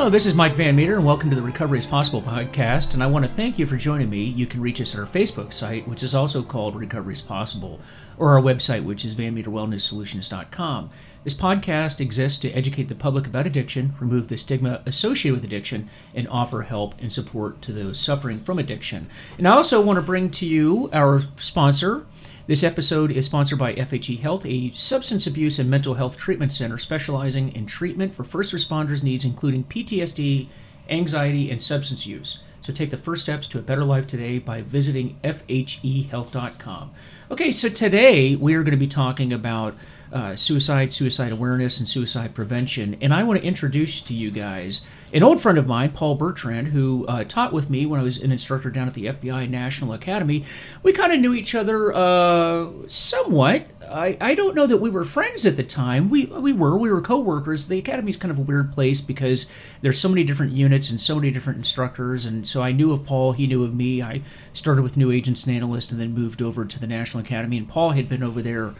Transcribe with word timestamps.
Hello, 0.00 0.08
this 0.08 0.24
is 0.24 0.34
Mike 0.34 0.54
Van 0.54 0.74
Meter, 0.74 0.96
and 0.96 1.04
welcome 1.04 1.28
to 1.28 1.36
the 1.36 1.42
Recovery 1.42 1.76
is 1.76 1.84
Possible 1.84 2.22
podcast. 2.22 2.94
And 2.94 3.02
I 3.02 3.06
want 3.06 3.26
to 3.26 3.30
thank 3.30 3.58
you 3.58 3.66
for 3.66 3.76
joining 3.76 4.08
me. 4.08 4.22
You 4.24 4.46
can 4.46 4.62
reach 4.62 4.80
us 4.80 4.94
at 4.94 4.98
our 4.98 5.04
Facebook 5.04 5.52
site, 5.52 5.86
which 5.86 6.02
is 6.02 6.14
also 6.14 6.42
called 6.42 6.74
Recovery 6.74 7.12
is 7.12 7.20
Possible, 7.20 7.80
or 8.16 8.30
our 8.30 8.40
website, 8.40 8.82
which 8.82 9.04
is 9.04 9.14
vanmeterwellnesssolutions.com. 9.14 10.88
This 11.22 11.34
podcast 11.34 12.00
exists 12.00 12.40
to 12.40 12.50
educate 12.52 12.88
the 12.88 12.94
public 12.94 13.26
about 13.26 13.46
addiction, 13.46 13.92
remove 14.00 14.28
the 14.28 14.38
stigma 14.38 14.80
associated 14.86 15.36
with 15.36 15.44
addiction, 15.44 15.90
and 16.14 16.26
offer 16.28 16.62
help 16.62 16.94
and 16.98 17.12
support 17.12 17.60
to 17.60 17.70
those 17.70 18.00
suffering 18.00 18.38
from 18.38 18.58
addiction. 18.58 19.06
And 19.36 19.46
I 19.46 19.50
also 19.50 19.82
want 19.82 19.98
to 19.98 20.02
bring 20.02 20.30
to 20.30 20.46
you 20.46 20.88
our 20.94 21.20
sponsor, 21.36 22.06
this 22.50 22.64
episode 22.64 23.12
is 23.12 23.26
sponsored 23.26 23.60
by 23.60 23.72
FHE 23.74 24.18
Health, 24.18 24.44
a 24.44 24.72
substance 24.72 25.24
abuse 25.24 25.60
and 25.60 25.70
mental 25.70 25.94
health 25.94 26.16
treatment 26.16 26.52
center 26.52 26.78
specializing 26.78 27.54
in 27.54 27.64
treatment 27.64 28.12
for 28.12 28.24
first 28.24 28.52
responders' 28.52 29.04
needs, 29.04 29.24
including 29.24 29.62
PTSD, 29.62 30.48
anxiety, 30.88 31.48
and 31.48 31.62
substance 31.62 32.08
use. 32.08 32.42
So 32.60 32.72
take 32.72 32.90
the 32.90 32.96
first 32.96 33.22
steps 33.22 33.46
to 33.46 33.60
a 33.60 33.62
better 33.62 33.84
life 33.84 34.08
today 34.08 34.40
by 34.40 34.62
visiting 34.62 35.16
FHEHealth.com. 35.22 36.90
Okay, 37.30 37.52
so 37.52 37.68
today 37.68 38.34
we 38.34 38.56
are 38.56 38.64
going 38.64 38.72
to 38.72 38.76
be 38.76 38.88
talking 38.88 39.32
about 39.32 39.76
uh, 40.12 40.34
suicide, 40.36 40.92
suicide 40.92 41.32
awareness, 41.32 41.78
and 41.78 41.88
suicide 41.88 42.34
prevention. 42.34 42.96
And 43.00 43.14
I 43.14 43.22
want 43.22 43.40
to 43.40 43.46
introduce 43.46 44.00
to 44.02 44.14
you 44.14 44.30
guys 44.30 44.84
an 45.12 45.22
old 45.22 45.40
friend 45.40 45.58
of 45.58 45.66
mine, 45.66 45.90
Paul 45.90 46.14
Bertrand, 46.14 46.68
who 46.68 47.04
uh, 47.06 47.24
taught 47.24 47.52
with 47.52 47.68
me 47.68 47.84
when 47.84 47.98
I 47.98 48.02
was 48.02 48.22
an 48.22 48.30
instructor 48.30 48.70
down 48.70 48.86
at 48.86 48.94
the 48.94 49.06
FBI 49.06 49.48
National 49.48 49.92
Academy. 49.92 50.44
We 50.82 50.92
kind 50.92 51.12
of 51.12 51.20
knew 51.20 51.34
each 51.34 51.54
other 51.54 51.92
uh, 51.92 52.70
somewhat. 52.86 53.66
I, 53.88 54.16
I 54.20 54.34
don't 54.34 54.54
know 54.54 54.66
that 54.66 54.76
we 54.76 54.90
were 54.90 55.04
friends 55.04 55.44
at 55.46 55.56
the 55.56 55.64
time. 55.64 56.10
We 56.10 56.26
we 56.26 56.52
were 56.52 56.76
we 56.76 56.92
were 56.92 57.00
co-workers. 57.00 57.66
The 57.66 57.78
is 57.80 58.16
kind 58.16 58.30
of 58.30 58.38
a 58.38 58.42
weird 58.42 58.72
place 58.72 59.00
because 59.00 59.50
there's 59.82 59.98
so 59.98 60.08
many 60.08 60.22
different 60.22 60.52
units 60.52 60.90
and 60.90 61.00
so 61.00 61.16
many 61.16 61.30
different 61.30 61.58
instructors. 61.58 62.24
And 62.24 62.46
so 62.46 62.62
I 62.62 62.70
knew 62.70 62.92
of 62.92 63.04
Paul. 63.04 63.32
He 63.32 63.46
knew 63.46 63.64
of 63.64 63.74
me. 63.74 64.02
I 64.02 64.22
started 64.52 64.82
with 64.82 64.96
new 64.96 65.10
agents 65.10 65.44
and 65.44 65.54
analysts, 65.54 65.90
and 65.90 66.00
then 66.00 66.14
moved 66.14 66.40
over 66.40 66.64
to 66.64 66.78
the 66.78 66.86
National 66.86 67.22
Academy. 67.22 67.58
And 67.58 67.68
Paul 67.68 67.90
had 67.90 68.08
been 68.08 68.22
over 68.22 68.42
there 68.42 68.74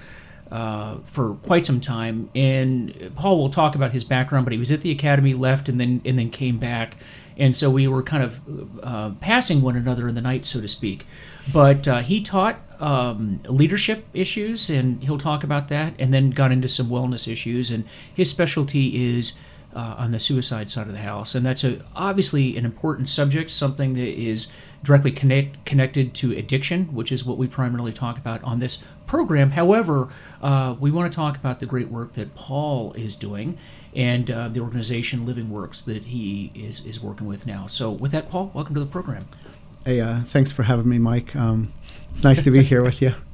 uh, 0.50 0.98
for 1.04 1.34
quite 1.36 1.66
some 1.66 1.80
time. 1.80 2.30
And 2.34 3.12
Paul 3.14 3.38
will 3.38 3.50
talk 3.50 3.74
about 3.74 3.92
his 3.92 4.04
background, 4.04 4.46
but 4.46 4.52
he 4.52 4.58
was 4.58 4.72
at 4.72 4.80
the 4.80 4.90
academy, 4.90 5.32
left, 5.34 5.68
and 5.68 5.80
then 5.80 6.00
and 6.04 6.18
then 6.18 6.30
came 6.30 6.58
back. 6.58 6.96
And 7.36 7.56
so 7.56 7.70
we 7.70 7.88
were 7.88 8.02
kind 8.02 8.22
of 8.22 8.40
uh, 8.82 9.12
passing 9.20 9.62
one 9.62 9.74
another 9.74 10.08
in 10.08 10.14
the 10.14 10.20
night, 10.20 10.44
so 10.44 10.60
to 10.60 10.68
speak. 10.68 11.06
But 11.52 11.88
uh, 11.88 11.98
he 12.00 12.20
taught 12.20 12.56
um, 12.80 13.40
leadership 13.48 14.04
issues, 14.12 14.68
and 14.68 15.02
he'll 15.02 15.18
talk 15.18 15.42
about 15.42 15.68
that, 15.68 15.94
and 15.98 16.12
then 16.12 16.30
got 16.30 16.52
into 16.52 16.68
some 16.68 16.88
wellness 16.88 17.26
issues. 17.26 17.70
And 17.70 17.84
his 18.14 18.28
specialty 18.28 19.16
is 19.16 19.38
uh, 19.74 19.96
on 19.98 20.10
the 20.10 20.18
suicide 20.18 20.70
side 20.70 20.86
of 20.86 20.92
the 20.92 20.98
house, 20.98 21.34
and 21.34 21.44
that's 21.44 21.64
a, 21.64 21.84
obviously 21.94 22.56
an 22.56 22.64
important 22.64 23.08
subject, 23.08 23.50
something 23.50 23.92
that 23.94 24.08
is 24.08 24.52
directly 24.82 25.12
connect, 25.12 25.64
connected 25.64 26.14
to 26.14 26.32
addiction, 26.32 26.86
which 26.94 27.12
is 27.12 27.24
what 27.24 27.38
we 27.38 27.46
primarily 27.46 27.92
talk 27.92 28.18
about 28.18 28.42
on 28.42 28.58
this 28.58 28.84
program. 29.06 29.52
However, 29.52 30.08
uh, 30.42 30.76
we 30.80 30.90
want 30.90 31.12
to 31.12 31.16
talk 31.16 31.36
about 31.36 31.60
the 31.60 31.66
great 31.66 31.88
work 31.88 32.12
that 32.12 32.34
Paul 32.34 32.92
is 32.94 33.16
doing 33.16 33.58
and 33.94 34.30
uh, 34.30 34.48
the 34.48 34.60
organization 34.60 35.26
Living 35.26 35.50
Works 35.50 35.82
that 35.82 36.04
he 36.04 36.52
is, 36.54 36.84
is 36.86 37.00
working 37.00 37.26
with 37.26 37.46
now. 37.46 37.66
So, 37.66 37.90
with 37.90 38.12
that, 38.12 38.28
Paul, 38.30 38.50
welcome 38.54 38.74
to 38.74 38.80
the 38.80 38.86
program. 38.86 39.22
Hey, 39.84 40.00
uh, 40.00 40.20
thanks 40.20 40.52
for 40.52 40.62
having 40.62 40.88
me, 40.88 40.98
Mike. 40.98 41.34
Um, 41.34 41.72
it's 42.10 42.24
nice 42.24 42.44
to 42.44 42.50
be 42.50 42.62
here 42.62 42.82
with 42.82 43.02
you. 43.02 43.14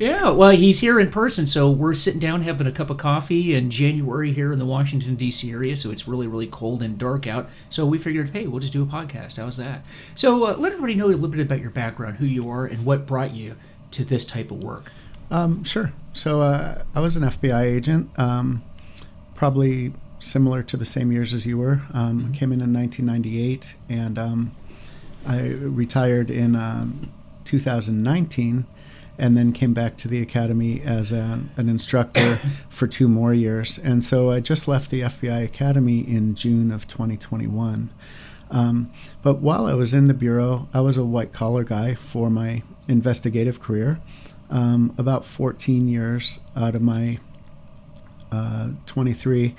Yeah, 0.00 0.30
well, 0.30 0.52
he's 0.52 0.80
here 0.80 0.98
in 0.98 1.10
person, 1.10 1.46
so 1.46 1.70
we're 1.70 1.92
sitting 1.92 2.20
down 2.20 2.40
having 2.40 2.66
a 2.66 2.72
cup 2.72 2.88
of 2.88 2.96
coffee 2.96 3.54
in 3.54 3.68
January 3.68 4.32
here 4.32 4.50
in 4.50 4.58
the 4.58 4.64
Washington 4.64 5.14
D.C. 5.14 5.52
area. 5.52 5.76
So 5.76 5.90
it's 5.90 6.08
really, 6.08 6.26
really 6.26 6.46
cold 6.46 6.82
and 6.82 6.96
dark 6.96 7.26
out. 7.26 7.50
So 7.68 7.84
we 7.84 7.98
figured, 7.98 8.30
hey, 8.30 8.46
we'll 8.46 8.60
just 8.60 8.72
do 8.72 8.82
a 8.82 8.86
podcast. 8.86 9.36
How's 9.36 9.58
that? 9.58 9.84
So 10.14 10.46
uh, 10.46 10.56
let 10.56 10.72
everybody 10.72 10.94
know 10.94 11.08
a 11.08 11.12
little 11.12 11.28
bit 11.28 11.40
about 11.40 11.60
your 11.60 11.68
background, 11.68 12.16
who 12.16 12.24
you 12.24 12.48
are, 12.48 12.64
and 12.64 12.86
what 12.86 13.04
brought 13.04 13.32
you 13.32 13.56
to 13.90 14.02
this 14.02 14.24
type 14.24 14.50
of 14.50 14.64
work. 14.64 14.90
Um, 15.30 15.64
sure. 15.64 15.92
So 16.14 16.40
uh, 16.40 16.82
I 16.94 17.00
was 17.00 17.16
an 17.16 17.24
FBI 17.24 17.62
agent, 17.62 18.18
um, 18.18 18.62
probably 19.34 19.92
similar 20.18 20.62
to 20.62 20.78
the 20.78 20.86
same 20.86 21.12
years 21.12 21.34
as 21.34 21.44
you 21.46 21.58
were. 21.58 21.82
Um, 21.92 22.20
mm-hmm. 22.20 22.32
Came 22.32 22.52
in 22.52 22.62
in 22.62 22.72
1998, 22.72 23.76
and 23.90 24.18
um, 24.18 24.52
I 25.28 25.48
retired 25.50 26.30
in 26.30 26.56
um, 26.56 27.12
2019 27.44 28.64
and 29.20 29.36
then 29.36 29.52
came 29.52 29.74
back 29.74 29.98
to 29.98 30.08
the 30.08 30.22
academy 30.22 30.80
as 30.80 31.12
a, 31.12 31.40
an 31.58 31.68
instructor 31.68 32.36
for 32.70 32.86
two 32.86 33.06
more 33.06 33.34
years. 33.34 33.78
And 33.78 34.02
so 34.02 34.30
I 34.30 34.40
just 34.40 34.66
left 34.66 34.90
the 34.90 35.02
FBI 35.02 35.44
Academy 35.44 36.00
in 36.00 36.34
June 36.34 36.72
of 36.72 36.88
2021. 36.88 37.90
Um, 38.50 38.90
but 39.22 39.34
while 39.40 39.66
I 39.66 39.74
was 39.74 39.92
in 39.92 40.06
the 40.06 40.14
Bureau, 40.14 40.68
I 40.72 40.80
was 40.80 40.96
a 40.96 41.04
white 41.04 41.34
collar 41.34 41.64
guy 41.64 41.94
for 41.94 42.30
my 42.30 42.62
investigative 42.88 43.60
career. 43.60 44.00
Um, 44.48 44.94
about 44.96 45.26
14 45.26 45.86
years 45.86 46.40
out 46.56 46.74
of 46.74 46.80
my 46.80 47.18
uh, 48.32 48.70
23, 48.86 49.54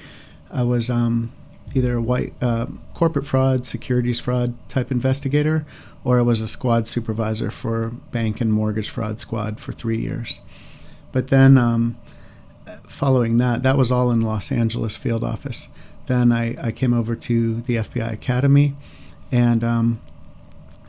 I 0.50 0.64
was 0.64 0.90
um, 0.90 1.32
either 1.76 1.96
a 1.98 2.02
white 2.02 2.34
uh, 2.42 2.66
corporate 2.96 3.28
fraud, 3.28 3.68
securities 3.68 4.20
fraud 4.20 4.56
type 4.68 4.92
investigator, 4.92 5.68
or 6.04 6.20
I 6.20 6.22
was 6.22 6.42
a 6.42 6.48
squad 6.48 6.88
supervisor 6.88 7.52
for 7.52 7.90
bank 7.90 8.42
and 8.42 8.52
mortgage 8.52 8.90
fraud 8.90 9.20
squad 9.20 9.60
for 9.60 9.72
three 9.72 9.98
years. 9.98 10.42
But 11.12 11.28
then, 11.28 11.58
um, 11.58 11.98
following 12.88 13.38
that, 13.38 13.64
that 13.64 13.78
was 13.78 13.92
all 13.92 14.12
in 14.12 14.22
Los 14.22 14.52
Angeles 14.52 14.96
field 14.96 15.24
office. 15.24 15.70
Then 16.08 16.32
I, 16.32 16.56
I 16.68 16.72
came 16.72 16.94
over 16.94 17.16
to 17.16 17.62
the 17.62 17.76
FBI 17.76 18.12
Academy 18.12 18.76
and 19.32 19.64
um, 19.64 20.02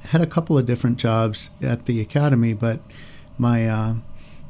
had 0.07 0.21
a 0.21 0.27
couple 0.27 0.59
of 0.59 0.67
different 0.67 0.99
jobs 0.99 1.51
at 1.63 1.87
the 1.87 2.01
academy, 2.01 2.55
but 2.55 2.81
my 3.39 3.69
uh, 3.69 3.95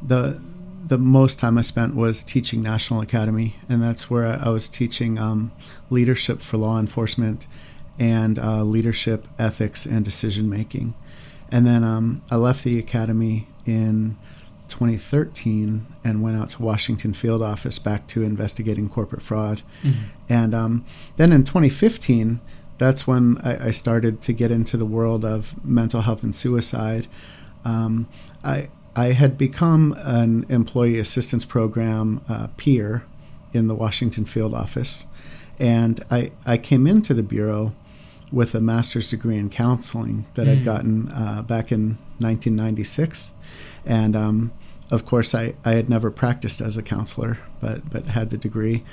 the 0.03 0.41
the 0.85 0.99
most 0.99 1.39
time 1.39 1.57
I 1.57 1.63
spent 1.63 1.95
was 1.95 2.23
teaching 2.23 2.61
National 2.61 3.01
Academy, 3.01 3.57
and 3.69 3.81
that's 3.81 4.11
where 4.11 4.27
I, 4.27 4.49
was 4.49 4.69
teaching 4.69 5.19
um, 5.19 5.53
leadership 5.91 6.41
for 6.41 6.57
law 6.57 6.79
enforcement 6.79 7.47
and 7.99 8.39
uh, 8.39 8.63
leadership, 8.63 9.27
ethics, 9.39 9.87
and 9.87 10.05
decision 10.05 10.49
making. 10.49 10.95
And 11.51 11.67
then 11.67 11.85
um, 11.85 12.23
I 12.31 12.37
left 12.37 12.65
the 12.65 12.79
academy 12.79 13.47
in 13.67 14.17
2013 14.69 15.87
and 16.03 16.23
went 16.23 16.37
out 16.37 16.49
to 16.51 16.63
Washington 16.63 17.13
field 17.13 17.43
office 17.43 17.79
back 17.79 18.07
to 18.09 18.23
investigating 18.23 18.89
corporate 18.89 19.23
fraud. 19.23 19.63
Mm-hmm. 19.83 20.05
And 20.31 20.55
um, 20.55 20.85
then 21.19 21.31
in 21.33 21.45
2015, 21.45 22.41
that's 22.79 23.07
when 23.07 23.39
I, 23.45 23.67
I, 23.67 23.71
started 23.71 24.21
to 24.23 24.33
get 24.33 24.51
into 24.51 24.77
the 24.77 24.87
world 24.87 25.25
of 25.25 25.63
mental 25.65 26.01
health 26.01 26.25
and 26.25 26.35
suicide. 26.35 27.07
Um, 27.65 28.09
I 28.43 28.71
I 28.97 29.13
had 29.13 29.39
become 29.39 29.95
an 29.99 30.45
employee 30.49 30.99
assistance 30.99 31.45
program 31.45 32.23
uh, 32.29 32.49
peer 32.57 33.05
in 33.53 33.67
the 33.67 33.75
Washington 33.75 34.25
field 34.25 34.53
office, 34.55 35.07
and 35.59 36.01
I, 36.11 36.33
I 36.45 36.59
came 36.59 36.87
into 36.87 37.15
the 37.15 37.23
bureau 37.23 37.73
with 38.33 38.55
a 38.55 38.61
master's 38.61 39.11
degree 39.11 39.37
in 39.37 39.51
counseling 39.51 40.25
that 40.35 40.47
mm. 40.47 40.53
I'd 40.53 40.65
gotten 40.65 41.13
uh, 41.13 41.43
back 41.43 41.71
in 41.71 41.99
1996. 42.19 43.35
And 43.85 44.17
um, 44.17 44.53
of 44.91 45.05
course, 45.05 45.35
I, 45.35 45.55
I 45.65 45.73
had 45.73 45.91
never 45.91 46.11
practiced 46.11 46.61
as 46.61 46.77
a 46.77 46.83
counselor, 46.83 47.39
but, 47.61 47.91
but 47.91 48.07
had 48.07 48.31
the 48.31 48.39
degree. 48.39 48.85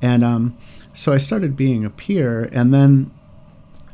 And 0.00 0.24
um, 0.24 0.56
so 0.94 1.12
I 1.12 1.18
started 1.18 1.56
being 1.56 1.84
a 1.84 1.90
peer, 1.90 2.48
and 2.52 2.72
then 2.72 3.10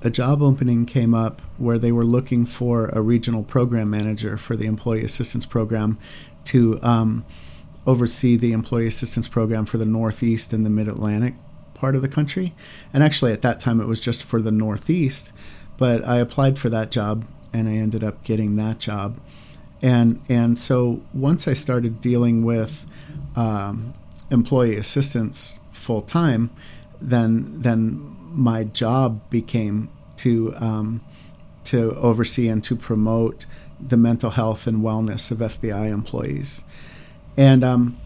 a 0.02 0.10
job 0.10 0.42
opening 0.42 0.84
came 0.86 1.14
up 1.14 1.40
where 1.56 1.78
they 1.78 1.90
were 1.90 2.04
looking 2.04 2.44
for 2.44 2.88
a 2.88 3.00
regional 3.00 3.42
program 3.42 3.90
manager 3.90 4.36
for 4.36 4.54
the 4.54 4.66
employee 4.66 5.02
assistance 5.02 5.46
program 5.46 5.98
to 6.44 6.78
um, 6.82 7.24
oversee 7.86 8.36
the 8.36 8.52
employee 8.52 8.86
assistance 8.86 9.28
program 9.28 9.64
for 9.64 9.78
the 9.78 9.86
Northeast 9.86 10.52
and 10.52 10.64
the 10.64 10.70
Mid 10.70 10.88
Atlantic 10.88 11.34
part 11.84 11.94
of 11.94 12.00
the 12.00 12.08
country. 12.08 12.54
And 12.94 13.02
actually, 13.02 13.34
at 13.34 13.42
that 13.42 13.60
time, 13.60 13.78
it 13.78 13.86
was 13.86 14.00
just 14.00 14.24
for 14.24 14.40
the 14.40 14.50
Northeast. 14.50 15.32
But 15.76 16.02
I 16.02 16.16
applied 16.16 16.58
for 16.58 16.70
that 16.70 16.90
job 16.90 17.26
and 17.52 17.68
I 17.68 17.72
ended 17.72 18.02
up 18.02 18.24
getting 18.24 18.56
that 18.56 18.78
job. 18.78 19.18
And, 19.82 20.22
and 20.26 20.58
so 20.58 21.02
once 21.12 21.46
I 21.46 21.52
started 21.52 22.00
dealing 22.00 22.42
with 22.42 22.86
um, 23.36 23.92
employee 24.30 24.78
assistance 24.78 25.60
full 25.72 26.00
time, 26.00 26.48
then, 27.02 27.60
then 27.60 28.16
my 28.32 28.64
job 28.64 29.20
became 29.28 29.90
to, 30.16 30.54
um, 30.56 31.02
to 31.64 31.94
oversee 31.96 32.48
and 32.48 32.64
to 32.64 32.76
promote 32.76 33.44
the 33.78 33.98
mental 33.98 34.30
health 34.30 34.66
and 34.66 34.78
wellness 34.82 35.30
of 35.30 35.36
FBI 35.38 35.92
employees. 35.92 36.64
And 37.36 37.62
um, 37.62 37.98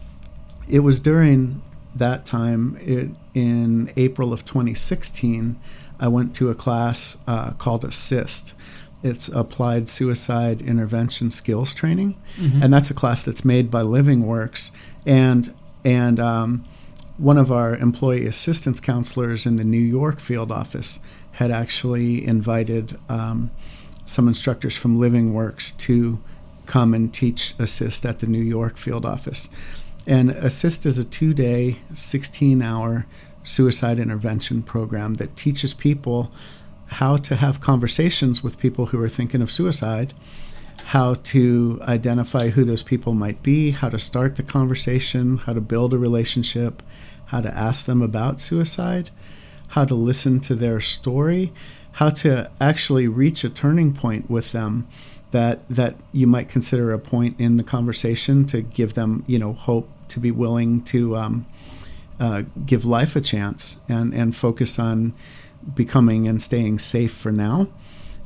it 0.69 0.79
was 0.79 0.99
during 0.99 1.61
that 1.99 2.25
time, 2.25 2.77
it, 2.81 3.09
in 3.33 3.91
April 3.95 4.33
of 4.33 4.43
2016, 4.45 5.59
I 5.99 6.07
went 6.07 6.33
to 6.35 6.49
a 6.49 6.55
class 6.55 7.17
uh, 7.27 7.51
called 7.51 7.83
Assist. 7.83 8.55
It's 9.03 9.29
Applied 9.29 9.87
Suicide 9.87 10.61
Intervention 10.61 11.31
Skills 11.31 11.73
Training, 11.73 12.17
mm-hmm. 12.35 12.61
and 12.61 12.73
that's 12.73 12.89
a 12.89 12.93
class 12.93 13.23
that's 13.23 13.45
made 13.45 13.71
by 13.71 13.81
Living 13.81 14.25
Works. 14.25 14.71
And 15.05 15.53
and 15.85 16.19
um, 16.19 16.65
one 17.17 17.37
of 17.37 17.51
our 17.51 17.75
employee 17.75 18.25
assistance 18.25 18.79
counselors 18.79 19.45
in 19.45 19.55
the 19.55 19.63
New 19.63 19.77
York 19.77 20.19
field 20.19 20.51
office 20.51 20.99
had 21.33 21.51
actually 21.51 22.25
invited 22.25 22.97
um, 23.07 23.51
some 24.05 24.27
instructors 24.27 24.75
from 24.75 24.99
Living 24.99 25.33
Works 25.33 25.71
to 25.71 26.19
come 26.65 26.93
and 26.93 27.13
teach 27.13 27.53
assist 27.57 28.05
at 28.05 28.19
the 28.19 28.27
New 28.27 28.41
York 28.41 28.77
field 28.77 29.05
office. 29.05 29.49
And 30.09 30.31
assist 30.31 30.87
is 30.87 30.97
a 30.97 31.05
two 31.05 31.35
day, 31.35 31.75
16 31.93 32.63
hour 32.63 33.05
suicide 33.43 33.99
intervention 33.99 34.63
program 34.63 35.13
that 35.15 35.35
teaches 35.35 35.71
people 35.71 36.31
how 36.93 37.17
to 37.17 37.35
have 37.35 37.61
conversations 37.61 38.43
with 38.43 38.57
people 38.57 38.87
who 38.87 38.99
are 38.99 39.07
thinking 39.07 39.39
of 39.39 39.51
suicide, 39.51 40.15
how 40.85 41.13
to 41.13 41.79
identify 41.83 42.49
who 42.49 42.63
those 42.63 42.81
people 42.81 43.13
might 43.13 43.43
be, 43.43 43.69
how 43.69 43.87
to 43.87 43.99
start 43.99 44.35
the 44.35 44.41
conversation, 44.41 45.37
how 45.37 45.53
to 45.53 45.61
build 45.61 45.93
a 45.93 45.97
relationship, 45.99 46.81
how 47.27 47.41
to 47.41 47.55
ask 47.55 47.85
them 47.85 48.01
about 48.01 48.41
suicide, 48.41 49.11
how 49.69 49.85
to 49.85 49.93
listen 49.93 50.39
to 50.39 50.55
their 50.55 50.81
story, 50.81 51.53
how 51.93 52.09
to 52.09 52.49
actually 52.59 53.07
reach 53.07 53.43
a 53.43 53.49
turning 53.49 53.93
point 53.93 54.27
with 54.27 54.53
them 54.53 54.87
that 55.29 55.69
that 55.69 55.95
you 56.11 56.25
might 56.25 56.49
consider 56.49 56.91
a 56.91 56.97
point 56.97 57.39
in 57.39 57.57
the 57.57 57.63
conversation 57.63 58.43
to 58.45 58.63
give 58.63 58.95
them 58.95 59.23
you 59.27 59.37
know 59.37 59.53
hope 59.53 59.87
to 60.09 60.19
be 60.19 60.31
willing 60.31 60.81
to 60.83 61.15
um, 61.15 61.45
uh, 62.19 62.43
give 62.65 62.85
life 62.85 63.15
a 63.15 63.21
chance 63.21 63.79
and 63.87 64.13
and 64.13 64.35
focus 64.35 64.77
on 64.77 65.13
becoming 65.75 66.27
and 66.27 66.41
staying 66.41 66.79
safe 66.79 67.13
for 67.13 67.31
now. 67.31 67.67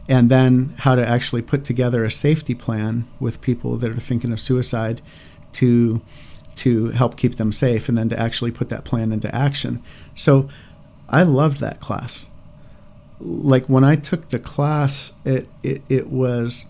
And 0.09 0.29
then 0.29 0.73
how 0.79 0.95
to 0.95 1.07
actually 1.07 1.41
put 1.41 1.63
together 1.63 2.03
a 2.03 2.11
safety 2.11 2.55
plan 2.55 3.05
with 3.19 3.39
people 3.41 3.77
that 3.77 3.91
are 3.91 3.99
thinking 3.99 4.33
of 4.33 4.41
suicide 4.41 5.01
to 5.53 6.01
to 6.55 6.89
help 6.89 7.17
keep 7.17 7.35
them 7.35 7.51
safe 7.51 7.89
and 7.89 7.97
then 7.97 8.09
to 8.09 8.19
actually 8.19 8.51
put 8.51 8.69
that 8.69 8.83
plan 8.85 9.11
into 9.11 9.33
action. 9.33 9.81
So 10.15 10.49
i 11.09 11.23
loved 11.23 11.59
that 11.59 11.79
class. 11.79 12.29
Like 13.19 13.65
when 13.67 13.83
i 13.83 13.95
took 13.95 14.29
the 14.29 14.39
class 14.39 15.13
it 15.23 15.47
it, 15.61 15.81
it 15.87 16.07
was 16.07 16.69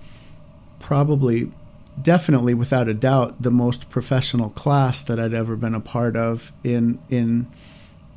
probably 0.80 1.52
definitely 2.02 2.54
without 2.54 2.88
a 2.88 2.94
doubt 2.94 3.42
the 3.42 3.52
most 3.52 3.90
professional 3.90 4.50
class 4.50 5.04
that 5.04 5.20
i'd 5.20 5.34
ever 5.34 5.56
been 5.56 5.76
a 5.76 5.80
part 5.80 6.16
of 6.16 6.52
in 6.64 6.98
in 7.10 7.48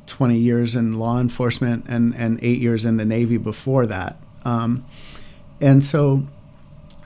20 0.07 0.37
years 0.37 0.75
in 0.75 0.97
law 0.97 1.19
enforcement 1.19 1.85
and, 1.87 2.15
and 2.15 2.39
eight 2.41 2.59
years 2.59 2.85
in 2.85 2.97
the 2.97 3.05
Navy 3.05 3.37
before 3.37 3.85
that. 3.85 4.17
Um, 4.43 4.83
and 5.61 5.83
so 5.83 6.23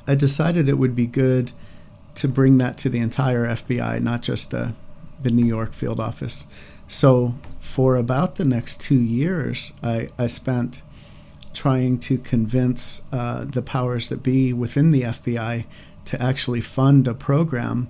I 0.07 0.15
decided 0.15 0.69
it 0.69 0.77
would 0.77 0.95
be 0.95 1.07
good 1.07 1.51
to 2.15 2.27
bring 2.27 2.57
that 2.59 2.77
to 2.79 2.89
the 2.89 3.00
entire 3.00 3.45
FBI, 3.45 4.01
not 4.01 4.21
just 4.21 4.51
the, 4.51 4.73
the 5.21 5.31
New 5.31 5.45
York 5.45 5.73
field 5.73 6.00
office. 6.00 6.47
So 6.88 7.35
for 7.59 7.95
about 7.95 8.35
the 8.35 8.45
next 8.45 8.81
two 8.81 9.00
years, 9.00 9.73
I, 9.81 10.09
I 10.18 10.27
spent 10.27 10.83
trying 11.53 12.00
to 12.00 12.18
convince 12.18 13.01
uh, 13.12 13.45
the 13.45 13.62
powers 13.62 14.09
that 14.09 14.23
be 14.23 14.53
within 14.53 14.91
the 14.91 15.01
FBI 15.03 15.65
to 16.12 16.22
actually 16.22 16.60
fund 16.60 17.08
a 17.08 17.13
program 17.13 17.88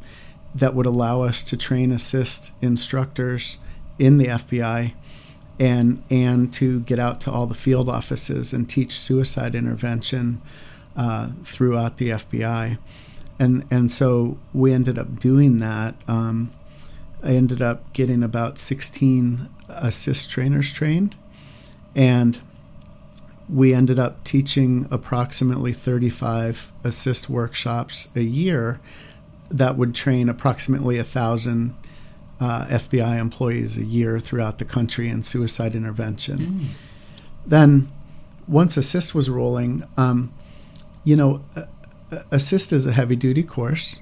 that 0.53 0.75
would 0.75 0.85
allow 0.85 1.21
us 1.21 1.41
to 1.41 1.57
train 1.57 1.91
assist 1.91 2.53
instructors 2.61 3.57
in 3.97 4.17
the 4.17 4.25
FBI 4.25 4.93
and 5.59 6.03
and 6.11 6.53
to 6.53 6.81
get 6.81 6.99
out 6.99 7.19
to 7.21 7.31
all 7.31 7.47
the 7.47 7.55
field 7.55 7.89
offices 7.89 8.53
and 8.53 8.69
teach 8.69 8.91
suicide 8.91 9.55
intervention 9.55 10.39
uh, 10.95 11.29
throughout 11.43 11.97
the 11.97 12.09
FBI, 12.09 12.77
and 13.39 13.65
and 13.71 13.91
so 13.91 14.37
we 14.53 14.71
ended 14.71 14.99
up 14.99 15.19
doing 15.19 15.57
that. 15.57 15.95
Um, 16.07 16.51
I 17.23 17.31
ended 17.31 17.61
up 17.61 17.91
getting 17.93 18.21
about 18.21 18.59
16 18.59 19.49
assist 19.67 20.29
trainers 20.29 20.71
trained, 20.71 21.15
and 21.95 22.39
we 23.51 23.73
ended 23.73 23.99
up 23.99 24.23
teaching 24.23 24.87
approximately 24.89 25.73
35 25.73 26.71
assist 26.83 27.29
workshops 27.29 28.07
a 28.15 28.21
year 28.21 28.79
that 29.49 29.75
would 29.75 29.93
train 29.93 30.29
approximately 30.29 30.97
a 30.97 31.03
thousand 31.03 31.75
uh, 32.39 32.65
FBI 32.67 33.19
employees 33.19 33.77
a 33.77 33.83
year 33.83 34.19
throughout 34.19 34.57
the 34.57 34.65
country 34.65 35.09
in 35.09 35.21
suicide 35.21 35.75
intervention. 35.75 36.37
Mm. 36.37 36.65
Then, 37.45 37.91
once 38.47 38.77
Assist 38.77 39.13
was 39.13 39.29
rolling, 39.29 39.83
um, 39.97 40.33
you 41.03 41.15
know, 41.15 41.43
Assist 42.31 42.73
is 42.73 42.87
a 42.87 42.91
heavy 42.93 43.15
duty 43.15 43.43
course, 43.43 43.99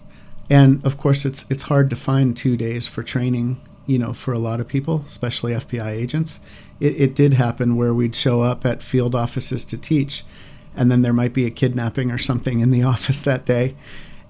and 0.49 0.83
of 0.85 0.97
course, 0.97 1.25
it's 1.25 1.49
it's 1.51 1.63
hard 1.63 1.89
to 1.89 1.95
find 1.95 2.35
two 2.35 2.57
days 2.57 2.87
for 2.87 3.03
training. 3.03 3.61
You 3.85 3.99
know, 3.99 4.13
for 4.13 4.33
a 4.33 4.39
lot 4.39 4.59
of 4.59 4.67
people, 4.67 5.03
especially 5.05 5.53
FBI 5.53 5.87
agents, 5.87 6.39
it, 6.79 6.99
it 6.99 7.15
did 7.15 7.33
happen 7.33 7.75
where 7.75 7.93
we'd 7.93 8.15
show 8.15 8.41
up 8.41 8.65
at 8.65 8.81
field 8.83 9.15
offices 9.15 9.63
to 9.65 9.77
teach, 9.77 10.23
and 10.75 10.89
then 10.89 11.01
there 11.01 11.13
might 11.13 11.33
be 11.33 11.45
a 11.45 11.51
kidnapping 11.51 12.11
or 12.11 12.17
something 12.17 12.59
in 12.59 12.71
the 12.71 12.83
office 12.93 13.21
that 13.21 13.45
day, 13.45 13.75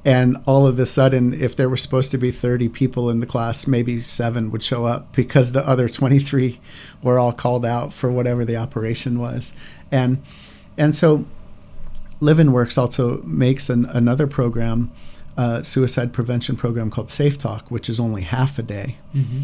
and 0.06 0.38
all 0.46 0.66
of 0.66 0.80
a 0.80 0.86
sudden 0.86 1.34
if 1.34 1.56
there 1.56 1.70
were 1.70 1.78
supposed 1.78 2.12
to 2.12 2.18
be 2.18 2.32
30 2.32 2.70
people 2.70 3.10
in 3.10 3.20
the 3.20 3.26
class 3.26 3.68
maybe 3.68 4.00
seven 4.00 4.50
would 4.52 4.64
show 4.64 4.86
up 4.86 5.14
because 5.14 5.52
the 5.52 5.68
other 5.68 5.90
23 5.90 6.60
were 7.04 7.20
all 7.20 7.34
called 7.34 7.66
out 7.66 7.92
for 7.92 8.12
whatever 8.12 8.46
the 8.46 8.56
operation 8.56 9.20
was. 9.20 9.54
And 9.92 10.22
and 10.78 10.96
so 10.96 11.26
Living 12.22 12.52
Works 12.52 12.78
also 12.78 13.22
makes 13.24 13.70
an, 13.70 13.86
another 13.86 14.28
program 14.28 14.92
uh, 15.38 15.62
suicide 15.62 16.12
prevention 16.14 16.56
program 16.56 16.90
called 16.90 17.10
safe 17.10 17.38
talk 17.38 17.70
which 17.70 17.90
is 17.90 18.00
only 18.00 18.22
half 18.22 18.58
a 18.58 18.64
day. 18.64 18.96
Mm-hmm. 19.14 19.42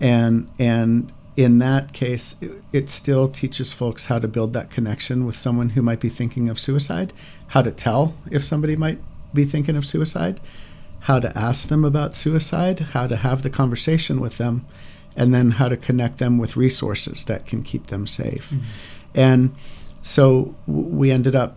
and 0.00 0.50
and 0.58 1.12
in 1.36 1.58
that 1.58 1.92
case, 1.92 2.36
it 2.72 2.88
still 2.90 3.28
teaches 3.28 3.72
folks 3.72 4.06
how 4.06 4.18
to 4.18 4.28
build 4.28 4.52
that 4.52 4.70
connection 4.70 5.24
with 5.24 5.36
someone 5.36 5.70
who 5.70 5.82
might 5.82 6.00
be 6.00 6.08
thinking 6.08 6.48
of 6.48 6.60
suicide, 6.60 7.12
how 7.48 7.62
to 7.62 7.70
tell 7.70 8.14
if 8.30 8.44
somebody 8.44 8.76
might 8.76 8.98
be 9.32 9.44
thinking 9.44 9.76
of 9.76 9.86
suicide, 9.86 10.40
how 11.00 11.18
to 11.18 11.36
ask 11.36 11.68
them 11.68 11.84
about 11.84 12.14
suicide, 12.14 12.80
how 12.80 13.06
to 13.06 13.16
have 13.16 13.42
the 13.42 13.50
conversation 13.50 14.20
with 14.20 14.38
them, 14.38 14.66
and 15.16 15.34
then 15.34 15.52
how 15.52 15.68
to 15.68 15.76
connect 15.76 16.18
them 16.18 16.38
with 16.38 16.56
resources 16.56 17.24
that 17.24 17.46
can 17.46 17.62
keep 17.62 17.86
them 17.86 18.06
safe. 18.06 18.50
Mm-hmm. 18.50 18.64
And 19.14 19.54
so 20.02 20.54
we 20.66 21.10
ended 21.10 21.34
up 21.34 21.56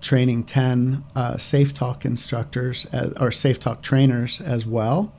training 0.00 0.44
10 0.44 1.04
uh, 1.14 1.36
Safe 1.36 1.72
Talk 1.72 2.04
instructors 2.04 2.86
as, 2.86 3.12
or 3.12 3.30
Safe 3.30 3.60
Talk 3.60 3.82
trainers 3.82 4.40
as 4.40 4.66
well. 4.66 5.12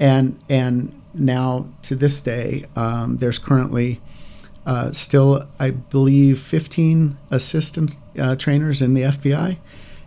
And, 0.00 0.38
and 0.48 0.97
now 1.14 1.66
to 1.82 1.94
this 1.94 2.20
day, 2.20 2.66
um, 2.76 3.18
there's 3.18 3.38
currently 3.38 4.00
uh, 4.66 4.92
still, 4.92 5.46
I 5.58 5.70
believe, 5.70 6.38
15 6.40 7.16
assistant 7.30 7.96
uh, 8.18 8.36
trainers 8.36 8.82
in 8.82 8.94
the 8.94 9.02
FBI 9.02 9.56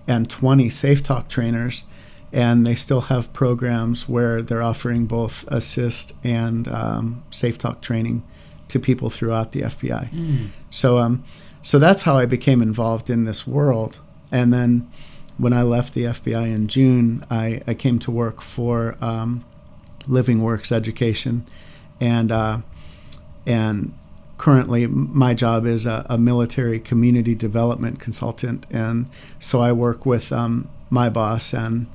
and 0.07 0.29
20 0.29 0.69
Safe 0.69 1.01
Talk 1.01 1.27
trainers, 1.27 1.85
and 2.31 2.65
they 2.65 2.75
still 2.75 3.01
have 3.01 3.33
programs 3.33 4.07
where 4.07 4.41
they're 4.41 4.61
offering 4.61 5.05
both 5.05 5.47
assist 5.47 6.13
and 6.23 6.67
um, 6.67 7.23
Safe 7.31 7.57
Talk 7.57 7.81
training 7.81 8.23
to 8.67 8.79
people 8.79 9.09
throughout 9.09 9.51
the 9.51 9.61
FBI. 9.61 10.09
Mm. 10.11 10.47
So, 10.69 10.99
um, 10.99 11.23
so 11.61 11.79
that's 11.79 12.03
how 12.03 12.17
I 12.17 12.25
became 12.25 12.61
involved 12.61 13.09
in 13.09 13.25
this 13.25 13.45
world. 13.47 13.99
And 14.31 14.53
then 14.53 14.89
when 15.37 15.53
I 15.53 15.63
left 15.63 15.93
the 15.93 16.03
FBI 16.03 16.53
in 16.53 16.67
June, 16.67 17.25
I, 17.29 17.61
I 17.67 17.73
came 17.73 17.99
to 17.99 18.11
work 18.11 18.41
for 18.41 18.95
um, 19.01 19.43
Living 20.07 20.41
Works 20.41 20.71
Education, 20.71 21.45
and 21.99 22.31
uh, 22.31 22.59
and 23.45 23.93
currently 24.41 24.87
my 24.87 25.35
job 25.35 25.67
is 25.67 25.85
a, 25.85 26.03
a, 26.09 26.17
military 26.17 26.79
community 26.79 27.35
development 27.35 27.99
consultant. 27.99 28.65
And 28.71 29.05
so 29.37 29.61
i 29.61 29.71
work 29.71 30.03
with 30.03 30.31
um, 30.31 30.67
my 30.89 31.09
boss 31.09 31.53
and 31.53 31.85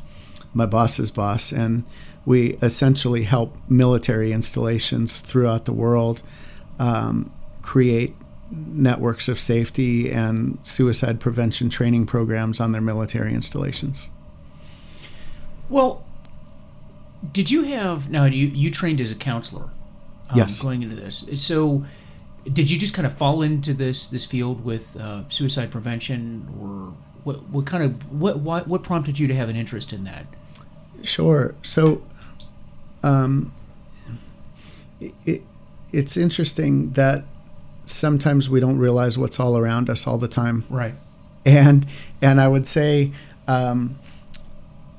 my 0.55 0.65
boss's 0.65 1.11
boss. 1.11 1.51
And 1.51 1.83
we 2.25 2.53
essentially 2.63 3.25
help 3.25 3.57
military 3.69 4.31
installations 4.31 5.21
throughout 5.21 5.65
the 5.65 5.73
world 5.73 6.23
um, 6.79 7.33
create 7.63 8.15
networks 8.53 9.27
of 9.27 9.41
safety 9.41 10.13
and 10.13 10.65
suicide 10.65 11.19
prevention 11.19 11.69
training 11.69 12.07
programs 12.07 12.61
on 12.61 12.71
their 12.71 12.81
military 12.81 13.35
installations. 13.35 14.11
Well 15.69 16.06
did 17.33 17.51
you 17.51 17.65
have 17.65 18.11
now 18.11 18.25
you, 18.25 18.47
you 18.47 18.71
trained 18.71 19.01
as 19.01 19.11
a 19.11 19.15
counselor 19.15 19.71
um, 20.31 20.37
yes 20.37 20.61
going 20.61 20.83
into 20.83 20.97
this 20.97 21.25
so 21.35 21.85
did 22.53 22.71
you 22.71 22.79
just 22.79 22.95
kind 22.95 23.07
of 23.07 23.13
fall 23.13 23.43
into 23.43 23.75
this 23.75 24.07
this 24.07 24.25
field 24.25 24.65
with 24.65 24.97
uh, 24.97 25.29
suicide 25.29 25.71
prevention, 25.71 26.49
or 26.61 26.95
what? 27.25 27.43
What 27.49 27.67
kind 27.67 27.83
of 27.83 28.13
what, 28.13 28.39
what 28.39 28.69
what 28.69 28.83
prompted 28.83 29.19
you 29.19 29.27
to 29.27 29.35
have 29.35 29.49
an 29.49 29.57
interest 29.57 29.93
in 29.93 30.05
that? 30.05 30.27
Sure. 31.03 31.55
So, 31.63 32.03
um, 33.03 33.53
it, 35.01 35.43
it's 35.93 36.17
interesting 36.17 36.93
that 36.93 37.25
sometimes 37.85 38.49
we 38.49 38.61
don't 38.61 38.79
realize 38.79 39.19
what's 39.19 39.39
all 39.39 39.59
around 39.59 39.91
us 39.91 40.07
all 40.07 40.19
the 40.19 40.29
time. 40.29 40.65
Right. 40.71 40.95
And 41.45 41.87
and 42.23 42.41
I 42.41 42.49
would 42.49 42.67
say. 42.67 43.13
Um, 43.49 43.99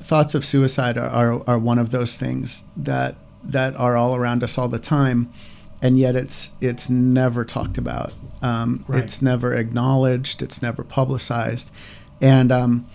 thoughts 0.08 0.34
of 0.34 0.46
suicide 0.46 0.98
are, 0.98 1.10
are, 1.10 1.44
are 1.48 1.60
one 1.60 1.78
of 1.78 1.92
those 1.92 2.18
things 2.18 2.66
that 2.76 3.16
that 3.44 3.76
are 3.76 3.96
all 3.96 4.16
around 4.16 4.44
us 4.44 4.58
all 4.58 4.68
the 4.68 4.80
time 4.80 5.30
and 5.82 5.98
yet 5.98 6.16
it's 6.16 6.52
it's 6.62 6.90
never 6.90 7.46
talked 7.46 7.78
about. 7.78 8.14
Um, 8.42 8.84
Right. 8.88 9.04
It's 9.04 9.22
never 9.22 9.54
acknowledged. 9.54 10.42
It's 10.42 10.62
never 10.62 10.84
publicized, 10.84 11.72
and 12.22 12.52
um, 12.52 12.88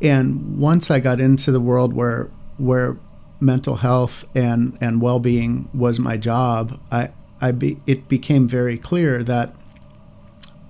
and 0.00 0.58
once 0.58 0.90
I 0.90 1.00
got 1.00 1.20
into 1.20 1.52
the 1.52 1.60
world 1.60 1.92
where 1.92 2.30
where 2.58 2.96
mental 3.40 3.76
health 3.76 4.24
and 4.34 4.76
and 4.80 5.00
well 5.00 5.20
being 5.20 5.68
was 5.74 5.98
my 5.98 6.16
job, 6.16 6.80
I 6.90 7.10
I 7.40 7.52
be, 7.52 7.78
it 7.86 8.08
became 8.08 8.48
very 8.48 8.78
clear 8.78 9.22
that 9.22 9.54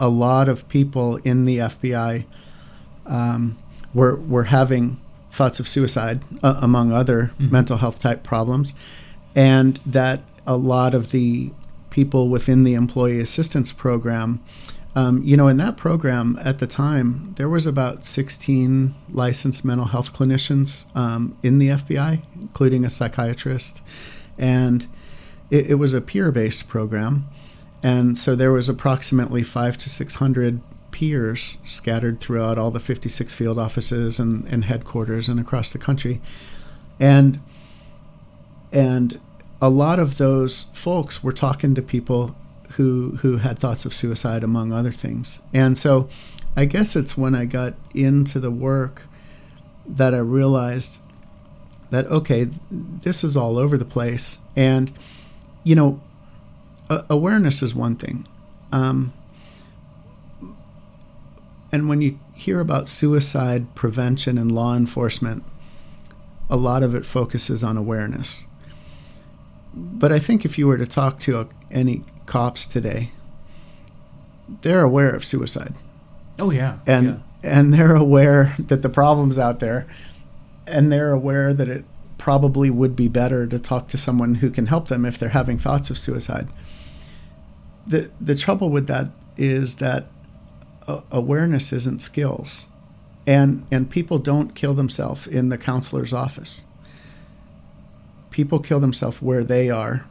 a 0.01 0.09
lot 0.09 0.49
of 0.49 0.69
people 0.69 1.17
in 1.19 1.45
the 1.45 1.59
FBI 1.59 2.25
um, 3.07 3.57
were 3.95 4.17
were 4.17 4.45
having 4.45 4.99
thoughts 5.31 5.59
of 5.61 5.69
suicide, 5.69 6.21
uh, 6.43 6.57
among 6.61 6.93
other 6.93 7.33
Mhm. 7.41 7.51
mental 7.51 7.77
health 7.79 7.99
type 7.99 8.23
problems, 8.23 8.73
and 9.35 9.81
that 9.87 10.23
a 10.47 10.57
lot 10.57 10.95
of 10.95 11.11
the 11.11 11.51
people 11.91 12.29
within 12.29 12.65
the 12.65 12.75
employee 12.75 13.21
assistance 13.21 13.73
program, 13.73 14.41
um, 14.97 15.23
you 15.25 15.37
know, 15.37 15.49
in 15.49 15.57
that 15.57 15.77
program 15.77 16.39
at 16.43 16.59
the 16.59 16.67
time, 16.67 17.33
there 17.37 17.49
was 17.49 17.67
about 17.67 18.05
16 18.05 18.95
licensed 19.11 19.65
mental 19.65 19.87
health 19.87 20.13
clinicians 20.13 20.85
um, 20.97 21.35
in 21.43 21.59
the 21.59 21.69
FBI, 21.71 22.21
including 22.41 22.85
a 22.85 22.91
psychiatrist, 22.91 23.81
and 24.39 24.87
it, 25.51 25.71
it 25.71 25.75
was 25.77 25.93
a 25.95 26.01
peer-based 26.01 26.69
program, 26.69 27.25
and 27.83 28.17
so 28.19 28.35
there 28.37 28.53
was 28.53 28.69
approximately 28.69 29.43
five 29.43 29.77
to 29.79 29.89
600 29.89 30.61
peers 30.95 31.59
scattered 31.65 32.21
throughout 32.21 32.57
all 32.57 32.71
the 32.71 32.79
56 32.79 33.35
field 33.35 33.59
offices 33.59 34.21
and, 34.21 34.47
and 34.47 34.65
headquarters 34.67 35.29
and 35.29 35.41
across 35.41 35.73
the 35.73 35.79
country, 35.79 36.21
and 37.01 37.41
and 38.73 39.21
a 39.61 39.69
lot 39.69 39.99
of 39.99 40.19
those 40.19 40.67
folks 40.73 41.23
were 41.23 41.33
talking 41.33 41.75
to 41.75 41.83
people 41.83 42.37
who 42.77 43.17
who 43.23 43.39
had 43.39 43.59
thoughts 43.59 43.85
of 43.85 43.93
suicide 43.93 44.45
among 44.45 44.73
other 44.73 44.93
things. 44.93 45.41
And 45.53 45.77
so 45.77 46.09
I 46.55 46.65
guess 46.65 46.95
it's 46.95 47.19
when 47.19 47.35
I 47.35 47.45
got 47.45 47.75
into 47.93 48.39
the 48.39 48.53
work 48.53 49.09
that 49.89 50.15
I 50.15 50.19
realized 50.19 51.01
that 51.91 52.07
okay, 52.07 52.47
this 52.71 53.25
is 53.25 53.37
all 53.37 53.59
over 53.59 53.77
the 53.77 53.85
place 53.85 54.39
and 54.55 54.93
you 55.65 55.75
know 55.75 56.01
a- 56.89 57.05
awareness 57.11 57.65
is 57.65 57.75
one 57.75 57.97
thing. 57.97 58.29
Um, 58.71 59.13
and 61.75 61.89
when 61.89 62.01
you 62.01 62.21
hear 62.37 62.61
about 62.61 62.87
suicide 62.87 63.75
prevention 63.75 64.39
and 64.39 64.53
law 64.53 64.77
enforcement, 64.77 65.43
a 66.49 66.57
lot 66.57 66.85
of 66.85 66.95
it 66.95 67.05
focuses 67.05 67.65
on 67.65 67.77
awareness. 67.77 68.47
But 69.75 70.13
I 70.13 70.21
think 70.21 70.45
if 70.45 70.57
you 70.57 70.69
were 70.69 70.79
to 70.79 70.87
talk 70.87 71.19
to 71.27 71.39
uh, 71.39 71.45
any 71.73 72.05
cops 72.27 72.65
today, 72.65 73.11
they're 74.63 74.85
aware 74.85 75.11
of 75.11 75.25
suicide 75.25 75.75
Oh 76.39 76.51
yeah. 76.53 76.79
and 76.87 77.07
yeah. 77.07 77.19
and 77.43 77.75
they're 77.75 77.97
aware 77.97 78.55
that 78.61 78.83
the 78.83 78.89
problem's 78.89 79.37
out 79.37 79.59
there 79.59 79.89
and 80.69 80.93
they're 80.93 81.11
aware 81.11 81.53
that 81.53 81.69
it 81.69 81.85
probably 82.19 82.71
would 82.71 82.95
be 82.95 83.09
better 83.09 83.49
to 83.49 83.59
talk 83.59 83.89
to 83.89 83.99
someone 83.99 84.37
who 84.37 84.49
can 84.51 84.67
help 84.67 84.87
them 84.87 85.05
if 85.05 85.19
they're 85.19 85.31
having 85.31 85.59
thoughts 85.59 85.91
of 85.91 85.99
suicide. 85.99 86.47
The 87.85 88.13
the 88.21 88.37
trouble 88.37 88.71
with 88.71 88.87
that 88.87 89.09
is 89.37 89.77
that 89.79 90.07
awareness 91.11 91.73
isn't 91.73 92.01
skills. 92.03 92.69
And 93.27 93.65
and 93.71 93.89
people 93.89 94.19
don't 94.19 94.55
kill 94.55 94.75
themselves 94.75 95.27
in 95.27 95.49
the 95.49 95.57
counselor's 95.59 96.13
office. 96.13 96.65
People 98.31 98.59
kill 98.59 98.81
themselves 98.81 99.23
where 99.23 99.45
they 99.45 99.71
are 99.71 100.05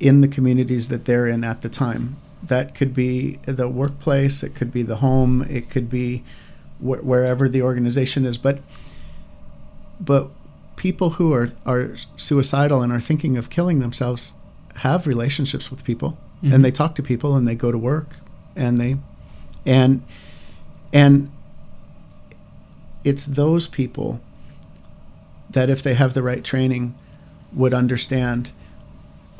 in 0.00 0.20
the 0.20 0.28
communities 0.28 0.88
that 0.88 1.04
they're 1.04 1.26
in 1.26 1.44
at 1.44 1.62
the 1.62 1.68
time. 1.68 2.16
That 2.42 2.74
could 2.74 2.94
be 2.94 3.38
the 3.44 3.68
workplace, 3.68 4.42
it 4.42 4.54
could 4.54 4.72
be 4.72 4.82
the 4.82 4.96
home, 4.96 5.42
it 5.42 5.68
could 5.68 5.90
be 5.90 6.22
wh- 6.78 7.04
wherever 7.04 7.48
the 7.48 7.62
organization 7.62 8.24
is. 8.24 8.38
But 8.38 8.60
but 10.00 10.30
people 10.76 11.10
who 11.10 11.32
are 11.34 11.50
are 11.66 11.96
suicidal 12.16 12.80
and 12.82 12.92
are 12.92 13.00
thinking 13.00 13.36
of 13.36 13.50
killing 13.50 13.80
themselves 13.80 14.32
have 14.76 15.06
relationships 15.08 15.70
with 15.70 15.84
people, 15.84 16.16
Mhm. 16.42 16.54
and 16.54 16.64
they 16.64 16.70
talk 16.70 16.94
to 16.94 17.02
people, 17.02 17.34
and 17.36 17.46
they 17.48 17.56
go 17.56 17.72
to 17.72 17.78
work, 17.78 18.16
and 18.54 18.80
they 18.80 18.96
and 19.68 20.02
and 20.92 21.30
it's 23.04 23.24
those 23.24 23.68
people 23.68 24.20
that 25.50 25.70
if 25.70 25.82
they 25.82 25.94
have 25.94 26.14
the 26.14 26.22
right 26.22 26.42
training 26.42 26.94
would 27.52 27.74
understand 27.74 28.50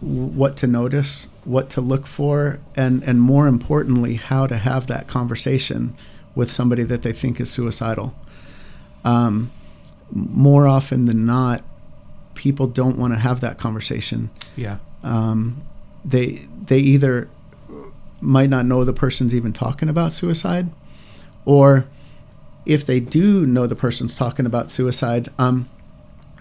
what 0.01 0.57
to 0.57 0.67
notice, 0.67 1.27
what 1.45 1.69
to 1.71 1.81
look 1.81 2.07
for, 2.07 2.61
and, 2.77 3.03
and 3.03 3.21
more 3.21 3.49
importantly, 3.49 4.15
how 4.15 4.47
to 4.47 4.57
have 4.57 4.87
that 4.87 5.09
conversation 5.09 5.95
with 6.35 6.51
somebody 6.51 6.85
that 6.85 7.03
they 7.03 7.13
think 7.13 7.41
is 7.41 7.51
suicidal. 7.51 8.15
Um, 9.05 9.51
more 10.13 10.69
often 10.69 11.07
than 11.07 11.27
not, 11.27 11.63
people 12.35 12.69
don't 12.69 12.97
want 12.97 13.13
to 13.13 13.19
have 13.19 13.41
that 13.41 13.59
conversation. 13.59 14.31
Yeah. 14.57 14.79
Um, 15.03 15.63
they 16.05 16.47
they 16.67 16.79
either 16.79 17.29
might 18.21 18.51
not 18.51 18.67
know 18.67 18.85
the 18.85 18.93
person's 18.93 19.35
even 19.35 19.53
talking 19.53 19.89
about 19.89 20.13
suicide, 20.13 20.69
or 21.45 21.87
if 22.67 22.85
they 22.85 23.01
do 23.01 23.47
know 23.47 23.67
the 23.67 23.77
person's 23.77 24.15
talking 24.15 24.47
about 24.47 24.71
suicide, 24.71 25.29
um, 25.39 25.69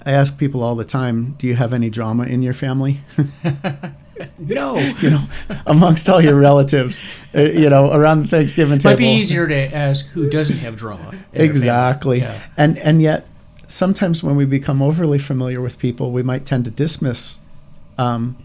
I 0.05 0.11
ask 0.11 0.37
people 0.39 0.63
all 0.63 0.75
the 0.75 0.85
time, 0.85 1.35
"Do 1.37 1.47
you 1.47 1.55
have 1.55 1.73
any 1.73 1.89
drama 1.89 2.23
in 2.23 2.41
your 2.41 2.53
family?" 2.53 2.99
No. 4.39 4.77
you 5.01 5.09
know, 5.11 5.23
amongst 5.65 6.09
all 6.09 6.21
your 6.21 6.35
relatives, 6.35 7.03
uh, 7.35 7.41
you 7.41 7.69
know, 7.69 7.91
around 7.93 8.23
the 8.23 8.27
Thanksgiving 8.27 8.79
table. 8.79 8.93
Might 8.93 8.97
be 8.99 9.09
easier 9.09 9.47
to 9.47 9.75
ask 9.75 10.07
who 10.09 10.29
doesn't 10.29 10.57
have 10.57 10.75
drama. 10.75 11.03
in 11.03 11.11
their 11.11 11.19
family. 11.19 11.45
Exactly. 11.45 12.19
Yeah. 12.19 12.43
And 12.55 12.77
and 12.79 13.01
yet 13.01 13.27
sometimes 13.67 14.23
when 14.23 14.35
we 14.35 14.45
become 14.45 14.81
overly 14.81 15.19
familiar 15.19 15.61
with 15.61 15.77
people, 15.79 16.11
we 16.11 16.23
might 16.23 16.45
tend 16.45 16.65
to 16.65 16.71
dismiss 16.71 17.39
um, 17.97 18.37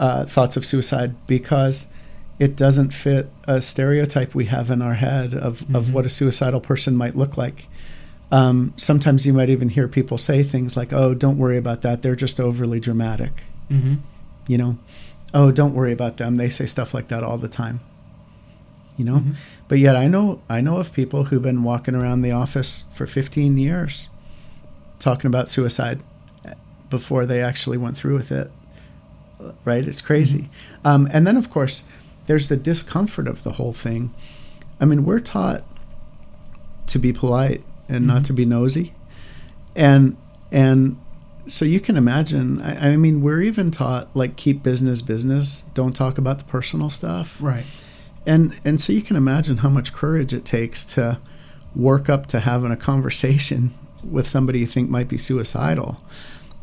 uh, 0.00 0.24
thoughts 0.24 0.56
of 0.56 0.64
suicide 0.64 1.14
because 1.26 1.88
it 2.38 2.56
doesn't 2.56 2.92
fit 2.92 3.30
a 3.48 3.60
stereotype 3.60 4.34
we 4.34 4.44
have 4.46 4.70
in 4.70 4.82
our 4.82 4.94
head 4.94 5.32
of, 5.32 5.62
of 5.74 5.86
Mhm. 5.86 5.92
what 5.92 6.04
a 6.06 6.08
suicidal 6.10 6.60
person 6.60 6.94
might 6.96 7.16
look 7.16 7.36
like. 7.36 7.66
Um, 8.30 8.72
sometimes 8.76 9.24
you 9.24 9.32
might 9.32 9.48
even 9.50 9.68
hear 9.70 9.88
people 9.88 10.18
say 10.18 10.42
things 10.42 10.76
like, 10.76 10.92
"Oh, 10.92 11.14
don't 11.14 11.38
worry 11.38 11.56
about 11.56 11.82
that. 11.82 12.02
They're 12.02 12.16
just 12.16 12.38
overly 12.40 12.80
dramatic." 12.80 13.44
Mm-hmm. 13.70 13.94
You 14.48 14.58
know, 14.58 14.78
"Oh, 15.32 15.50
don't 15.50 15.74
worry 15.74 15.92
about 15.92 16.16
them. 16.18 16.36
They 16.36 16.48
say 16.48 16.66
stuff 16.66 16.92
like 16.92 17.08
that 17.08 17.22
all 17.22 17.38
the 17.38 17.48
time." 17.48 17.80
You 18.98 19.04
know, 19.04 19.18
Mhm. 19.18 19.34
but 19.68 19.78
yet 19.78 19.94
I 19.96 20.08
know 20.08 20.40
I 20.50 20.60
know 20.60 20.78
of 20.78 20.92
people 20.92 21.24
who've 21.24 21.42
been 21.42 21.62
walking 21.62 21.94
around 21.94 22.22
the 22.22 22.32
office 22.32 22.84
for 22.92 23.06
15 23.06 23.58
years 23.58 24.08
talking 24.98 25.28
about 25.28 25.48
suicide 25.48 26.00
before 26.90 27.26
they 27.26 27.40
actually 27.42 27.76
went 27.78 27.96
through 27.96 28.14
with 28.16 28.32
it. 28.32 28.50
Right? 29.64 29.86
It's 29.86 30.00
crazy. 30.00 30.48
Um, 30.84 31.06
and 31.12 31.26
then 31.26 31.36
of 31.36 31.50
course 31.50 31.84
there's 32.26 32.48
the 32.48 32.56
discomfort 32.56 33.28
of 33.28 33.42
the 33.42 33.52
whole 33.52 33.72
thing. 33.72 34.12
I 34.80 34.84
mean, 34.84 35.04
we're 35.04 35.20
taught 35.20 35.64
to 36.88 36.98
be 36.98 37.12
polite 37.12 37.62
and 37.88 38.04
Mhm. 38.04 38.08
not 38.08 38.24
to 38.24 38.32
be 38.32 38.44
nosy, 38.44 38.92
and 39.74 40.16
and 40.52 40.96
so 41.48 41.64
you 41.64 41.80
can 41.80 41.96
imagine. 41.96 42.60
I, 42.62 42.92
I 42.92 42.96
mean, 42.96 43.20
we're 43.20 43.42
even 43.42 43.70
taught 43.70 44.08
like 44.14 44.36
keep 44.36 44.62
business 44.62 45.02
business. 45.02 45.64
Don't 45.74 45.94
talk 45.94 46.18
about 46.18 46.38
the 46.38 46.44
personal 46.44 46.90
stuff 46.90 47.38
Right. 47.40 47.64
and 48.26 48.52
and 48.64 48.80
so 48.80 48.92
you 48.92 49.02
can 49.02 49.16
imagine 49.16 49.58
how 49.58 49.68
much 49.68 49.92
courage 49.92 50.32
it 50.32 50.44
takes 50.44 50.84
to 50.94 51.18
work 51.74 52.08
up 52.08 52.26
to 52.26 52.40
having 52.40 52.70
a 52.72 52.76
conversation 52.76 53.70
with 54.10 54.26
somebody 54.26 54.60
you 54.60 54.66
think 54.66 54.88
might 54.90 55.08
be 55.08 55.18
suicidal 55.18 56.00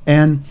and 0.08 0.44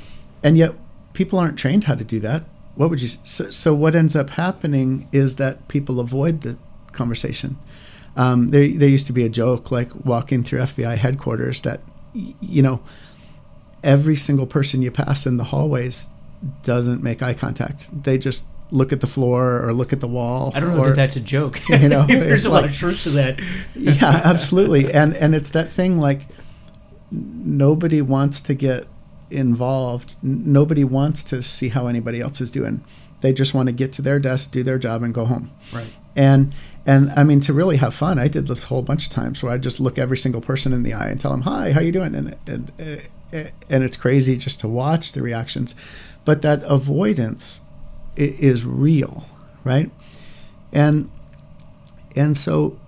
and 0.42 0.56
yet 0.56 0.72
people 1.14 1.38
aren't 1.38 1.58
trained 1.58 1.84
how 1.84 1.94
to 1.94 2.04
do 2.04 2.20
that 2.20 2.44
what 2.74 2.90
would 2.90 3.02
you 3.02 3.08
so, 3.08 3.50
so 3.50 3.74
what 3.74 3.94
ends 3.94 4.16
up 4.16 4.30
happening 4.30 5.08
is 5.12 5.36
that 5.36 5.68
people 5.68 6.00
avoid 6.00 6.40
the 6.42 6.56
conversation 6.92 7.56
um, 8.14 8.50
there, 8.50 8.68
there 8.68 8.88
used 8.88 9.06
to 9.06 9.12
be 9.12 9.24
a 9.24 9.28
joke 9.28 9.70
like 9.70 9.90
walking 10.04 10.42
through 10.42 10.60
FBI 10.60 10.96
headquarters 10.96 11.62
that 11.62 11.80
you 12.12 12.62
know 12.62 12.82
every 13.82 14.16
single 14.16 14.46
person 14.46 14.82
you 14.82 14.90
pass 14.90 15.26
in 15.26 15.36
the 15.38 15.44
hallways 15.44 16.08
doesn't 16.62 17.02
make 17.02 17.22
eye 17.22 17.34
contact 17.34 18.02
they 18.02 18.18
just 18.18 18.46
look 18.72 18.90
at 18.90 19.00
the 19.00 19.06
floor 19.06 19.62
or 19.62 19.72
look 19.72 19.92
at 19.92 20.00
the 20.00 20.08
wall 20.08 20.50
I 20.54 20.60
don't 20.60 20.74
know 20.74 20.78
or, 20.78 20.88
that 20.88 20.96
that's 20.96 21.16
a 21.16 21.20
joke. 21.20 21.60
You 21.68 21.88
know, 21.88 22.06
there's 22.08 22.46
a 22.46 22.50
lot 22.50 22.64
of 22.64 22.72
truth 22.72 23.04
to 23.04 23.10
that. 23.10 23.40
yeah, 23.74 24.22
absolutely. 24.24 24.92
And 24.92 25.14
and 25.14 25.34
it's 25.34 25.50
that 25.50 25.70
thing 25.70 25.98
like 25.98 26.22
nobody 27.10 28.00
wants 28.00 28.40
to 28.42 28.54
get 28.54 28.86
involved. 29.32 30.16
Nobody 30.22 30.84
wants 30.84 31.22
to 31.24 31.42
see 31.42 31.68
how 31.68 31.86
anybody 31.86 32.20
else 32.20 32.40
is 32.40 32.50
doing. 32.50 32.84
They 33.20 33.32
just 33.32 33.54
want 33.54 33.68
to 33.68 33.72
get 33.72 33.92
to 33.94 34.02
their 34.02 34.18
desk, 34.18 34.50
do 34.50 34.62
their 34.62 34.78
job, 34.78 35.02
and 35.02 35.14
go 35.14 35.24
home. 35.24 35.50
Right. 35.72 35.96
And 36.14 36.54
and 36.84 37.10
I 37.16 37.22
mean 37.22 37.40
to 37.40 37.52
really 37.52 37.76
have 37.76 37.94
fun. 37.94 38.18
I 38.18 38.28
did 38.28 38.48
this 38.48 38.64
whole 38.64 38.82
bunch 38.82 39.06
of 39.06 39.10
times 39.10 39.42
where 39.42 39.52
I 39.52 39.58
just 39.58 39.80
look 39.80 39.98
every 39.98 40.16
single 40.16 40.40
person 40.40 40.72
in 40.72 40.82
the 40.82 40.92
eye 40.92 41.08
and 41.08 41.20
tell 41.20 41.30
them, 41.30 41.42
"Hi, 41.42 41.72
how 41.72 41.80
you 41.80 41.92
doing?" 41.92 42.14
And 42.14 42.36
and 42.46 42.72
eh, 42.78 43.00
eh, 43.32 43.50
and 43.70 43.84
it's 43.84 43.96
crazy 43.96 44.36
just 44.36 44.60
to 44.60 44.68
watch 44.68 45.12
the 45.12 45.22
reactions. 45.22 45.74
But 46.24 46.42
that 46.42 46.62
avoidance 46.64 47.60
is 48.16 48.64
real, 48.64 49.26
right? 49.64 49.90
And 50.72 51.10
and 52.16 52.36
so 52.36 52.78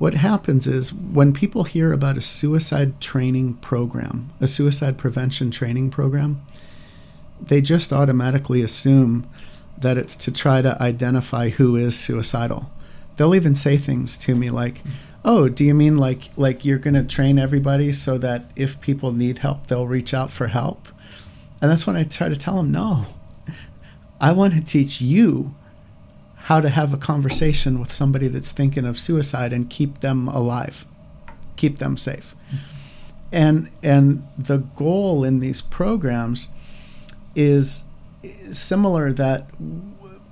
what 0.00 0.14
happens 0.14 0.66
is 0.66 0.94
when 0.94 1.30
people 1.30 1.64
hear 1.64 1.92
about 1.92 2.16
a 2.16 2.22
suicide 2.22 2.98
training 3.02 3.52
program, 3.56 4.30
a 4.40 4.46
suicide 4.46 4.96
prevention 4.96 5.50
training 5.50 5.90
program, 5.90 6.40
they 7.38 7.60
just 7.60 7.92
automatically 7.92 8.62
assume 8.62 9.28
that 9.76 9.98
it's 9.98 10.16
to 10.16 10.32
try 10.32 10.62
to 10.62 10.82
identify 10.82 11.50
who 11.50 11.76
is 11.76 11.98
suicidal. 11.98 12.70
They'll 13.16 13.34
even 13.34 13.54
say 13.54 13.76
things 13.76 14.16
to 14.24 14.34
me 14.34 14.48
like, 14.48 14.82
"Oh, 15.22 15.50
do 15.50 15.66
you 15.66 15.74
mean 15.74 15.98
like 15.98 16.30
like 16.34 16.64
you're 16.64 16.78
going 16.78 16.94
to 16.94 17.04
train 17.04 17.38
everybody 17.38 17.92
so 17.92 18.16
that 18.16 18.50
if 18.56 18.80
people 18.80 19.12
need 19.12 19.40
help, 19.40 19.66
they'll 19.66 19.86
reach 19.86 20.14
out 20.14 20.30
for 20.30 20.46
help?" 20.46 20.88
And 21.60 21.70
that's 21.70 21.86
when 21.86 21.96
I 21.96 22.04
try 22.04 22.30
to 22.30 22.36
tell 22.36 22.56
them, 22.56 22.70
"No. 22.70 23.04
I 24.18 24.32
want 24.32 24.54
to 24.54 24.62
teach 24.62 25.02
you 25.02 25.54
how 26.50 26.60
to 26.60 26.68
have 26.68 26.92
a 26.92 26.96
conversation 26.96 27.78
with 27.78 27.92
somebody 27.92 28.28
that's 28.28 28.52
thinking 28.52 28.84
of 28.84 28.98
suicide 28.98 29.52
and 29.52 29.70
keep 29.70 30.00
them 30.00 30.28
alive, 30.28 30.84
keep 31.56 31.78
them 31.78 31.96
safe." 31.96 32.34
And 33.32 33.68
and 33.82 34.24
the 34.36 34.58
goal 34.58 35.24
in 35.24 35.38
these 35.38 35.62
programs 35.62 36.48
is 37.36 37.84
similar 38.50 39.12
that 39.12 39.46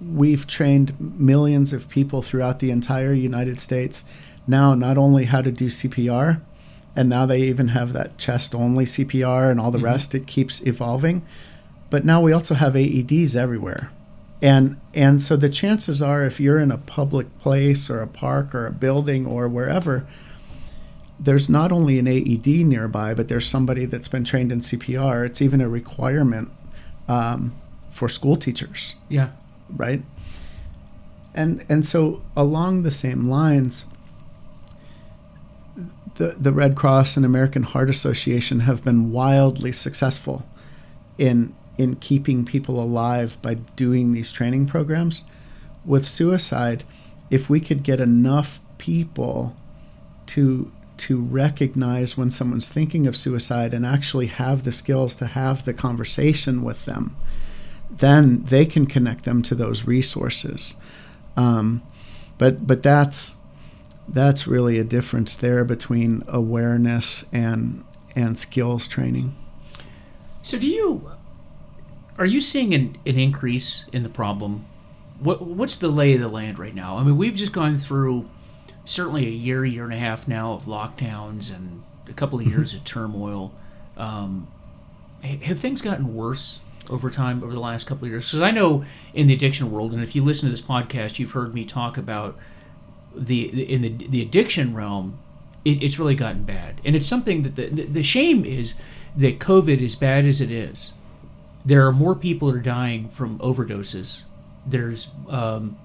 we've 0.01 0.47
trained 0.47 0.95
millions 1.19 1.73
of 1.73 1.89
people 1.89 2.23
throughout 2.23 2.59
the 2.59 2.71
entire 2.71 3.13
United 3.13 3.59
States 3.59 4.05
now 4.49 4.75
not 4.75 4.97
only 4.99 5.25
how 5.27 5.43
to 5.43 5.53
do 5.53 5.67
CPR, 5.67 6.41
and 6.97 7.09
now 7.09 7.27
they 7.27 7.43
even 7.43 7.69
have 7.69 7.93
that 7.93 8.19
chest 8.19 8.55
only 8.55 8.85
CPR 8.85 9.51
and 9.51 9.61
all 9.61 9.71
the 9.71 9.79
mm-hmm. 9.79 9.85
rest. 9.85 10.15
It 10.15 10.27
keeps 10.27 10.67
evolving, 10.67 11.23
but 11.91 12.05
now 12.05 12.21
we 12.21 12.33
also 12.33 12.55
have 12.55 12.73
AEDs 12.75 13.37
everywhere, 13.37 13.91
and 14.40 14.80
and 14.95 15.21
so 15.21 15.37
the 15.37 15.49
chances 15.49 16.00
are 16.00 16.25
if 16.25 16.38
you're 16.38 16.59
in 16.59 16.71
a 16.71 16.78
public 16.78 17.38
place 17.38 17.90
or 17.90 18.00
a 18.00 18.07
park 18.07 18.54
or 18.54 18.66
a 18.66 18.73
building 18.73 19.26
or 19.26 19.49
wherever. 19.49 20.07
There's 21.21 21.49
not 21.49 21.73
only 21.73 21.99
an 21.99 22.07
AED 22.07 22.47
nearby, 22.47 23.12
but 23.12 23.26
there's 23.26 23.47
somebody 23.47 23.87
that's 23.87 24.07
been 24.07 24.23
trained 24.23 24.52
in 24.52 24.61
CPR. 24.61 25.26
It's 25.26 25.42
even 25.42 25.61
a 25.61 25.68
requirement 25.68 26.52
um, 27.09 27.57
for 27.90 28.09
school 28.09 28.37
teachers. 28.37 28.95
Yeah. 29.09 29.33
Right. 29.68 30.02
And 31.35 31.64
and 31.68 31.85
so 31.85 32.23
along 32.37 32.85
the 32.85 32.92
same 32.92 33.28
lines, 33.28 33.87
the 36.14 36.37
the 36.38 36.52
Red 36.52 36.76
Cross 36.76 37.16
and 37.16 37.26
American 37.26 37.64
Heart 37.64 37.90
Association 37.90 38.61
have 38.61 38.85
been 38.85 39.11
wildly 39.11 39.73
successful 39.73 40.47
in 41.16 41.52
in 41.78 41.94
keeping 41.97 42.44
people 42.44 42.80
alive 42.82 43.40
by 43.40 43.54
doing 43.54 44.12
these 44.12 44.32
training 44.32 44.66
programs. 44.66 45.28
With 45.85 46.04
suicide, 46.04 46.85
if 47.30 47.49
we 47.49 47.61
could 47.61 47.82
get 47.82 48.00
enough 48.00 48.61
people 48.76 49.54
to 50.26 50.70
to 50.99 51.20
recognize 51.20 52.18
when 52.18 52.28
someone's 52.28 52.68
thinking 52.68 53.06
of 53.06 53.16
suicide 53.16 53.73
and 53.73 53.87
actually 53.87 54.26
have 54.26 54.64
the 54.64 54.73
skills 54.73 55.14
to 55.14 55.26
have 55.26 55.64
the 55.64 55.73
conversation 55.73 56.64
with 56.64 56.87
them, 56.87 57.14
then 57.88 58.42
they 58.42 58.66
can 58.66 58.85
connect 58.85 59.25
them 59.25 59.40
to 59.40 59.54
those 59.54 59.86
resources. 59.86 60.76
Um, 61.36 61.82
but 62.36 62.67
but 62.67 62.82
that's 62.82 63.36
that's 64.08 64.47
really 64.47 64.78
a 64.78 64.84
difference 64.84 65.36
there 65.36 65.64
between 65.64 66.25
awareness 66.26 67.25
and 67.32 67.84
and 68.17 68.36
skills 68.36 68.88
training. 68.88 69.36
So 70.43 70.58
do 70.58 70.67
you 70.67 71.10
are 72.19 72.26
you 72.26 72.41
seeing 72.41 72.75
an, 72.75 72.97
an 73.07 73.19
increase 73.19 73.89
in 73.93 74.02
the 74.02 74.09
problem? 74.09 74.67
What 75.21 75.43
what's 75.43 75.76
the 75.76 75.89
lay 75.89 76.15
of 76.15 76.21
the 76.21 76.28
land 76.28 76.59
right 76.59 76.75
now? 76.75 76.97
I 76.97 77.04
mean, 77.04 77.17
we've 77.17 77.35
just 77.35 77.52
gone 77.52 77.76
through 77.76 78.28
certainly 78.85 79.26
a 79.26 79.31
year, 79.31 79.65
year 79.65 79.85
and 79.85 79.93
a 79.93 79.99
half 79.99 80.26
now 80.26 80.52
of 80.52 80.65
lockdowns 80.65 81.54
and 81.54 81.83
a 82.09 82.13
couple 82.13 82.39
of 82.39 82.47
mm-hmm. 82.47 82.57
years 82.57 82.75
of 82.75 82.85
turmoil. 82.85 83.52
Um, 83.97 84.49
have 85.23 85.59
things 85.59 85.83
gotten 85.83 86.15
worse 86.15 86.61
over 86.89 87.11
time 87.11 87.43
over 87.43 87.52
the 87.52 87.61
last 87.61 87.87
couple 87.87 88.04
of 88.04 88.11
years? 88.11 88.26
Because 88.26 88.41
I 88.41 88.50
know 88.50 88.85
in 89.13 89.26
the 89.26 89.35
addiction 89.35 89.71
world, 89.71 89.93
and 89.93 90.02
if 90.02 90.15
you 90.15 90.23
listen 90.23 90.47
to 90.47 90.50
this 90.50 90.63
podcast, 90.63 91.19
you've 91.19 91.33
heard 91.33 91.54
me 91.54 91.65
talk 91.65 91.97
about 91.97 92.37
the, 93.15 93.47
in 93.73 93.83
the 93.83 93.91
the 93.91 94.23
addiction 94.23 94.75
realm. 94.75 95.19
It, 95.65 95.83
it's 95.83 95.99
really 95.99 96.15
gotten 96.15 96.45
bad, 96.45 96.81
and 96.85 96.95
it's 96.95 97.09
something 97.09 97.43
that 97.43 97.57
the, 97.57 97.67
the 97.67 97.83
the 97.83 98.02
shame 98.02 98.45
is 98.45 98.75
that 99.17 99.41
COVID, 99.41 99.83
as 99.83 99.97
bad 99.97 100.25
as 100.25 100.41
it 100.41 100.52
is, 100.52 100.93
there 101.64 101.86
are 101.86 101.92
more 101.92 102.14
people 102.14 102.50
that 102.50 102.56
are 102.58 102.62
dying 102.62 103.08
from 103.08 103.38
overdoses. 103.38 104.23
There's 104.66 105.10
um, 105.28 105.78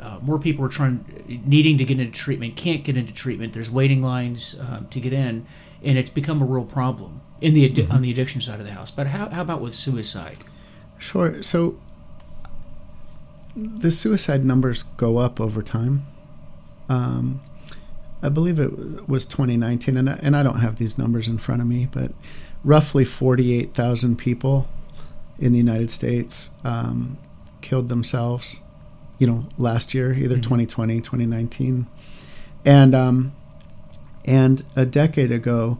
uh, 0.00 0.18
more 0.20 0.38
people 0.38 0.64
are 0.64 0.68
trying, 0.68 1.42
needing 1.46 1.78
to 1.78 1.84
get 1.84 2.00
into 2.00 2.12
treatment, 2.12 2.56
can't 2.56 2.82
get 2.82 2.96
into 2.96 3.12
treatment. 3.12 3.52
There's 3.52 3.70
waiting 3.70 4.02
lines 4.02 4.58
uh, 4.58 4.82
to 4.90 5.00
get 5.00 5.12
in, 5.12 5.46
and 5.82 5.96
it's 5.96 6.10
become 6.10 6.42
a 6.42 6.44
real 6.44 6.64
problem 6.64 7.20
in 7.40 7.54
the 7.54 7.68
mm-hmm. 7.68 7.92
on 7.92 8.02
the 8.02 8.10
addiction 8.10 8.40
side 8.40 8.58
of 8.58 8.66
the 8.66 8.72
house. 8.72 8.90
But 8.90 9.08
how, 9.08 9.28
how 9.28 9.42
about 9.42 9.60
with 9.60 9.74
suicide? 9.74 10.38
Sure. 10.98 11.42
So 11.42 11.78
the 13.54 13.90
suicide 13.90 14.44
numbers 14.44 14.84
go 14.96 15.18
up 15.18 15.40
over 15.40 15.62
time. 15.62 16.06
Um, 16.88 17.40
I 18.22 18.28
believe 18.28 18.58
it 18.58 19.08
was 19.08 19.24
2019, 19.24 19.96
and 19.96 20.10
I, 20.10 20.18
and 20.22 20.36
I 20.36 20.42
don't 20.42 20.60
have 20.60 20.76
these 20.76 20.96
numbers 20.96 21.28
in 21.28 21.38
front 21.38 21.60
of 21.60 21.66
me, 21.66 21.88
but 21.90 22.12
roughly 22.64 23.04
48,000 23.04 24.16
people 24.16 24.68
in 25.42 25.52
the 25.52 25.58
United 25.58 25.90
States 25.90 26.50
um, 26.64 27.18
killed 27.60 27.88
themselves 27.88 28.60
you 29.22 29.28
know, 29.28 29.46
last 29.56 29.94
year, 29.94 30.12
either 30.12 30.34
mm-hmm. 30.34 30.40
2020, 30.40 30.96
2019. 31.00 31.86
And, 32.64 32.92
um, 32.92 33.32
and 34.24 34.64
a 34.74 34.84
decade 34.84 35.30
ago, 35.30 35.78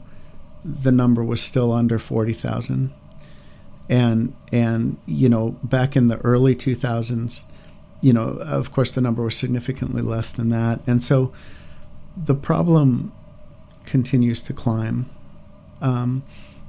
the 0.64 0.92
number 0.92 1.25
was 1.25 1.42
still 1.42 1.72
under 1.72 1.98
40,000. 1.98 2.92
And, 3.88 4.37
and, 4.53 4.96
you 5.07 5.29
know, 5.29 5.59
back 5.64 5.96
in 5.96 6.07
the 6.07 6.18
early 6.18 6.55
2000s, 6.55 7.42
you 8.01 8.12
know, 8.12 8.29
of 8.29 8.70
course, 8.70 8.92
the 8.92 9.01
number 9.01 9.25
was 9.25 9.37
significantly 9.37 10.03
less 10.03 10.31
than 10.31 10.51
that. 10.51 10.79
And 10.87 11.03
so 11.03 11.33
the 12.16 12.37
problem 12.37 13.11
continues 13.87 14.40
to 14.44 14.53
climb. 14.53 15.07
Um, 15.81 16.22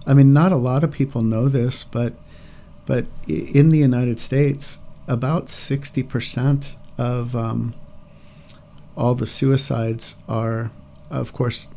I 0.08 0.16
mean, 0.16 0.34
not 0.34 0.52
a 0.52 0.56
lot 0.56 0.84
of 0.84 0.92
people 0.92 1.22
know 1.22 1.48
this, 1.48 1.84
but 1.84 2.14
but 2.86 3.06
in 3.28 3.69
the 3.69 3.78
United 3.78 4.19
States, 4.19 4.80
about 5.08 5.46
60% 5.48 6.76
of 6.98 7.36
um, 7.36 7.74
all 8.96 9.15
the 9.15 9.26
suicides 9.26 10.15
are, 10.28 10.72
of 11.10 11.34
course, 11.34 11.67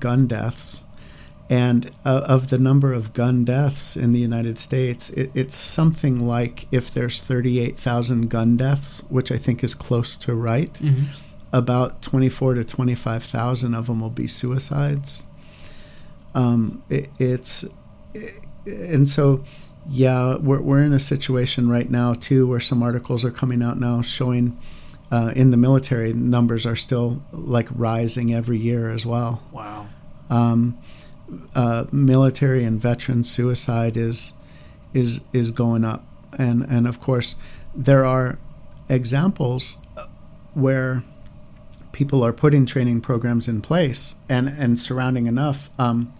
gun 0.00 0.26
deaths. 0.26 0.84
And 1.50 1.90
uh, 2.06 2.22
of 2.26 2.48
the 2.48 2.58
number 2.58 2.94
of 2.94 3.12
gun 3.12 3.44
deaths 3.44 3.96
in 3.96 4.12
the 4.12 4.18
United 4.18 4.58
States, 4.58 5.10
it, 5.10 5.30
it's 5.34 5.54
something 5.54 6.26
like 6.26 6.66
if 6.72 6.90
there's 6.90 7.22
38,000 7.22 8.30
gun 8.30 8.56
deaths, 8.56 9.04
which 9.10 9.30
I 9.30 9.36
think 9.36 9.62
is 9.62 9.74
close 9.74 10.16
to 10.16 10.34
right, 10.34 10.72
mm-hmm. 10.74 11.04
about 11.52 12.00
24 12.00 12.54
to 12.54 12.64
25,000 12.64 13.74
of 13.74 13.86
them 13.86 14.00
will 14.00 14.08
be 14.08 14.26
suicides. 14.26 15.24
Um, 16.34 16.82
it, 16.88 17.10
it's, 17.18 17.66
it, 18.14 18.40
and 18.66 19.06
so 19.06 19.44
yeah, 19.88 20.36
we're, 20.36 20.60
we're 20.60 20.82
in 20.82 20.92
a 20.92 20.98
situation 20.98 21.68
right 21.68 21.90
now 21.90 22.14
too 22.14 22.46
where 22.46 22.60
some 22.60 22.82
articles 22.82 23.24
are 23.24 23.30
coming 23.30 23.62
out 23.62 23.78
now 23.78 24.02
showing 24.02 24.58
uh, 25.10 25.32
in 25.36 25.50
the 25.50 25.56
military 25.56 26.12
numbers 26.12 26.66
are 26.66 26.76
still 26.76 27.22
like 27.32 27.68
rising 27.74 28.34
every 28.34 28.58
year 28.58 28.90
as 28.90 29.04
well. 29.04 29.42
Wow. 29.52 29.86
Um, 30.30 30.78
uh, 31.54 31.84
military 31.92 32.64
and 32.64 32.80
veteran 32.80 33.24
suicide 33.24 33.96
is 33.96 34.32
is 34.92 35.22
is 35.32 35.50
going 35.50 35.84
up, 35.84 36.04
and 36.38 36.62
and 36.62 36.86
of 36.86 37.00
course 37.00 37.36
there 37.74 38.04
are 38.04 38.38
examples 38.88 39.78
where 40.54 41.02
people 41.92 42.22
are 42.24 42.32
putting 42.32 42.66
training 42.66 43.00
programs 43.00 43.48
in 43.48 43.60
place 43.60 44.16
and 44.28 44.48
and 44.48 44.78
surrounding 44.78 45.26
enough. 45.26 45.70
Um, 45.78 46.12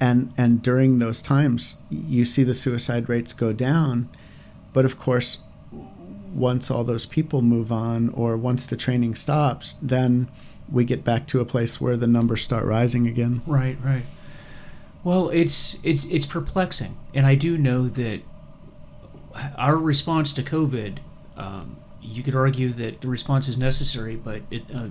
and 0.00 0.32
and 0.36 0.62
during 0.62 0.98
those 0.98 1.20
times 1.20 1.78
you 1.90 2.24
see 2.24 2.42
the 2.42 2.54
suicide 2.54 3.08
rates 3.08 3.32
go 3.32 3.52
down. 3.52 4.08
But 4.72 4.84
of 4.84 4.98
course 4.98 5.42
once 6.34 6.70
all 6.70 6.84
those 6.84 7.06
people 7.06 7.42
move 7.42 7.70
on 7.72 8.08
or 8.10 8.36
once 8.36 8.64
the 8.64 8.76
training 8.76 9.14
stops 9.16 9.72
then 9.82 10.28
we 10.70 10.84
get 10.84 11.02
back 11.02 11.26
to 11.26 11.40
a 11.40 11.44
place 11.44 11.80
where 11.80 11.96
the 11.96 12.06
numbers 12.06 12.42
start 12.42 12.64
rising 12.64 13.06
again. 13.06 13.42
Right 13.46 13.76
right. 13.82 14.04
Well 15.04 15.28
it's 15.28 15.78
it's 15.82 16.04
it's 16.06 16.26
perplexing. 16.26 16.96
And 17.14 17.26
i 17.26 17.34
do 17.34 17.58
know 17.58 17.88
that 17.88 18.20
our 19.56 19.76
response 19.76 20.32
to 20.32 20.42
covid 20.42 20.98
um, 21.36 21.76
you 22.02 22.22
could 22.22 22.34
argue 22.34 22.70
that 22.70 23.00
the 23.00 23.08
response 23.08 23.48
is 23.48 23.56
necessary 23.56 24.16
but 24.16 24.42
it, 24.50 24.64
uh, 24.74 24.88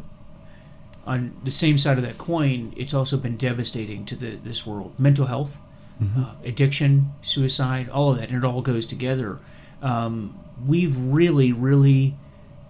on 1.09 1.19
the 1.43 1.51
same 1.51 1.77
side 1.77 1.97
of 1.97 2.03
that 2.03 2.17
coin, 2.17 2.73
it's 2.77 2.93
also 2.93 3.17
been 3.17 3.35
devastating 3.37 4.05
to 4.05 4.15
the, 4.15 4.31
this 4.49 4.65
world. 4.65 4.91
Mental 4.97 5.25
health, 5.25 5.53
Mm-hmm. 6.01 6.23
uh, 6.23 6.31
addiction, 6.45 7.11
suicide, 7.21 7.89
all 7.89 8.11
of 8.11 8.17
that, 8.19 8.29
and 8.31 8.37
it 8.41 8.47
all 8.47 8.61
goes 8.61 8.85
together. 8.85 9.37
Um, 9.81 10.39
we've 10.65 10.95
really, 10.97 11.51
really 11.51 12.15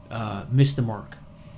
uh, 0.09 0.45
missed 0.49 0.75
the 0.75 0.81
mark 0.81 1.15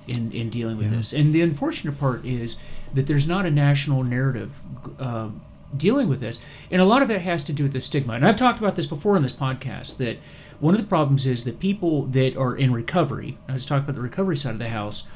in, 0.08 0.34
in 0.34 0.50
dealing 0.50 0.76
with 0.78 0.91
Yeah. 0.91 0.98
this. 0.98 1.13
And 1.13 1.34
the 1.34 1.41
unfortunate 1.41 1.98
part 1.98 2.26
is 2.26 2.58
that 2.94 3.08
there's 3.08 3.26
not 3.26 3.46
a 3.46 3.50
national 3.52 4.04
narrative 4.04 4.60
uh, 5.00 5.30
dealing 5.78 6.10
with 6.10 6.20
this. 6.20 6.39
And 6.70 6.82
a 6.82 6.86
lot 6.86 7.02
of 7.02 7.10
it 7.10 7.22
has 7.22 7.41
to 7.46 7.54
do 7.54 7.63
with 7.63 7.72
the 7.72 7.80
stigma. 7.80 8.13
And 8.15 8.26
I've 8.28 8.36
talked 8.38 8.60
about 8.60 8.76
this 8.76 8.86
before 8.88 9.15
in 9.15 9.22
this 9.22 9.32
podcast 9.32 9.96
that 9.98 10.17
one 10.60 10.74
of 10.76 10.82
the 10.82 10.88
problems 10.88 11.26
is 11.26 11.46
that 11.46 11.62
people 11.62 12.04
that 12.08 12.36
are 12.36 12.54
in 12.54 12.74
recovery, 12.74 13.38
I 13.48 13.54
was 13.54 13.65
talking 13.65 13.86
about 13.86 13.96
the 13.96 14.02
recovery 14.02 14.36
side 14.36 14.52
of 14.56 14.60
the 14.60 14.67
house, 14.70 15.08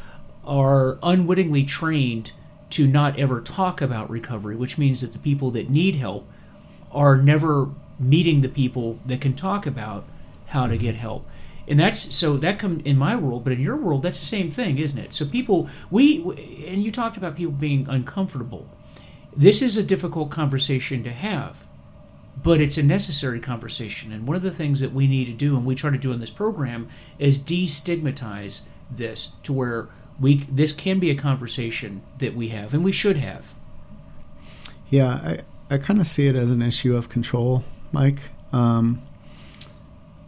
are 0.45 0.97
unwittingly 1.03 1.63
trained 1.63 2.31
to 2.71 2.87
not 2.87 3.17
ever 3.17 3.41
talk 3.41 3.81
about 3.81 4.09
recovery, 4.09 4.55
which 4.55 4.77
means 4.77 5.01
that 5.01 5.13
the 5.13 5.19
people 5.19 5.51
that 5.51 5.69
need 5.69 5.95
help 5.95 6.27
are 6.91 7.17
never 7.17 7.69
meeting 7.99 8.41
the 8.41 8.49
people 8.49 8.99
that 9.05 9.21
can 9.21 9.33
talk 9.33 9.65
about 9.65 10.03
how 10.47 10.67
to 10.67 10.77
get 10.77 10.95
help. 10.95 11.25
And 11.67 11.79
that's 11.79 12.15
so 12.15 12.37
that 12.37 12.59
come 12.59 12.81
in 12.85 12.97
my 12.97 13.15
world, 13.15 13.43
but 13.43 13.53
in 13.53 13.59
your 13.59 13.75
world, 13.75 14.03
that's 14.03 14.19
the 14.19 14.25
same 14.25 14.51
thing, 14.51 14.77
isn't 14.77 14.99
it? 14.99 15.13
So 15.13 15.25
people, 15.25 15.67
we 15.89 16.21
and 16.67 16.83
you 16.83 16.91
talked 16.91 17.17
about 17.17 17.35
people 17.35 17.53
being 17.53 17.87
uncomfortable. 17.89 18.69
This 19.35 19.61
is 19.61 19.75
a 19.75 19.83
difficult 19.83 20.29
conversation 20.29 21.03
to 21.03 21.11
have, 21.11 21.65
but 22.41 22.61
it's 22.61 22.77
a 22.77 22.83
necessary 22.83 23.39
conversation. 23.39 24.11
And 24.11 24.27
one 24.27 24.37
of 24.37 24.43
the 24.43 24.51
things 24.51 24.79
that 24.81 24.93
we 24.93 25.07
need 25.07 25.25
to 25.25 25.33
do, 25.33 25.57
and 25.57 25.65
we 25.65 25.75
try 25.75 25.89
to 25.89 25.97
do 25.97 26.11
in 26.11 26.19
this 26.19 26.29
program, 26.29 26.87
is 27.17 27.39
destigmatize 27.39 28.61
this 28.89 29.33
to 29.43 29.51
where 29.51 29.87
we 30.19 30.37
this 30.37 30.71
can 30.71 30.99
be 30.99 31.09
a 31.09 31.15
conversation 31.15 32.01
that 32.19 32.35
we 32.35 32.49
have 32.49 32.73
and 32.73 32.83
we 32.83 32.91
should 32.91 33.17
have. 33.17 33.53
Yeah, 34.89 35.07
I, 35.07 35.39
I 35.69 35.77
kind 35.77 35.99
of 35.99 36.07
see 36.07 36.27
it 36.27 36.35
as 36.35 36.51
an 36.51 36.61
issue 36.61 36.95
of 36.95 37.09
control, 37.09 37.63
Mike, 37.91 38.29
um, 38.53 39.01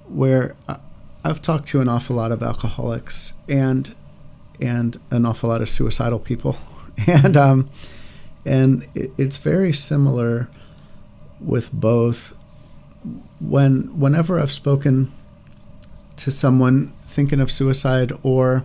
where 0.08 0.56
I, 0.67 0.78
I've 1.23 1.41
talked 1.41 1.67
to 1.69 1.82
an 1.82 1.88
awful 1.88 2.15
lot 2.15 2.32
of 2.32 2.41
alcoholics 2.41 3.34
and 3.47 3.93
and 4.60 5.00
an 5.12 5.26
awful 5.26 5.50
lot 5.50 5.62
of 5.62 5.69
suicidal 5.69 6.19
people, 6.19 6.58
and 7.08 7.38
um, 7.38 7.69
and 8.45 8.88
it, 8.95 9.12
it's 9.17 9.38
very 9.38 9.73
similar 9.73 10.50
with 11.39 11.71
both. 11.71 12.36
When 13.39 14.00
whenever 14.00 14.39
I've 14.39 14.52
spoken 14.52 15.12
to 16.17 16.32
someone 16.32 16.88
thinking 17.06 17.39
of 17.39 17.52
suicide 17.52 18.12
or 18.23 18.63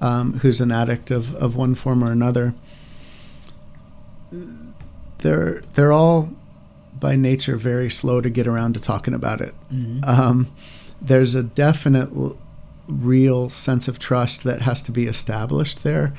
um, 0.00 0.40
who's 0.40 0.60
an 0.60 0.72
addict 0.72 1.10
of, 1.10 1.34
of 1.36 1.56
one 1.56 1.74
form 1.74 2.02
or 2.02 2.12
another, 2.12 2.54
they're 5.18 5.62
they're 5.74 5.92
all 5.92 6.30
by 6.98 7.16
nature 7.16 7.56
very 7.56 7.90
slow 7.90 8.20
to 8.20 8.30
get 8.30 8.46
around 8.46 8.74
to 8.74 8.80
talking 8.80 9.14
about 9.14 9.40
it. 9.40 9.54
Mm-hmm. 9.72 10.04
Um, 10.04 10.50
there's 11.00 11.34
a 11.34 11.42
definite 11.42 12.10
l- 12.14 12.38
real 12.86 13.48
sense 13.48 13.88
of 13.88 13.98
trust 13.98 14.44
that 14.44 14.62
has 14.62 14.82
to 14.82 14.92
be 14.92 15.06
established 15.06 15.82
there, 15.82 16.14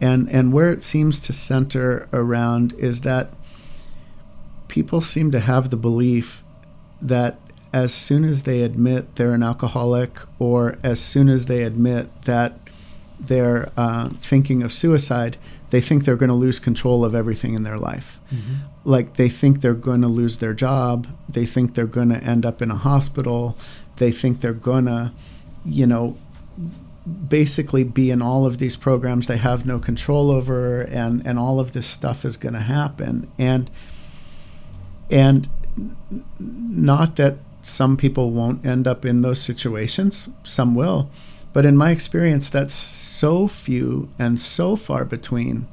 and 0.00 0.28
and 0.30 0.52
where 0.52 0.72
it 0.72 0.82
seems 0.82 1.20
to 1.20 1.32
center 1.32 2.08
around 2.12 2.72
is 2.74 3.02
that 3.02 3.30
people 4.68 5.00
seem 5.00 5.30
to 5.30 5.40
have 5.40 5.70
the 5.70 5.76
belief 5.76 6.42
that 7.00 7.38
as 7.72 7.92
soon 7.92 8.24
as 8.24 8.44
they 8.44 8.62
admit 8.62 9.16
they're 9.16 9.32
an 9.32 9.42
alcoholic 9.42 10.18
or 10.38 10.78
as 10.82 11.00
soon 11.00 11.28
as 11.28 11.46
they 11.46 11.62
admit 11.62 12.08
that 12.22 12.58
they're 13.28 13.70
uh, 13.76 14.08
thinking 14.20 14.62
of 14.62 14.72
suicide, 14.72 15.36
they 15.70 15.80
think 15.80 16.04
they're 16.04 16.16
going 16.16 16.28
to 16.28 16.34
lose 16.34 16.58
control 16.58 17.04
of 17.04 17.14
everything 17.14 17.54
in 17.54 17.62
their 17.62 17.78
life. 17.78 18.20
Mm-hmm. 18.32 18.54
Like 18.84 19.14
they 19.14 19.28
think 19.28 19.60
they're 19.60 19.74
going 19.74 20.02
to 20.02 20.08
lose 20.08 20.38
their 20.38 20.54
job, 20.54 21.06
they 21.28 21.46
think 21.46 21.74
they're 21.74 21.86
going 21.86 22.10
to 22.10 22.22
end 22.22 22.46
up 22.46 22.62
in 22.62 22.70
a 22.70 22.76
hospital, 22.76 23.56
they 23.96 24.12
think 24.12 24.40
they're 24.40 24.52
going 24.52 24.86
to, 24.86 25.12
you 25.64 25.86
know, 25.86 26.16
basically 27.28 27.84
be 27.84 28.10
in 28.10 28.22
all 28.22 28.46
of 28.46 28.56
these 28.56 28.76
programs 28.76 29.26
they 29.26 29.36
have 29.36 29.66
no 29.66 29.78
control 29.78 30.30
over 30.30 30.80
and 30.80 31.26
and 31.26 31.38
all 31.38 31.60
of 31.60 31.74
this 31.74 31.86
stuff 31.86 32.24
is 32.24 32.38
going 32.38 32.54
to 32.54 32.60
happen 32.60 33.30
and 33.38 33.70
and 35.10 35.46
not 36.38 37.16
that 37.16 37.36
some 37.60 37.96
people 37.98 38.30
won't 38.30 38.64
end 38.64 38.86
up 38.86 39.04
in 39.04 39.20
those 39.20 39.38
situations 39.38 40.30
some 40.44 40.74
will 40.74 41.10
but 41.54 41.64
in 41.64 41.76
my 41.76 41.90
experience 41.90 42.50
that's 42.50 42.74
so 42.74 43.48
few 43.48 44.08
and 44.18 44.38
so 44.38 44.76
far 44.76 45.04
between 45.06 45.66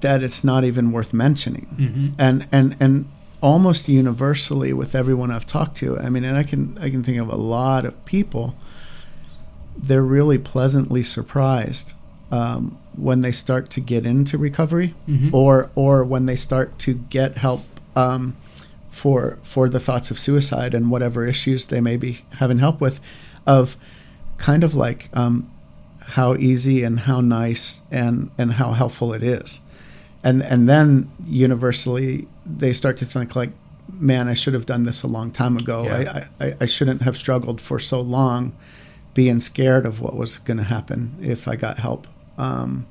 that 0.00 0.22
it's 0.22 0.42
not 0.42 0.64
even 0.64 0.90
worth 0.92 1.12
mentioning 1.12 1.66
Mm-hmm. 1.78 2.06
and 2.18 2.46
and 2.50 2.76
and 2.80 3.04
almost 3.42 3.88
universally 3.88 4.72
with 4.72 4.94
everyone 4.94 5.30
I've 5.30 5.46
talked 5.46 5.76
to 5.82 5.98
I 5.98 6.08
mean 6.08 6.24
and 6.24 6.36
I 6.36 6.42
can 6.42 6.76
I 6.80 6.88
can 6.90 7.02
think 7.04 7.18
of 7.20 7.28
a 7.28 7.36
lot 7.36 7.84
of 7.84 7.94
people 8.06 8.54
they're 9.76 10.02
really 10.02 10.38
pleasantly 10.38 11.02
surprised 11.02 11.92
um, 12.32 12.76
when 12.96 13.20
they 13.20 13.32
start 13.32 13.68
to 13.70 13.80
get 13.80 14.04
into 14.06 14.38
recovery 14.38 14.94
Mhm. 15.08 15.32
or 15.32 15.70
or 15.74 16.02
when 16.04 16.26
they 16.26 16.36
start 16.36 16.78
to 16.80 16.94
get 16.94 17.36
help 17.38 17.62
um, 17.94 18.34
for 18.90 19.38
for 19.42 19.68
the 19.68 19.78
thoughts 19.80 20.10
of 20.10 20.18
suicide 20.18 20.72
and 20.74 20.90
whatever 20.90 21.26
issues 21.26 21.66
they 21.66 21.80
may 21.80 21.96
be 21.96 22.22
having 22.40 22.58
help 22.58 22.80
with 22.80 23.00
of 23.46 23.76
kind 24.38 24.62
of 24.64 24.74
like 24.74 25.08
um, 25.14 25.50
how 26.08 26.34
easy 26.36 26.82
and 26.84 27.00
how 27.00 27.20
nice 27.20 27.80
and 27.90 28.30
and 28.38 28.52
how 28.54 28.72
helpful 28.72 29.12
it 29.12 29.22
is 29.22 29.60
and 30.22 30.42
and 30.42 30.68
then 30.68 31.10
universally 31.26 32.26
they 32.44 32.72
start 32.72 32.96
to 32.96 33.04
think 33.04 33.34
like 33.34 33.50
man 33.92 34.28
I 34.28 34.34
should 34.34 34.54
have 34.54 34.66
done 34.66 34.82
this 34.84 35.02
a 35.02 35.06
long 35.08 35.30
time 35.30 35.56
ago 35.56 35.84
Yeah. 35.84 36.26
I, 36.40 36.46
I, 36.46 36.54
I 36.62 36.66
shouldn't 36.66 37.02
have 37.02 37.16
struggled 37.16 37.60
for 37.60 37.78
so 37.78 38.00
long 38.00 38.52
being 39.14 39.40
scared 39.40 39.86
of 39.86 40.00
what 40.00 40.14
was 40.14 40.38
going 40.38 40.58
to 40.58 40.64
happen 40.64 41.16
if 41.22 41.48
I 41.48 41.56
got 41.56 41.78
help 41.78 42.06
um, 42.36 42.86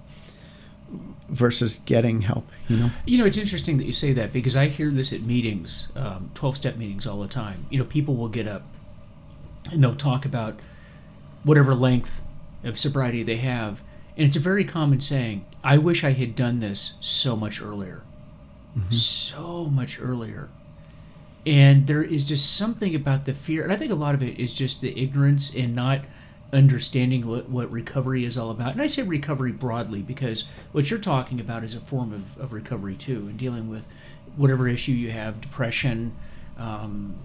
versus 1.29 1.79
getting 1.79 2.21
help 2.21 2.49
you 2.67 2.77
know 2.77 2.89
You 3.05 3.17
know, 3.19 3.25
it's 3.25 3.37
interesting 3.37 3.77
that 3.77 3.85
you 3.85 3.93
say 3.93 4.13
that 4.13 4.31
because 4.33 4.55
I 4.55 4.67
hear 4.67 4.89
this 4.89 5.13
at 5.13 5.21
meetings, 5.21 5.89
um, 5.95 6.29
12 6.33 6.55
step 6.57 6.75
meetings 6.77 7.05
all 7.07 7.19
the 7.21 7.27
time. 7.27 7.65
You 7.69 7.77
know, 7.79 7.85
people 7.85 8.15
will 8.15 8.29
get 8.29 8.47
up 8.47 8.63
and 9.71 9.83
they'll 9.83 9.95
talk 9.95 10.25
about 10.25 10.59
whatever 11.45 11.73
length 11.73 12.21
of 12.63 12.77
sobriety 12.77 13.23
they 13.23 13.37
have. 13.37 13.81
And 14.17 14.25
it's 14.25 14.35
a 14.35 14.41
very 14.41 14.65
common 14.65 14.99
saying 14.99 15.45
I 15.63 15.77
wish 15.77 16.03
I 16.03 16.11
had 16.11 16.35
done 16.35 16.59
this 16.59 16.95
so 16.99 17.37
much 17.37 17.61
earlier. 17.61 18.01
So 18.89 19.65
much 19.65 20.01
earlier. 20.01 20.49
And 21.45 21.87
there 21.87 22.03
is 22.03 22.25
just 22.25 22.57
something 22.57 22.93
about 22.93 23.25
the 23.25 23.33
fear. 23.33 23.63
And 23.63 23.71
I 23.71 23.77
think 23.77 23.91
a 23.91 23.95
lot 23.95 24.15
of 24.15 24.23
it 24.23 24.37
is 24.37 24.53
just 24.53 24.81
the 24.81 24.99
ignorance 25.01 25.55
and 25.55 25.73
not 25.73 26.01
understanding 26.51 27.27
what, 27.27 27.49
what 27.49 27.71
recovery 27.71 28.25
is 28.25 28.37
all 28.37 28.49
about. 28.49 28.73
And 28.73 28.81
I 28.81 28.87
say 28.87 29.03
recovery 29.03 29.51
broadly 29.51 30.01
because 30.01 30.49
what 30.71 30.89
you're 30.89 30.99
talking 30.99 31.39
about 31.39 31.63
is 31.63 31.75
a 31.75 31.79
form 31.79 32.11
of, 32.13 32.37
of 32.39 32.51
recovery 32.53 32.95
too, 32.95 33.27
and 33.27 33.37
dealing 33.37 33.69
with 33.69 33.87
whatever 34.35 34.67
issue 34.67 34.91
you 34.91 35.11
have, 35.11 35.39
depression, 35.39 36.13
um, 36.57 37.15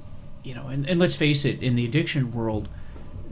you 0.43 0.55
know, 0.55 0.67
and, 0.69 0.89
and 0.89 1.01
let's 1.01 1.17
face 1.17 1.45
it, 1.45 1.63
in 1.63 1.75
the 1.75 1.85
addiction 1.85 2.33
world, 2.33 2.69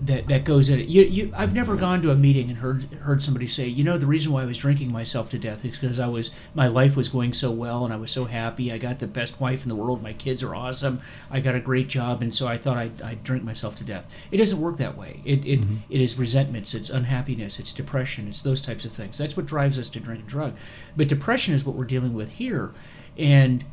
that, 0.01 0.29
that 0.29 0.45
goes 0.45 0.69
in 0.69 0.79
it. 0.79 0.89
You, 0.89 1.03
you, 1.03 1.33
I've 1.37 1.55
never 1.55 1.75
gone 1.75 2.03
to 2.03 2.11
a 2.11 2.15
meeting 2.15 2.49
and 2.49 2.59
heard 2.59 2.85
heard 2.85 3.21
somebody 3.21 3.49
say, 3.49 3.67
you 3.67 3.83
know, 3.83 3.99
the 3.99 4.07
reason 4.07 4.31
why 4.31 4.43
I 4.43 4.47
was 4.47 4.59
drinking 4.59 4.93
myself 4.93 5.29
to 5.31 5.39
death 5.39 5.65
is 5.65 5.79
because 5.79 5.99
I 5.99 6.07
was 6.07 6.33
my 6.55 6.69
life 6.69 6.97
was 6.97 7.09
going 7.09 7.33
so 7.33 7.51
well 7.51 7.85
and 7.85 7.93
I 7.93 7.97
was 7.97 8.13
so 8.13 8.27
happy. 8.27 8.73
I 8.73 8.79
got 8.79 9.01
the 9.01 9.09
best 9.09 9.41
wife 9.41 9.65
in 9.65 9.69
the 9.69 9.75
world. 9.75 10.01
My 10.01 10.13
kids 10.13 10.43
are 10.45 10.55
awesome. 10.55 11.01
I 11.31 11.41
got 11.41 11.57
a 11.57 11.61
great 11.61 11.89
job, 11.89 12.23
and 12.23 12.33
so 12.33 12.47
I 12.47 12.57
thought 12.57 12.77
I'd, 12.77 13.03
I'd 13.03 13.25
drink 13.25 13.43
myself 13.43 13.75
to 13.77 13.85
death. 13.85 14.29
It 14.31 14.37
doesn't 14.37 14.61
work 14.61 14.77
that 14.77 14.97
way. 14.97 15.21
It 15.25 15.45
it, 15.45 15.61
mm-hmm. 15.61 15.77
it 15.91 16.01
is 16.01 16.17
resentments, 16.17 16.75
it's 16.75 16.91
unhappiness, 16.91 17.59
it's 17.59 17.73
depression, 17.73 18.29
it's 18.29 18.43
those 18.43 18.61
types 18.61 18.85
of 18.85 18.93
things. 18.93 19.19
That's 19.19 19.37
what 19.37 19.47
drives 19.47 19.79
us 19.79 19.89
to 19.91 20.01
drink 20.01 20.21
and 20.21 20.29
drug. 20.29 20.57
But 20.97 21.09
depression 21.09 21.55
is 21.55 21.65
what 21.65 21.75
we're 21.75 21.85
dealing 21.85 22.15
with 22.15 22.31
here, 22.33 22.71
and 23.17 23.65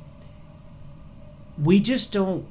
we 1.62 1.80
just 1.80 2.12
don't 2.12 2.48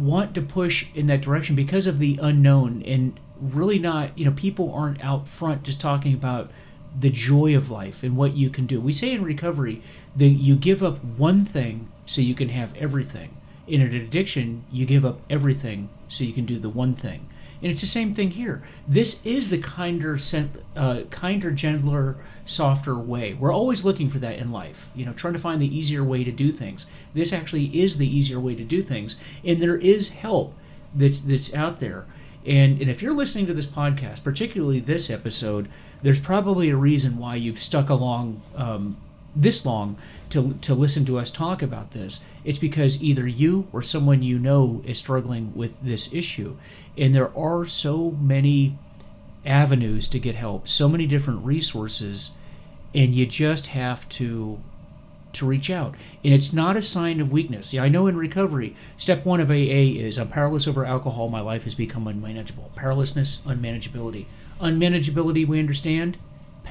want 0.00 0.34
to 0.34 0.42
push 0.42 0.86
in 0.94 1.06
that 1.06 1.20
direction 1.20 1.54
because 1.54 1.86
of 1.86 1.98
the 1.98 2.18
unknown 2.22 2.82
and 2.82 3.18
really 3.40 3.78
not 3.78 4.16
you 4.16 4.24
know 4.24 4.30
people 4.32 4.72
aren't 4.72 5.04
out 5.04 5.28
front 5.28 5.64
just 5.64 5.80
talking 5.80 6.14
about 6.14 6.50
the 6.98 7.10
joy 7.10 7.56
of 7.56 7.70
life 7.70 8.02
and 8.02 8.16
what 8.16 8.36
you 8.36 8.50
can 8.50 8.66
do. 8.66 8.80
We 8.80 8.92
say 8.92 9.12
in 9.12 9.24
recovery 9.24 9.80
that 10.14 10.28
you 10.28 10.56
give 10.56 10.82
up 10.82 11.02
one 11.02 11.44
thing 11.44 11.88
so 12.04 12.20
you 12.20 12.34
can 12.34 12.50
have 12.50 12.76
everything. 12.76 13.30
In 13.66 13.80
an 13.80 13.94
addiction 13.94 14.64
you 14.70 14.84
give 14.84 15.04
up 15.04 15.20
everything 15.30 15.88
so 16.08 16.24
you 16.24 16.32
can 16.32 16.44
do 16.44 16.58
the 16.58 16.68
one 16.68 16.94
thing 16.94 17.26
and 17.62 17.70
it's 17.70 17.80
the 17.80 17.86
same 17.86 18.12
thing 18.12 18.32
here. 18.32 18.60
This 18.88 19.24
is 19.24 19.48
the 19.48 19.58
kinder 19.58 20.18
uh, 20.76 21.02
kinder 21.10 21.50
gentler 21.52 22.16
softer 22.44 22.98
way. 22.98 23.34
We're 23.34 23.52
always 23.52 23.84
looking 23.84 24.08
for 24.08 24.18
that 24.18 24.38
in 24.38 24.50
life 24.50 24.90
you 24.94 25.06
know 25.06 25.12
trying 25.12 25.34
to 25.34 25.38
find 25.38 25.60
the 25.60 25.76
easier 25.76 26.02
way 26.02 26.24
to 26.24 26.32
do 26.32 26.50
things. 26.50 26.86
This 27.14 27.32
actually 27.32 27.66
is 27.80 27.98
the 27.98 28.16
easier 28.16 28.40
way 28.40 28.54
to 28.56 28.64
do 28.64 28.82
things 28.82 29.16
and 29.44 29.62
there 29.62 29.76
is 29.76 30.10
help 30.10 30.54
that's 30.94 31.20
that's 31.20 31.54
out 31.54 31.80
there. 31.80 32.04
And 32.44 32.80
and 32.80 32.90
if 32.90 33.00
you're 33.00 33.14
listening 33.14 33.46
to 33.46 33.54
this 33.54 33.66
podcast 33.66 34.24
particularly 34.24 34.80
this 34.80 35.08
episode 35.08 35.68
there's 36.02 36.20
probably 36.20 36.68
a 36.68 36.76
reason 36.76 37.16
why 37.16 37.36
you've 37.36 37.60
stuck 37.60 37.88
along 37.88 38.42
um, 38.56 38.96
this 39.34 39.64
long 39.64 39.96
to, 40.30 40.54
to 40.60 40.74
listen 40.74 41.04
to 41.06 41.18
us 41.18 41.30
talk 41.30 41.62
about 41.62 41.92
this. 41.92 42.22
It's 42.44 42.58
because 42.58 43.02
either 43.02 43.26
you 43.26 43.66
or 43.72 43.82
someone 43.82 44.22
you 44.22 44.38
know 44.38 44.82
is 44.84 44.98
struggling 44.98 45.52
with 45.54 45.82
this 45.82 46.12
issue. 46.12 46.56
And 46.96 47.14
there 47.14 47.36
are 47.36 47.64
so 47.64 48.10
many 48.12 48.76
avenues 49.44 50.08
to 50.08 50.18
get 50.18 50.34
help, 50.34 50.68
so 50.68 50.88
many 50.88 51.06
different 51.06 51.44
resources, 51.44 52.32
and 52.94 53.14
you 53.14 53.26
just 53.26 53.68
have 53.68 54.08
to 54.10 54.60
to 55.32 55.46
reach 55.46 55.70
out. 55.70 55.94
And 56.22 56.34
it's 56.34 56.52
not 56.52 56.76
a 56.76 56.82
sign 56.82 57.18
of 57.18 57.32
weakness. 57.32 57.72
Yeah, 57.72 57.84
I 57.84 57.88
know 57.88 58.06
in 58.06 58.18
recovery, 58.18 58.76
step 58.98 59.24
one 59.24 59.40
of 59.40 59.50
AA 59.50 59.96
is 59.96 60.18
I'm 60.18 60.28
powerless 60.28 60.68
over 60.68 60.84
alcohol, 60.84 61.30
my 61.30 61.40
life 61.40 61.64
has 61.64 61.74
become 61.74 62.06
unmanageable. 62.06 62.70
Powerlessness, 62.76 63.40
unmanageability. 63.46 64.26
Unmanageability, 64.60 65.46
we 65.46 65.58
understand. 65.58 66.18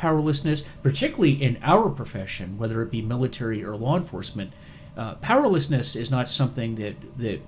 Powerlessness, 0.02 0.64
particularly 0.82 1.34
in 1.34 1.60
our 1.62 1.88
profession, 1.88 2.58
whether 2.58 2.82
it 2.82 2.90
be 2.90 3.04
military 3.04 3.64
or 3.64 3.76
law 3.76 3.96
enforcement, 3.96 4.52
uh, 4.98 5.14
powerlessness 5.16 5.96
is 5.96 6.10
not 6.10 6.28
something 6.28 6.74
that, 6.74 6.96
that 7.20 7.40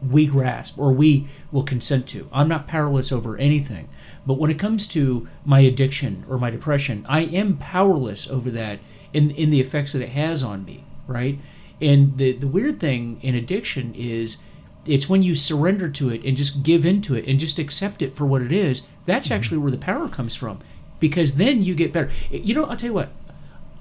we 0.00 0.26
grasp 0.26 0.78
or 0.78 0.92
we 0.92 1.26
will 1.50 1.64
consent 1.64 2.06
to. 2.10 2.28
I'm 2.32 2.46
not 2.46 2.68
powerless 2.68 3.10
over 3.10 3.36
anything. 3.38 3.88
But 4.24 4.34
when 4.34 4.52
it 4.52 4.58
comes 4.58 4.86
to 4.88 5.26
my 5.44 5.60
addiction 5.60 6.24
or 6.28 6.38
my 6.38 6.50
depression, 6.50 7.04
I 7.08 7.22
am 7.22 7.56
powerless 7.56 8.30
over 8.30 8.52
that 8.52 8.78
in 9.12 9.32
in 9.32 9.50
the 9.50 9.60
effects 9.60 9.94
that 9.94 10.02
it 10.02 10.10
has 10.10 10.44
on 10.44 10.64
me, 10.64 10.84
right? 11.08 11.40
And 11.80 12.18
the 12.18 12.32
the 12.32 12.46
weird 12.46 12.78
thing 12.78 13.18
in 13.20 13.34
addiction 13.34 13.94
is 13.96 14.42
it's 14.86 15.08
when 15.08 15.22
you 15.22 15.34
surrender 15.34 15.88
to 15.88 16.10
it 16.10 16.24
and 16.24 16.36
just 16.36 16.62
give 16.62 16.84
into 16.84 17.14
it 17.14 17.26
and 17.26 17.40
just 17.40 17.58
accept 17.58 18.02
it 18.02 18.12
for 18.12 18.26
what 18.26 18.42
it 18.42 18.52
is. 18.52 18.86
That's 19.06 19.28
mm-hmm. 19.28 19.36
actually 19.36 19.58
where 19.58 19.70
the 19.70 19.78
power 19.78 20.08
comes 20.08 20.36
from, 20.36 20.58
because 21.00 21.36
then 21.36 21.62
you 21.62 21.74
get 21.74 21.92
better. 21.92 22.10
You 22.30 22.54
know, 22.54 22.64
I'll 22.64 22.76
tell 22.76 22.90
you 22.90 22.94
what, 22.94 23.10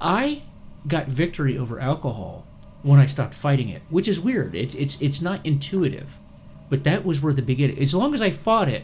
I 0.02 0.42
got 0.88 1.08
victory 1.08 1.58
over 1.58 1.80
alcohol 1.80 2.46
when 2.82 3.00
I 3.00 3.06
stopped 3.06 3.34
fighting 3.34 3.70
it, 3.70 3.82
which 3.90 4.08
is 4.08 4.20
weird. 4.20 4.56
It's 4.56 4.76
it's 4.76 5.02
it's 5.02 5.22
not 5.22 5.46
intuitive, 5.46 6.20
but 6.70 6.84
that 6.84 7.06
was 7.06 7.22
where 7.22 7.34
the 7.34 7.42
beginning. 7.42 7.80
As 7.80 7.94
long 7.94 8.14
as 8.14 8.22
I 8.22 8.32
fought 8.32 8.68
it, 8.68 8.84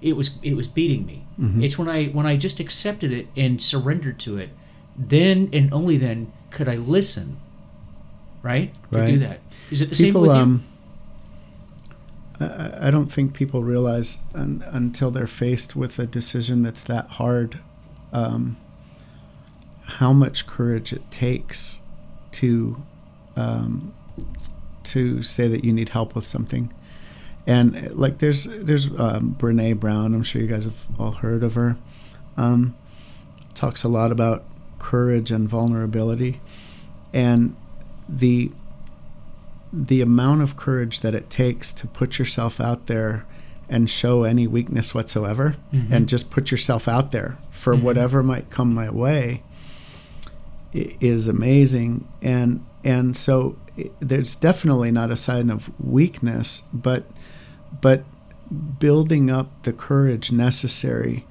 it 0.00 0.16
was 0.16 0.38
it 0.42 0.54
was 0.54 0.68
beating 0.68 1.06
me. 1.06 1.24
Mm-hmm. 1.38 1.62
It's 1.62 1.78
when 1.78 1.88
I 1.88 2.06
when 2.06 2.26
I 2.26 2.36
just 2.36 2.60
accepted 2.60 3.12
it 3.12 3.28
and 3.36 3.60
surrendered 3.60 4.18
to 4.20 4.38
it 4.38 4.50
then 4.96 5.48
and 5.52 5.72
only 5.72 5.96
then 5.96 6.32
could 6.50 6.68
I 6.68 6.76
listen, 6.76 7.38
right? 8.42 8.72
To 8.92 8.98
right. 8.98 9.06
do 9.06 9.18
that. 9.18 9.40
Is 9.70 9.80
it 9.80 9.90
the 9.90 9.96
people, 9.96 10.26
same 10.26 10.28
with 10.28 10.36
you? 10.36 10.42
Um, 10.42 10.64
I, 12.40 12.88
I 12.88 12.90
don't 12.90 13.10
think 13.10 13.34
people 13.34 13.62
realize 13.62 14.20
un, 14.34 14.64
until 14.66 15.10
they're 15.10 15.26
faced 15.26 15.76
with 15.76 15.98
a 15.98 16.06
decision 16.06 16.62
that's 16.62 16.82
that 16.84 17.06
hard 17.08 17.60
um, 18.12 18.56
how 19.84 20.12
much 20.12 20.46
courage 20.46 20.92
it 20.92 21.10
takes 21.10 21.82
to 22.32 22.82
um, 23.36 23.94
to 24.82 25.22
say 25.22 25.48
that 25.48 25.64
you 25.64 25.72
need 25.72 25.90
help 25.90 26.14
with 26.14 26.26
something. 26.26 26.72
And 27.46 27.94
like 27.96 28.18
there's 28.18 28.44
there's 28.44 28.86
um, 28.98 29.36
Brene 29.38 29.78
Brown. 29.78 30.14
I'm 30.14 30.22
sure 30.22 30.42
you 30.42 30.48
guys 30.48 30.64
have 30.64 30.86
all 30.98 31.12
heard 31.12 31.42
of 31.42 31.54
her. 31.54 31.76
Um, 32.36 32.74
talks 33.54 33.82
a 33.82 33.88
lot 33.88 34.12
about 34.12 34.44
courage 34.78 35.30
and 35.30 35.48
vulnerability 35.48 36.40
and 37.12 37.54
the 38.08 38.50
the 39.72 40.00
amount 40.00 40.42
of 40.42 40.56
courage 40.56 41.00
that 41.00 41.14
it 41.14 41.30
takes 41.30 41.72
to 41.72 41.86
put 41.86 42.18
yourself 42.18 42.60
out 42.60 42.86
there 42.86 43.24
and 43.70 43.88
show 43.88 44.24
any 44.24 44.46
weakness 44.46 44.94
whatsoever 44.94 45.56
mm-hmm. 45.72 45.92
and 45.92 46.08
just 46.08 46.30
put 46.30 46.50
yourself 46.50 46.88
out 46.88 47.12
there 47.12 47.38
for 47.48 47.74
mm-hmm. 47.74 47.84
whatever 47.84 48.22
might 48.22 48.50
come 48.50 48.74
my 48.74 48.90
way 48.90 49.42
is 50.74 51.26
amazing 51.26 52.06
and 52.20 52.64
and 52.84 53.16
so 53.16 53.56
there's 54.00 54.34
definitely 54.34 54.90
not 54.90 55.10
a 55.10 55.16
sign 55.16 55.48
of 55.48 55.70
weakness 55.80 56.64
but 56.72 57.04
but 57.80 58.04
building 58.78 59.30
up 59.30 59.48
the 59.62 59.72
courage 59.72 60.30
necessary 60.30 61.24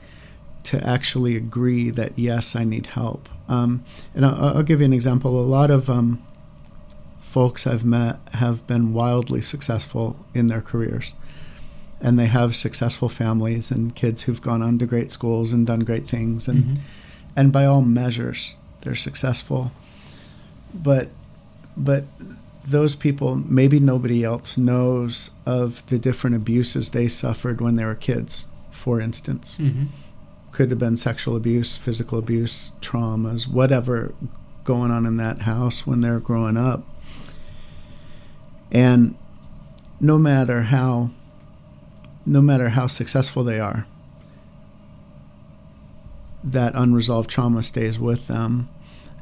to 0.63 0.81
actually 0.85 1.35
agree 1.35 1.89
that 1.89 2.17
yes 2.17 2.55
I 2.55 2.63
need 2.63 2.87
help 2.87 3.29
um, 3.49 3.83
and 4.13 4.25
I'll, 4.25 4.57
I'll, 4.57 4.63
give 4.63 4.79
you 4.79 4.85
an 4.85 4.93
example. 4.93 5.39
A 5.39 5.41
lot 5.41 5.71
of 5.71 5.89
um, 5.89 6.21
folks 7.17 7.65
I've 7.65 7.83
met 7.83 8.17
have 8.33 8.65
been 8.67 8.93
wildly 8.93 9.41
successful 9.41 10.23
in 10.35 10.47
their 10.47 10.61
careers. 10.61 11.13
And 12.01 12.17
they 12.17 12.27
have 12.27 12.55
successful 12.55 13.09
families 13.09 13.71
and 13.71 13.93
kids 13.93 14.23
who've 14.23 14.41
gone 14.41 14.61
on 14.61 14.77
to 14.79 14.85
great 14.85 15.11
schools 15.11 15.51
and 15.51 15.67
done 15.67 15.81
great 15.81 16.07
things. 16.07 16.47
And, 16.47 16.63
mm-hmm. 16.63 16.75
and 17.35 17.51
by 17.51 17.65
all 17.65 17.81
measures, 17.81 18.55
they're 18.81 18.95
successful. 18.95 19.71
But, 20.73 21.09
but 21.75 22.05
those 22.65 22.95
people, 22.95 23.35
maybe 23.35 23.79
nobody 23.79 24.23
else 24.23 24.57
knows 24.57 25.31
of 25.45 25.85
the 25.87 25.99
different 25.99 26.37
abuses 26.37 26.91
they 26.91 27.09
suffered 27.09 27.59
when 27.59 27.75
they 27.75 27.83
were 27.83 27.95
kids, 27.95 28.45
for 28.71 29.01
instance. 29.01 29.57
Mm-hmm 29.57 29.85
could 30.51 30.71
have 30.71 30.79
been 30.79 30.97
sexual 30.97 31.35
abuse, 31.35 31.77
physical 31.77 32.19
abuse, 32.19 32.71
traumas, 32.81 33.47
whatever 33.47 34.13
going 34.63 34.91
on 34.91 35.05
in 35.05 35.17
that 35.17 35.43
house 35.43 35.85
when 35.87 36.01
they're 36.01 36.19
growing 36.19 36.57
up. 36.57 36.83
And 38.71 39.15
no 39.99 40.17
matter 40.17 40.63
how 40.63 41.11
no 42.29 42.41
matter 42.41 42.69
how 42.69 42.85
successful 42.85 43.43
they 43.43 43.59
are, 43.59 43.87
that 46.43 46.73
unresolved 46.75 47.27
trauma 47.27 47.63
stays 47.63 47.97
with 47.97 48.27
them, 48.27 48.69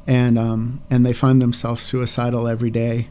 and 0.06 0.38
um, 0.38 0.82
and 0.90 1.06
they 1.06 1.14
find 1.14 1.40
themselves 1.40 1.82
suicidal 1.82 2.46
every 2.46 2.70
day, 2.70 3.08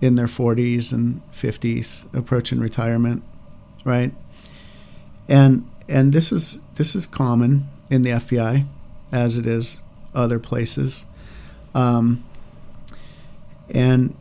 in 0.00 0.16
their 0.16 0.26
40s 0.26 0.92
and 0.92 1.22
50s, 1.32 2.12
approaching 2.14 2.60
retirement, 2.60 3.22
right? 3.84 4.12
And 5.28 5.68
and 5.88 6.12
this 6.12 6.30
is 6.30 6.60
this 6.74 6.94
is 6.94 7.06
common 7.06 7.68
in 7.88 8.02
the 8.02 8.10
FBI, 8.10 8.66
as 9.10 9.38
it 9.38 9.46
is 9.46 9.78
other 10.14 10.38
places, 10.38 11.06
um, 11.74 12.22
and 13.70 14.14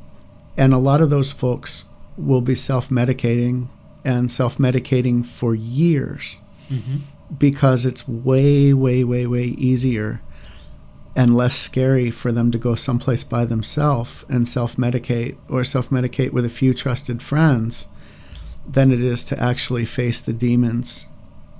and 0.56 0.74
a 0.74 0.78
lot 0.78 1.02
of 1.02 1.10
those 1.10 1.34
folks 1.34 1.84
will 2.18 2.42
be 2.42 2.56
self-medicating 2.56 3.68
and 4.08 4.32
self-medicating 4.32 5.26
for 5.26 5.54
years 5.54 6.40
mm-hmm. 6.72 7.00
because 7.38 7.86
it's 7.86 8.08
way, 8.08 8.74
way, 8.74 9.04
way, 9.04 9.28
way 9.28 9.44
easier 9.44 10.22
and 11.14 11.36
less 11.36 11.58
scary 11.58 12.10
for 12.10 12.32
them 12.32 12.50
to 12.50 12.58
go 12.58 12.74
someplace 12.74 13.26
by 13.26 13.44
themselves 13.44 14.24
and 14.30 14.48
self-medicate 14.48 15.36
or 15.50 15.66
self-medicate 15.66 16.32
with 16.32 16.46
a 16.46 16.50
few 16.50 16.74
trusted 16.74 17.22
friends 17.22 17.90
than 18.66 18.94
it 18.94 19.02
is 19.02 19.26
to 19.26 19.38
actually 19.38 19.84
face 19.84 20.22
the 20.22 20.34
demons 20.34 21.08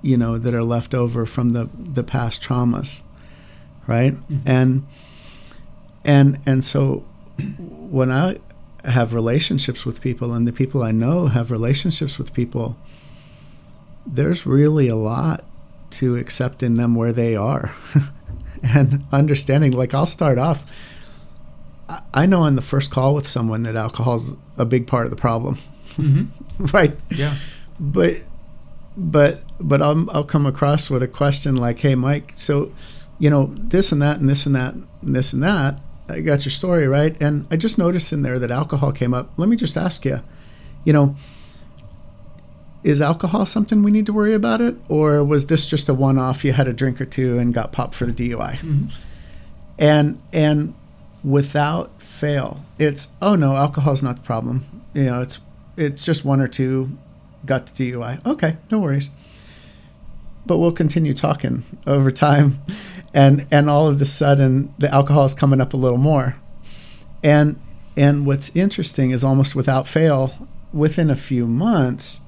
you 0.02 0.16
know 0.16 0.38
that 0.38 0.54
are 0.54 0.64
left 0.64 0.94
over 0.94 1.26
from 1.26 1.50
the 1.50 1.68
the 1.74 2.04
past 2.04 2.42
traumas 2.42 3.02
right 3.88 4.14
mm-hmm. 4.14 4.48
and 4.48 4.86
and 6.06 6.38
and 6.46 6.64
so 6.64 7.04
when 7.68 8.12
i 8.12 8.38
have 8.88 9.14
relationships 9.14 9.86
with 9.86 10.02
people 10.02 10.34
and 10.34 10.48
the 10.48 10.54
people 10.54 10.82
i 10.82 10.92
know 10.92 11.28
have 11.28 11.52
relationships 11.52 12.18
with 12.18 12.34
people 12.34 12.78
there's 14.06 14.46
really 14.46 14.88
a 14.88 14.96
lot 14.96 15.44
to 15.90 16.16
accept 16.16 16.64
in 16.64 16.76
them 16.76 16.96
where 16.96 17.14
they 17.14 17.36
are 17.36 17.74
and 18.64 19.04
understanding 19.12 19.72
like 19.72 19.94
i'll 19.94 20.06
start 20.06 20.38
off 20.38 20.66
i 22.14 22.26
know 22.26 22.42
on 22.42 22.56
the 22.56 22.62
first 22.62 22.92
call 22.92 23.14
with 23.14 23.28
someone 23.28 23.64
that 23.64 23.76
alcohol 23.76 24.16
is 24.16 24.34
a 24.58 24.66
big 24.66 24.88
part 24.88 25.06
of 25.06 25.12
the 25.12 25.18
problem 25.18 25.58
mm-hmm. 25.96 26.66
right 26.74 26.94
yeah 27.10 27.36
but 27.80 28.16
but 28.98 29.44
but 29.60 29.82
I'll, 29.82 30.10
I'll 30.12 30.24
come 30.24 30.46
across 30.46 30.90
with 30.90 31.04
a 31.04 31.08
question 31.08 31.56
like, 31.56 31.80
"Hey, 31.80 31.96
Mike, 31.96 32.34
so 32.36 32.72
you 33.20 33.30
know 33.30 33.52
this 33.56 33.92
and 33.92 34.02
that 34.02 34.20
and 34.20 34.28
this 34.28 34.46
and 34.46 34.56
that 34.56 34.74
and 34.74 34.88
this 35.02 35.34
and 35.34 35.44
that. 35.44 35.80
I 36.10 36.22
got 36.22 36.46
your 36.46 36.52
story 36.52 36.88
right, 36.88 37.16
and 37.22 37.48
I 37.52 37.58
just 37.58 37.78
noticed 37.78 38.14
in 38.14 38.22
there 38.22 38.40
that 38.40 38.52
alcohol 38.52 38.92
came 38.92 39.14
up. 39.14 39.32
Let 39.38 39.50
me 39.50 39.56
just 39.56 39.78
ask 39.78 40.06
you, 40.06 40.22
you 40.84 40.94
know." 40.94 41.16
Is 42.84 43.02
alcohol 43.02 43.46
something 43.46 43.84
we 43.84 43.92
need 43.92 44.06
to 44.06 44.14
worry 44.14 44.34
about 44.34 44.62
it, 44.62 44.76
or 44.88 45.22
was 45.22 45.48
this 45.48 45.66
just 45.66 45.90
a 45.90 45.94
one-off? 45.94 46.46
You 46.46 46.54
had 46.54 46.68
a 46.70 46.74
drink 46.74 47.02
or 47.02 47.06
two 47.06 47.38
and 47.38 47.54
got 47.54 47.74
popped 47.74 47.96
for 47.96 48.06
the 48.06 48.14
DUI, 48.14 48.54
mm-hmm. 48.54 48.86
and 49.78 50.22
and 50.32 50.74
without 51.24 52.02
fail, 52.02 52.64
it's 52.80 53.10
oh 53.22 53.36
no, 53.36 53.56
alcohol 53.56 53.94
is 53.94 54.04
not 54.04 54.18
the 54.18 54.22
problem. 54.22 54.66
You 54.94 55.06
know, 55.06 55.22
it's 55.22 55.40
it's 55.76 56.06
just 56.06 56.24
one 56.24 56.40
or 56.40 56.48
two 56.48 56.98
got 57.46 57.68
the 57.68 57.92
DUI. 57.92 58.26
Okay, 58.26 58.58
no 58.72 58.80
worries. 58.80 59.10
But 60.46 60.58
we'll 60.58 60.72
continue 60.72 61.14
talking 61.14 61.64
over 61.86 62.10
time, 62.10 62.60
and 63.18 63.48
and 63.52 63.68
all 63.68 63.88
of 63.88 64.00
a 64.00 64.06
sudden 64.06 64.72
the 64.78 64.94
alcohol 64.94 65.26
is 65.26 65.34
coming 65.34 65.60
up 65.60 65.74
a 65.74 65.78
little 65.78 65.98
more, 65.98 66.36
and 67.24 67.60
and 67.98 68.28
what's 68.28 68.56
interesting 68.56 69.10
is 69.10 69.24
almost 69.24 69.56
without 69.56 69.88
fail, 69.88 70.48
within 70.72 71.10
a 71.10 71.16
few 71.16 71.48
months, 71.48 72.22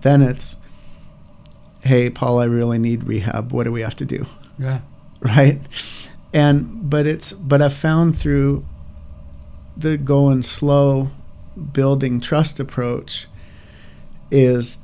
then 0.00 0.22
it's, 0.22 0.56
hey 1.82 2.08
Paul, 2.08 2.38
I 2.38 2.46
really 2.46 2.78
need 2.78 3.04
rehab. 3.04 3.52
What 3.52 3.64
do 3.64 3.72
we 3.72 3.82
have 3.82 3.94
to 3.96 4.06
do? 4.06 4.24
Yeah. 4.58 4.80
right? 5.20 5.58
And 6.32 6.88
but 6.88 7.06
it's 7.06 7.32
but 7.32 7.60
I've 7.60 7.74
found 7.74 8.16
through 8.16 8.64
the 9.76 9.98
going 9.98 10.42
slow 10.42 11.10
building 11.72 12.18
trust 12.18 12.58
approach 12.58 13.26
is 14.30 14.78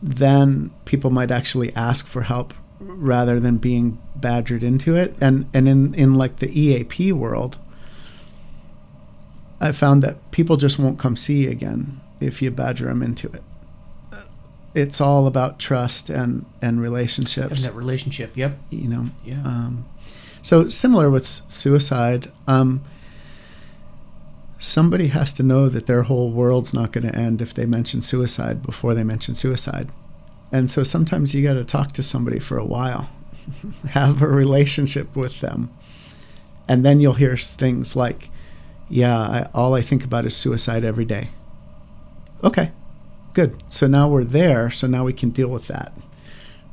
then 0.00 0.70
people 0.84 1.10
might 1.10 1.32
actually 1.32 1.74
ask 1.74 2.06
for 2.06 2.22
help 2.22 2.54
rather 2.78 3.40
than 3.40 3.56
being 3.56 3.98
badgered 4.20 4.62
into 4.62 4.94
it 4.96 5.14
and 5.20 5.46
and 5.54 5.68
in 5.68 5.94
in 5.94 6.14
like 6.14 6.36
the 6.36 6.60
EAP 6.60 7.12
world 7.12 7.58
I 9.60 9.72
found 9.72 10.02
that 10.02 10.30
people 10.30 10.56
just 10.56 10.78
won't 10.78 10.98
come 10.98 11.16
see 11.16 11.44
you 11.44 11.50
again 11.50 12.00
if 12.20 12.40
you 12.42 12.50
badger 12.50 12.86
them 12.86 13.02
into 13.02 13.28
it 13.28 13.42
it's 14.74 15.00
all 15.00 15.26
about 15.26 15.58
trust 15.58 16.10
and 16.10 16.44
and 16.60 16.80
relationships 16.80 17.64
And 17.64 17.72
that 17.72 17.78
relationship. 17.78 18.36
Yep. 18.36 18.58
you 18.70 18.88
know 18.88 19.06
Yeah. 19.24 19.42
um, 19.44 19.86
so 20.42 20.68
similar 20.68 21.10
with 21.10 21.26
suicide 21.26 22.30
um, 22.46 22.82
somebody 24.58 25.08
has 25.08 25.32
to 25.34 25.42
know 25.42 25.68
that 25.68 25.86
their 25.86 26.04
whole 26.04 26.30
world's 26.30 26.72
not 26.72 26.92
going 26.92 27.06
to 27.06 27.14
end 27.14 27.42
if 27.42 27.52
they 27.54 27.66
mention 27.66 28.00
suicide 28.02 28.62
before 28.62 28.94
they 28.94 29.04
mention 29.04 29.34
suicide 29.34 29.88
and 30.52 30.70
so 30.70 30.82
sometimes 30.82 31.34
you 31.34 31.42
got 31.42 31.54
to 31.54 31.64
talk 31.64 31.92
to 31.92 32.02
somebody 32.02 32.38
for 32.38 32.56
a 32.58 32.64
while 32.64 33.08
have 33.90 34.22
a 34.22 34.28
relationship 34.28 35.14
with 35.16 35.40
them 35.40 35.70
and 36.68 36.84
then 36.84 37.00
you'll 37.00 37.14
hear 37.14 37.36
things 37.36 37.96
like 37.96 38.30
yeah 38.88 39.18
I, 39.18 39.48
all 39.54 39.74
i 39.74 39.82
think 39.82 40.04
about 40.04 40.26
is 40.26 40.36
suicide 40.36 40.84
every 40.84 41.04
day 41.04 41.28
okay 42.42 42.72
good 43.34 43.62
so 43.68 43.86
now 43.86 44.08
we're 44.08 44.24
there 44.24 44.70
so 44.70 44.86
now 44.86 45.04
we 45.04 45.12
can 45.12 45.30
deal 45.30 45.48
with 45.48 45.66
that 45.66 45.92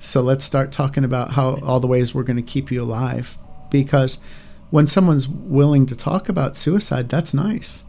so 0.03 0.21
let's 0.21 0.43
start 0.43 0.73
talking 0.73 1.05
about 1.05 1.31
how 1.31 1.61
all 1.63 1.79
the 1.79 1.87
ways 1.87 2.13
we're 2.13 2.23
going 2.23 2.35
to 2.35 2.41
keep 2.41 2.69
you 2.69 2.83
alive. 2.83 3.37
Because 3.71 4.19
when 4.69 4.85
someone's 4.85 5.29
willing 5.29 5.85
to 5.85 5.95
talk 5.95 6.27
about 6.27 6.57
suicide, 6.57 7.07
that's 7.07 7.33
nice. 7.33 7.85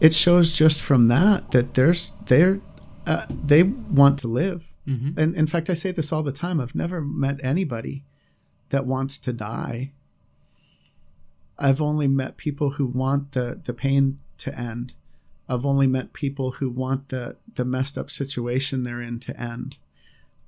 It 0.00 0.14
shows 0.14 0.50
just 0.50 0.80
from 0.80 1.08
that 1.08 1.50
that 1.50 1.74
there's 1.74 2.12
they're 2.24 2.60
uh, 3.06 3.26
they 3.28 3.64
want 3.64 4.18
to 4.20 4.28
live. 4.28 4.73
Hmm 4.86 5.10
And 5.16 5.34
in 5.34 5.46
fact, 5.46 5.70
I 5.70 5.74
say 5.74 5.92
this 5.92 6.12
all 6.12 6.22
the 6.22 6.32
time. 6.32 6.60
I've 6.60 6.74
never 6.74 7.00
met 7.00 7.40
anybody 7.42 8.04
that 8.70 8.86
wants 8.86 9.18
to 9.18 9.32
die. 9.32 9.92
I've 11.58 11.80
only 11.80 12.08
met 12.08 12.36
people 12.36 12.70
who 12.70 12.86
want 12.86 13.32
the 13.32 13.60
the 13.62 13.74
pain 13.74 14.18
to 14.38 14.58
end. 14.58 14.94
I've 15.48 15.66
only 15.66 15.86
met 15.86 16.12
people 16.12 16.52
who 16.52 16.68
want 16.70 17.08
the 17.08 17.36
the 17.54 17.64
messed 17.64 17.96
up 17.96 18.10
situation 18.10 18.82
they're 18.82 19.00
in 19.00 19.20
to 19.20 19.40
end. 19.40 19.78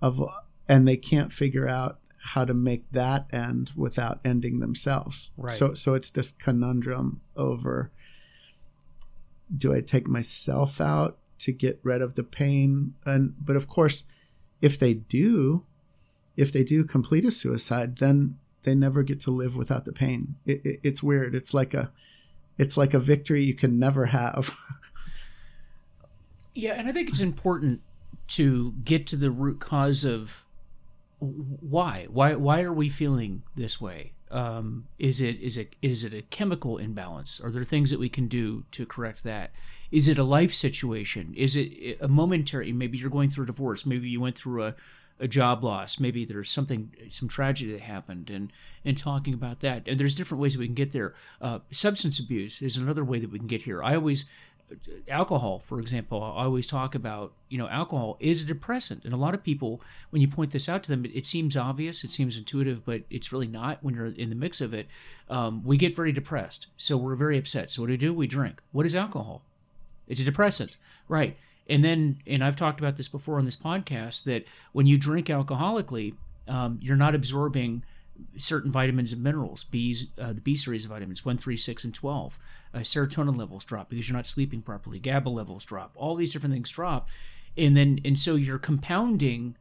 Of 0.03 0.23
and 0.69 0.87
they 0.87 0.97
can't 0.97 1.33
figure 1.33 1.69
out 1.69 1.99
how 2.19 2.45
to 2.45 2.55
make 2.55 2.91
that 2.91 3.27
end 3.33 3.73
without 3.77 4.19
ending 4.25 4.59
themselves. 4.59 5.31
Right. 5.37 5.53
So 5.53 5.75
so 5.75 5.95
it's 5.95 6.11
this 6.11 6.33
conundrum 6.33 7.21
over 7.37 7.91
do 9.57 9.73
I 9.73 9.81
take 9.81 10.09
myself 10.09 10.81
out 10.81 11.19
to 11.39 11.53
get 11.53 11.79
rid 11.83 12.03
of 12.03 12.15
the 12.15 12.25
pain 12.25 12.95
and 13.05 13.35
but 13.41 13.55
of 13.55 13.69
course 13.69 14.05
if 14.61 14.79
they 14.79 14.95
do 14.95 15.65
if 16.37 16.53
they 16.53 16.65
do 16.65 16.85
complete 16.85 17.25
a 17.25 17.31
suicide 17.31 17.97
then 17.99 18.39
they 18.67 18.75
never 18.75 19.03
get 19.03 19.21
to 19.21 19.31
live 19.31 19.57
without 19.57 19.87
the 19.87 19.93
pain. 19.93 20.35
It, 20.45 20.61
it, 20.65 20.81
it's 20.83 21.03
weird. 21.03 21.35
It's 21.35 21.55
like 21.55 21.73
a 21.73 21.91
it's 22.59 22.77
like 22.77 22.93
a 22.93 22.99
victory 22.99 23.43
you 23.43 23.55
can 23.55 23.79
never 23.79 24.07
have. 24.07 24.55
Yeah, 26.59 26.73
and 26.73 26.89
I 26.89 26.93
think 26.93 27.11
it's 27.11 27.21
important 27.21 27.83
to 28.29 28.73
get 28.83 29.07
to 29.09 29.17
the 29.17 29.31
root 29.31 29.61
cause 29.61 30.07
of 30.07 30.47
why. 31.19 32.07
Why 32.09 32.35
why 32.35 32.63
are 32.63 32.73
we 32.73 32.89
feeling 32.89 33.43
this 33.55 33.79
way? 33.79 34.13
Um, 34.31 34.87
is 34.99 35.21
it 35.21 35.39
is 35.43 35.59
it 35.59 35.77
is 35.83 36.03
it 36.03 36.15
a 36.15 36.23
chemical 36.23 36.79
imbalance? 36.79 37.43
Are 37.43 37.51
there 37.51 37.63
things 37.63 37.91
that 37.91 38.01
we 38.01 38.09
can 38.09 38.27
do 38.27 38.65
to 38.71 38.87
correct 38.87 39.23
that 39.25 39.51
is 39.91 40.09
it 40.09 40.19
a 40.19 40.25
life 40.25 40.53
situation 40.53 41.33
is 41.37 41.57
it 41.57 41.99
a 42.01 42.09
momentary 42.09 42.73
maybe 42.73 42.99
you're 42.99 43.11
going 43.11 43.29
through 43.29 43.45
a 43.45 43.47
divorce 43.47 43.87
maybe 43.87 44.09
you 44.09 44.21
went 44.21 44.37
through 44.37 44.65
a, 44.65 44.75
a 45.19 45.29
job 45.29 45.63
loss 45.65 45.99
maybe 46.01 46.25
there's 46.25 46.51
something 46.51 46.93
some 47.11 47.29
tragedy 47.29 47.73
that 47.73 47.83
happened 47.83 48.31
and 48.31 48.53
and 48.85 48.99
talking 48.99 49.35
about 49.35 49.61
that 49.61 49.87
and 49.87 49.99
there's 49.99 50.15
different 50.15 50.41
ways 50.41 50.55
that 50.55 50.61
we 50.61 50.67
can 50.67 50.75
get 50.75 50.93
there 50.93 51.15
uh, 51.41 51.59
substance 51.71 52.19
abuse 52.19 52.63
is 52.63 52.77
another 52.77 53.05
way 53.05 53.19
that 53.19 53.31
we 53.31 53.39
can 53.39 53.49
get 53.49 53.63
here 53.63 53.83
i 53.83 53.95
always 53.95 54.27
alcohol, 55.09 55.59
for 55.61 55.81
example, 55.81 56.23
I 56.23 56.45
always 56.45 56.67
talk 56.67 56.95
about, 56.95 57.33
you 57.49 57.59
know, 57.59 57.69
alcohol 57.69 58.17
is 58.21 58.43
a 58.43 58.47
depressant. 58.47 59.05
And 59.05 59.13
a 59.13 59.17
lot 59.17 59.35
of 59.35 59.45
people, 59.45 59.81
when 60.11 60.23
you 60.23 60.29
point 60.29 60.51
this 60.51 60.69
out 60.69 60.83
to 60.85 60.91
them, 60.91 61.05
it, 61.05 61.13
it 61.15 61.27
seems 61.27 61.57
obvious, 61.57 62.05
it 62.05 62.11
seems 62.11 62.37
intuitive, 62.37 62.85
but 62.85 63.03
it's 63.11 63.33
really 63.33 63.47
not 63.47 63.83
when 63.83 63.95
you're 63.95 64.07
in 64.07 64.31
the 64.31 64.37
mix 64.37 64.61
of 64.61 64.75
it. 64.75 64.87
Um, 65.29 65.63
we 65.65 65.77
get 65.77 65.95
very 65.95 66.13
depressed. 66.13 66.69
So 66.77 66.97
we're 66.97 67.15
very 67.15 67.39
upset. 67.39 67.71
So 67.71 67.83
what 67.83 67.89
do 67.89 67.93
we 67.93 67.99
do? 67.99 68.15
We 68.15 68.27
drink. 68.27 68.63
What 68.73 68.87
is 68.87 68.97
alcohol? 68.97 69.43
It's 70.09 70.21
a 70.21 70.25
depressant. 70.25 70.79
Right. 71.09 71.37
And 71.69 71.85
then, 71.85 72.19
and 72.27 72.45
I've 72.45 72.57
talked 72.57 72.81
about 72.81 72.97
this 72.97 73.09
before 73.09 73.39
on 73.39 73.45
this 73.45 73.57
podcast, 73.57 74.25
that 74.25 74.45
when 74.73 74.87
you 74.87 74.99
drink 74.99 75.27
alcoholically, 75.27 76.15
um, 76.47 76.79
you're 76.81 76.97
not 76.97 77.15
absorbing 77.15 77.83
certain 78.37 78.71
vitamins 78.71 79.13
and 79.13 79.23
minerals, 79.23 79.65
B's, 79.65 80.11
uh, 80.19 80.33
the 80.33 80.41
B 80.41 80.55
series 80.55 80.85
of 80.85 80.91
vitamins, 80.91 81.25
1, 81.25 81.37
3, 81.37 81.57
6, 81.57 81.85
and 81.85 81.95
12. 81.95 82.39
Uh, 82.73 82.79
serotonin 82.79 83.37
levels 83.37 83.65
drop 83.65 83.89
because 83.91 84.09
you're 84.09 84.17
not 84.17 84.27
sleeping 84.27 84.63
properly. 84.63 84.99
GABA 84.99 85.29
levels 85.29 85.65
drop. 85.65 85.93
All 85.97 86.15
these 86.15 86.33
different 86.33 86.55
things 86.55 86.71
drop. 86.71 87.09
And 87.57 87.77
then, 87.77 88.01
and 88.05 88.19
so 88.19 88.35
you're 88.35 88.59
compounding 88.59 89.57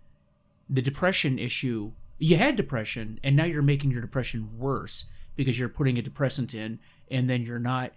the 0.70 0.82
depression 0.82 1.40
issue. 1.40 1.92
You 2.18 2.38
had 2.38 2.56
depression, 2.56 3.20
and 3.24 3.36
now 3.36 3.46
you're 3.46 3.62
making 3.62 3.92
your 3.92 4.02
depression 4.02 4.58
worse 4.58 5.06
because 5.36 5.60
you're 5.60 5.70
putting 5.70 5.98
a 5.98 6.02
depressant 6.02 6.54
in, 6.54 6.80
and 7.10 7.30
then 7.30 7.44
you're 7.44 7.60
not 7.60 7.92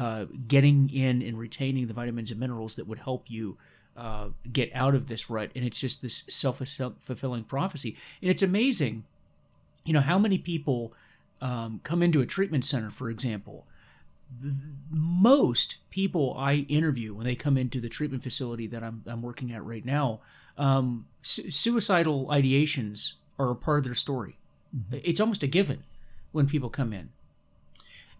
uh, 0.00 0.24
getting 0.48 0.88
in 0.88 1.22
and 1.22 1.38
retaining 1.38 1.86
the 1.86 1.94
vitamins 1.94 2.30
and 2.30 2.40
minerals 2.40 2.76
that 2.76 2.86
would 2.86 2.98
help 2.98 3.30
you 3.30 3.58
uh, 3.96 4.28
get 4.50 4.70
out 4.74 4.94
of 4.94 5.06
this 5.06 5.28
rut. 5.28 5.50
And 5.54 5.64
it's 5.64 5.80
just 5.80 6.00
this 6.02 6.24
self 6.28 6.58
fulfilling 6.58 7.44
prophecy. 7.44 7.96
And 8.22 8.30
it's 8.30 8.42
amazing 8.42 9.04
you 9.84 9.92
know 9.92 10.00
how 10.00 10.18
many 10.18 10.38
people 10.38 10.92
um, 11.40 11.80
come 11.82 12.02
into 12.02 12.20
a 12.20 12.26
treatment 12.26 12.64
center 12.64 12.90
for 12.90 13.10
example 13.10 13.66
most 14.90 15.78
people 15.90 16.34
i 16.38 16.66
interview 16.68 17.14
when 17.14 17.24
they 17.24 17.34
come 17.34 17.56
into 17.56 17.80
the 17.80 17.88
treatment 17.88 18.22
facility 18.22 18.66
that 18.66 18.82
i'm, 18.82 19.02
I'm 19.06 19.22
working 19.22 19.52
at 19.52 19.64
right 19.64 19.84
now 19.84 20.20
um, 20.56 21.06
su- 21.22 21.50
suicidal 21.50 22.26
ideations 22.26 23.14
are 23.38 23.50
a 23.50 23.56
part 23.56 23.78
of 23.78 23.84
their 23.84 23.94
story 23.94 24.38
it's 24.92 25.20
almost 25.20 25.42
a 25.42 25.48
given 25.48 25.82
when 26.32 26.46
people 26.46 26.70
come 26.70 26.92
in 26.92 27.10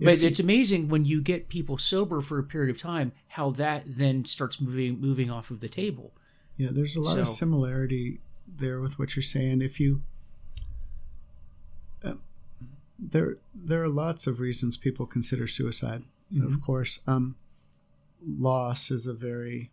but 0.07 0.19
you- 0.21 0.27
it's 0.29 0.41
amazing 0.41 0.89
when 0.89 1.05
you 1.05 1.21
get 1.23 1.49
people 1.49 1.77
sober 1.79 2.21
for 2.21 2.39
a 2.39 2.43
period 2.45 2.71
of 2.75 2.79
time 2.81 3.13
how 3.29 3.51
that 3.51 3.85
then 3.87 4.25
starts 4.25 4.61
moving 4.61 5.01
moving 5.01 5.31
off 5.31 5.51
of 5.51 5.61
the 5.61 5.69
table 5.69 6.13
Yeah, 6.57 6.69
there's 6.73 6.97
a 6.97 7.01
lot 7.01 7.13
of 7.23 7.29
similarity 7.29 8.21
there 8.47 8.81
with 8.81 8.99
what 8.99 9.15
you're 9.17 9.23
saying. 9.23 9.63
If 9.63 9.79
you 9.81 10.03
uh, 12.03 12.15
there 12.99 13.39
there 13.55 13.83
are 13.83 13.89
lots 13.89 14.27
of 14.27 14.41
reasons 14.41 14.77
people 14.77 15.07
consider 15.07 15.47
suicide. 15.47 16.05
Of 16.47 16.61
course, 16.61 17.01
um, 17.07 17.37
loss 18.25 18.91
is 18.91 19.07
a 19.07 19.15
very 19.15 19.71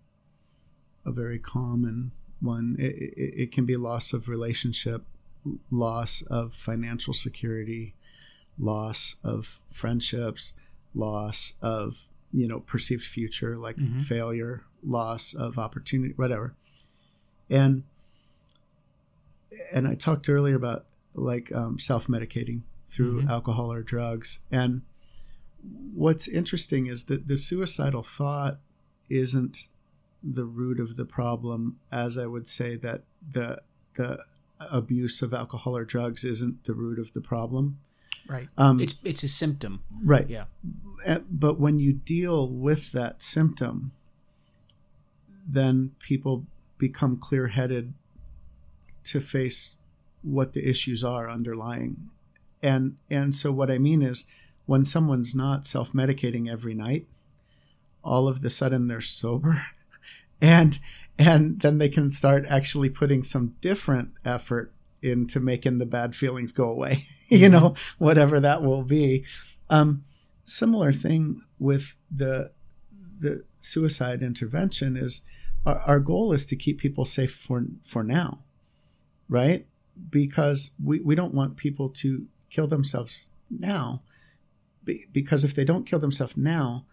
a 1.06 1.12
very 1.12 1.40
common 1.40 2.12
one. 2.42 2.76
It, 2.80 2.96
it, 2.96 3.34
it 3.44 3.52
can 3.52 3.66
be 3.66 3.78
loss 3.78 4.14
of 4.14 4.28
relationship, 4.28 5.04
loss 5.72 6.22
of 6.24 6.54
financial 6.54 7.14
security, 7.14 7.94
loss 8.60 9.16
of 9.24 9.60
friendships, 9.72 10.54
loss 10.94 11.54
of 11.62 12.06
you 12.34 12.48
know 12.48 12.60
perceived 12.60 13.04
future 13.04 13.58
like 13.58 13.78
Mhm. 13.78 14.04
failure, 14.04 14.64
loss 14.84 15.34
of 15.34 15.58
opportunity, 15.58 16.14
whatever. 16.16 16.56
And 17.50 17.84
and 19.72 19.88
I 19.88 19.96
talked 19.96 20.30
earlier 20.30 20.56
about 20.56 20.86
like 21.14 21.52
um, 21.54 21.80
self 21.80 22.08
medicating 22.08 22.62
through 22.88 23.24
Mhm. 23.24 23.30
alcohol 23.30 23.72
or 23.72 23.84
drugs. 23.84 24.40
And 24.52 24.82
what's 25.94 26.28
interesting 26.28 26.88
is 26.88 27.06
that 27.06 27.28
the 27.28 27.38
suicidal 27.38 28.04
thought 28.04 28.60
isn't 29.10 29.70
the 30.24 30.46
root 30.46 30.80
of 30.80 30.96
the 30.96 31.06
problem, 31.06 31.80
as 31.92 32.18
I 32.18 32.28
would 32.28 32.48
say 32.48 32.76
that 32.78 33.04
the 33.28 33.62
the 33.96 34.24
abuse 34.60 35.22
of 35.22 35.34
alcohol 35.34 35.76
or 35.78 35.86
drugs 35.86 36.24
isn't 36.24 36.64
the 36.66 36.74
root 36.74 37.00
of 37.00 37.14
the 37.14 37.22
problem. 37.22 37.80
Right 38.28 38.50
Um, 38.58 38.80
it's 38.80 38.96
it's 39.04 39.24
a 39.24 39.28
symptom 39.28 39.82
right. 40.04 40.30
yeah 40.30 40.46
Uh, 41.06 41.20
But 41.30 41.60
when 41.60 41.80
you 41.80 41.94
deal 41.94 42.50
with 42.50 42.92
that 42.92 43.22
symptom, 43.22 43.92
then 45.48 45.92
people 46.00 46.46
become 46.78 47.18
clear 47.18 47.48
headed 47.48 47.94
to 49.04 49.20
face 49.22 49.76
what 50.22 50.54
the 50.54 50.68
issues 50.68 51.04
are 51.04 51.30
underlying. 51.30 52.10
And 52.62 52.98
and 53.10 53.36
so 53.36 53.52
what 53.52 53.72
I 53.72 53.78
mean 53.78 54.02
is 54.02 54.28
when 54.66 54.84
someone's 54.86 55.34
not 55.36 55.66
self 55.66 55.94
medicating 55.94 56.50
every 56.52 56.74
night, 56.74 57.08
all 58.04 58.28
of 58.28 58.42
the 58.42 58.50
sudden 58.50 58.88
they're 58.88 59.02
sober 59.02 59.68
and 60.42 60.80
and 61.20 61.62
then 61.62 61.78
they 61.78 61.90
can 61.90 62.12
start 62.12 62.46
actually 62.50 62.90
putting 62.90 63.24
some 63.24 63.56
different 63.62 64.12
effort 64.26 64.72
into 65.02 65.40
making 65.40 65.78
the 65.78 65.86
bad 65.86 66.16
feelings 66.16 66.52
go 66.52 66.66
away. 66.70 67.08
you 67.30 67.50
know, 67.50 67.76
whatever 67.98 68.40
that 68.40 68.64
will 68.64 68.84
be. 68.84 69.26
Um, 69.70 70.04
similar 70.46 70.94
thing 70.94 71.42
with 71.60 71.98
the 72.10 72.52
the 73.20 73.44
suicide 73.60 74.22
intervention 74.22 74.96
is 74.96 75.24
our, 75.66 75.80
our 75.80 76.00
goal 76.00 76.32
is 76.32 76.46
to 76.46 76.56
keep 76.56 76.80
people 76.80 77.06
safe 77.06 77.34
for 77.34 77.66
for 77.84 78.04
now, 78.04 78.40
right? 79.28 79.68
Because 80.10 80.72
we, 80.82 81.00
we 81.00 81.16
don't 81.16 81.34
want 81.34 81.58
people 81.58 81.90
to 81.90 82.28
kill 82.50 82.68
themselves 82.68 83.32
now. 83.50 84.02
Because 85.12 85.44
if 85.44 85.54
they 85.54 85.66
don't 85.66 85.86
kill 85.86 86.00
themselves 86.00 86.38
now, 86.38 86.86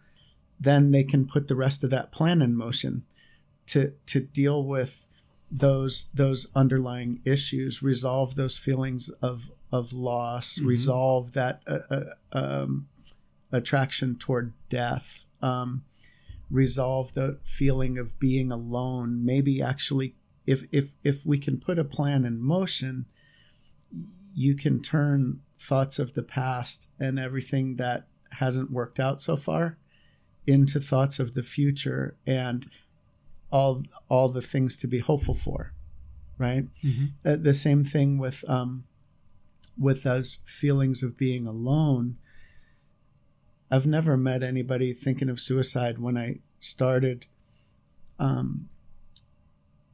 then 0.58 0.90
they 0.90 1.04
can 1.04 1.26
put 1.26 1.46
the 1.46 1.54
rest 1.54 1.84
of 1.84 1.90
that 1.90 2.10
plan 2.10 2.42
in 2.42 2.56
motion 2.56 3.04
to 3.66 3.92
to 4.06 4.20
deal 4.20 4.64
with 4.64 5.06
those 5.50 6.10
those 6.12 6.50
underlying 6.56 7.20
issues, 7.24 7.82
resolve 7.82 8.34
those 8.34 8.58
feelings 8.58 9.08
of 9.22 9.50
of 9.74 9.92
loss, 9.92 10.54
mm-hmm. 10.54 10.68
resolve 10.68 11.32
that 11.32 11.60
uh, 11.66 11.78
uh, 11.90 12.04
um, 12.32 12.86
attraction 13.50 14.14
toward 14.16 14.52
death, 14.68 15.26
um, 15.42 15.82
resolve 16.48 17.12
the 17.14 17.40
feeling 17.42 17.98
of 17.98 18.16
being 18.20 18.52
alone. 18.52 19.24
Maybe 19.24 19.60
actually, 19.60 20.14
if 20.46 20.62
if 20.70 20.94
if 21.02 21.26
we 21.26 21.38
can 21.38 21.58
put 21.58 21.76
a 21.76 21.84
plan 21.84 22.24
in 22.24 22.40
motion, 22.40 23.06
you 24.32 24.54
can 24.54 24.80
turn 24.80 25.40
thoughts 25.58 25.98
of 25.98 26.14
the 26.14 26.22
past 26.22 26.90
and 27.00 27.18
everything 27.18 27.74
that 27.74 28.06
hasn't 28.38 28.70
worked 28.70 29.00
out 29.00 29.20
so 29.20 29.36
far 29.36 29.76
into 30.46 30.78
thoughts 30.78 31.18
of 31.18 31.34
the 31.34 31.42
future 31.42 32.16
and 32.28 32.70
all 33.50 33.82
all 34.08 34.28
the 34.28 34.42
things 34.42 34.76
to 34.76 34.86
be 34.86 34.98
hopeful 34.98 35.34
for 35.34 35.72
right 36.38 36.66
mm-hmm. 36.84 37.06
uh, 37.24 37.36
the 37.36 37.54
same 37.54 37.82
thing 37.82 38.18
with 38.18 38.44
um, 38.48 38.84
with 39.78 40.02
those 40.02 40.38
feelings 40.44 41.02
of 41.02 41.16
being 41.16 41.46
alone 41.46 42.16
i've 43.70 43.86
never 43.86 44.16
met 44.16 44.42
anybody 44.42 44.92
thinking 44.92 45.28
of 45.28 45.40
suicide 45.40 45.98
when 45.98 46.16
i 46.16 46.38
started 46.58 47.26
um, 48.18 48.68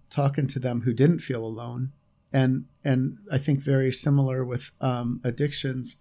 talking 0.09 0.47
to 0.49 0.59
them 0.59 0.83
who 0.83 0.93
didn't 0.93 1.21
feel 1.21 1.45
alone. 1.45 1.93
And 2.33 2.67
and 2.85 3.19
i 3.31 3.39
think 3.39 3.61
very 3.61 3.91
similar 3.91 4.45
with 4.45 4.71
um, 4.81 5.21
addictions. 5.25 5.99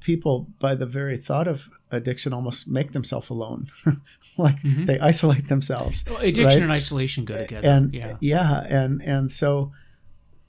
People 0.00 0.48
by 0.58 0.74
the 0.74 0.86
very 0.86 1.16
thought 1.16 1.48
of 1.48 1.70
addiction 1.90 2.32
almost 2.32 2.68
make 2.68 2.92
themselves 2.92 3.30
alone. 3.30 3.68
Like 4.38 4.62
mm-hmm. 4.62 4.86
they 4.86 4.98
isolate 5.00 5.48
themselves 5.48 6.04
well, 6.08 6.18
addiction 6.18 6.44
right? 6.44 6.62
and 6.62 6.72
isolation 6.72 7.26
go 7.26 7.36
together. 7.36 7.68
And 7.68 7.92
yeah. 7.92 8.16
yeah 8.20 8.64
and 8.68 9.02
and 9.02 9.30
so 9.30 9.72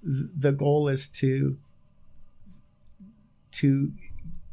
th- 0.06 0.30
the 0.34 0.54
goal 0.54 0.88
is 0.88 1.10
to 1.20 1.58
to 3.52 3.92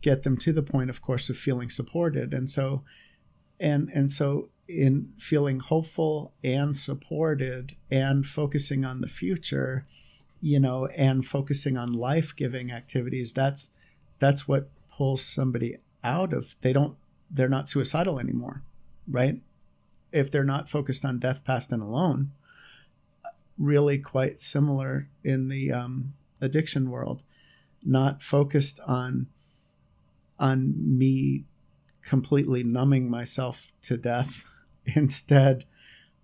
get 0.00 0.22
them 0.22 0.36
to 0.36 0.52
the 0.52 0.62
point 0.62 0.90
of 0.90 1.02
course 1.02 1.28
of 1.28 1.36
feeling 1.36 1.70
supported. 1.70 2.32
And 2.32 2.48
so 2.48 2.84
and 3.58 3.90
and 3.92 4.10
so 4.10 4.50
in 4.68 5.12
feeling 5.18 5.60
hopeful 5.60 6.32
and 6.44 6.76
supported 6.76 7.74
and 7.90 8.26
focusing 8.26 8.84
on 8.84 9.00
the 9.00 9.08
future 9.08 9.86
you 10.40 10.60
know 10.60 10.86
and 10.88 11.24
focusing 11.24 11.76
on 11.76 11.90
life-giving 11.90 12.70
activities 12.70 13.32
that's 13.32 13.72
that's 14.18 14.46
what 14.46 14.68
pulls 14.90 15.24
somebody 15.24 15.78
out 16.04 16.34
of 16.34 16.54
they 16.60 16.72
don't 16.72 16.96
they're 17.30 17.48
not 17.48 17.66
suicidal 17.66 18.20
anymore 18.20 18.62
right? 19.10 19.40
If 20.12 20.30
they're 20.30 20.44
not 20.44 20.68
focused 20.68 21.04
on 21.04 21.18
death 21.18 21.44
past 21.44 21.72
and 21.72 21.82
alone 21.82 22.32
really 23.58 23.98
quite 23.98 24.40
similar 24.40 25.08
in 25.24 25.48
the 25.48 25.72
um, 25.72 26.14
addiction 26.40 26.90
world 26.90 27.24
not 27.84 28.22
focused 28.22 28.80
on 28.86 29.26
on 30.38 30.74
me 30.76 31.44
completely 32.02 32.62
numbing 32.62 33.10
myself 33.10 33.72
to 33.82 33.96
death 33.96 34.44
instead 34.86 35.64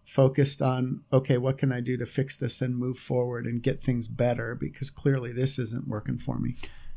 focused 0.04 0.60
on 0.60 1.02
okay 1.12 1.38
what 1.38 1.56
can 1.58 1.72
i 1.72 1.80
do 1.80 1.96
to 1.96 2.06
fix 2.06 2.36
this 2.36 2.60
and 2.60 2.76
move 2.76 2.98
forward 2.98 3.46
and 3.46 3.62
get 3.62 3.82
things 3.82 4.06
better 4.06 4.54
because 4.54 4.90
clearly 4.90 5.32
this 5.32 5.58
isn't 5.58 5.88
working 5.88 6.18
for 6.18 6.38
me 6.38 6.54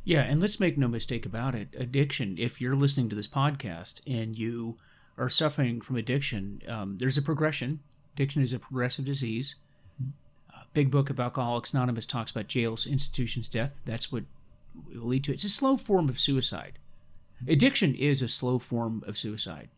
yeah, 0.08 0.22
and 0.22 0.40
let's 0.40 0.58
make 0.58 0.78
no 0.78 0.88
mistake 0.88 1.26
about 1.26 1.54
it. 1.54 1.76
Addiction, 1.78 2.38
if 2.40 2.62
you're 2.62 2.78
listening 2.78 3.10
to 3.10 3.16
this 3.18 3.28
podcast 3.28 4.00
and 4.08 4.38
you 4.38 4.78
are 5.18 5.28
suffering 5.28 5.82
from 5.82 5.98
addiction, 5.98 6.62
um, 6.66 6.98
there's 6.98 7.18
a 7.18 7.22
progression. 7.22 7.82
Addiction 8.16 8.42
is 8.42 8.54
a 8.54 8.60
progressive 8.60 9.04
disease. 9.04 9.56
A 10.50 10.64
big 10.72 10.92
book 10.92 11.10
of 11.10 11.20
Alcoholics 11.20 11.74
Anonymous 11.74 12.06
talks 12.06 12.32
about 12.32 12.48
jails, 12.48 12.88
institutions, 12.88 13.50
death. 13.50 13.82
That's 13.84 14.10
what 14.10 14.24
will 14.94 15.08
lead 15.08 15.24
to 15.26 15.32
it. 15.32 15.36
It's 15.36 15.44
a 15.44 15.50
slow 15.50 15.78
form 15.78 16.10
of 16.10 16.20
suicide. 16.20 16.80
Addiction 17.48 17.94
is 17.96 18.22
a 18.22 18.28
slow 18.28 18.60
form 18.60 19.04
of 19.06 19.18
suicide. 19.18 19.70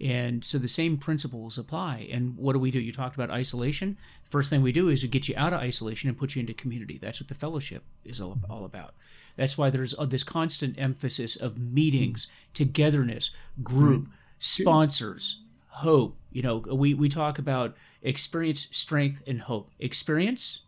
And 0.00 0.44
so 0.44 0.58
the 0.58 0.68
same 0.68 0.96
principles 0.96 1.56
apply. 1.56 2.08
And 2.10 2.36
what 2.36 2.54
do 2.54 2.58
we 2.58 2.72
do? 2.72 2.80
You 2.80 2.92
talked 2.92 3.14
about 3.14 3.30
isolation. 3.30 3.96
First 4.24 4.50
thing 4.50 4.60
we 4.60 4.72
do 4.72 4.88
is 4.88 5.02
to 5.02 5.08
get 5.08 5.28
you 5.28 5.34
out 5.38 5.52
of 5.52 5.60
isolation 5.60 6.08
and 6.08 6.18
put 6.18 6.34
you 6.34 6.40
into 6.40 6.54
community. 6.54 6.98
That's 6.98 7.20
what 7.20 7.28
the 7.28 7.34
fellowship 7.34 7.84
is 8.04 8.20
all, 8.20 8.38
all 8.50 8.64
about. 8.64 8.94
That's 9.36 9.56
why 9.56 9.70
there's 9.70 9.96
uh, 9.96 10.06
this 10.06 10.24
constant 10.24 10.76
emphasis 10.76 11.36
of 11.36 11.56
meetings, 11.56 12.26
togetherness, 12.52 13.30
group, 13.62 14.08
sponsors, 14.38 15.42
hope. 15.68 16.16
You 16.32 16.42
know, 16.42 16.56
we, 16.56 16.94
we 16.94 17.08
talk 17.08 17.38
about 17.38 17.76
experience, 18.02 18.68
strength, 18.72 19.22
and 19.28 19.42
hope. 19.42 19.70
Experience, 19.78 20.62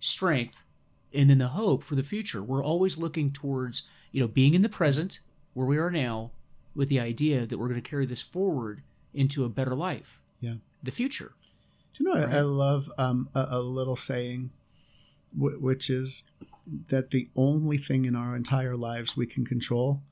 strength, 0.00 0.65
and 1.14 1.30
then 1.30 1.38
the 1.38 1.48
hope 1.48 1.82
for 1.82 1.94
the 1.94 2.02
future. 2.02 2.42
We're 2.42 2.64
always 2.64 2.98
looking 2.98 3.32
towards, 3.32 3.88
you 4.12 4.20
know, 4.20 4.28
being 4.28 4.54
in 4.54 4.62
the 4.62 4.68
present, 4.68 5.20
where 5.54 5.66
we 5.66 5.78
are 5.78 5.90
now, 5.90 6.32
with 6.74 6.88
the 6.88 7.00
idea 7.00 7.46
that 7.46 7.58
we're 7.58 7.68
going 7.68 7.80
to 7.80 7.88
carry 7.88 8.06
this 8.06 8.22
forward 8.22 8.82
into 9.14 9.44
a 9.44 9.48
better 9.48 9.74
life. 9.74 10.22
Yeah. 10.40 10.54
The 10.82 10.90
future. 10.90 11.32
Do 11.94 12.04
you 12.04 12.10
know 12.10 12.20
right? 12.20 12.34
I, 12.34 12.42
love 12.42 12.90
um, 12.98 13.30
a, 13.34 13.46
a, 13.50 13.60
little 13.60 13.96
saying, 13.96 14.50
w- 15.36 15.58
which 15.58 15.88
is 15.88 16.24
that 16.88 17.10
the 17.10 17.28
only 17.34 17.78
thing 17.78 18.04
in 18.04 18.14
our 18.14 18.36
entire 18.36 18.76
lives 18.76 19.16
we 19.16 19.26
can 19.26 19.46
control 19.46 20.02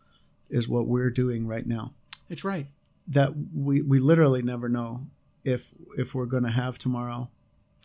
is 0.49 0.67
what 0.67 0.87
we're 0.87 1.11
doing 1.11 1.47
right 1.47 1.67
now. 1.67 1.93
It's 2.31 2.45
right. 2.45 2.67
That 3.07 3.35
we, 3.55 3.83
we 3.83 4.01
literally 4.01 4.41
never 4.41 4.69
know 4.69 5.03
if 5.45 5.73
if 5.99 6.15
we're 6.15 6.25
going 6.25 6.45
to 6.45 6.51
have 6.51 6.79
tomorrow 6.79 7.29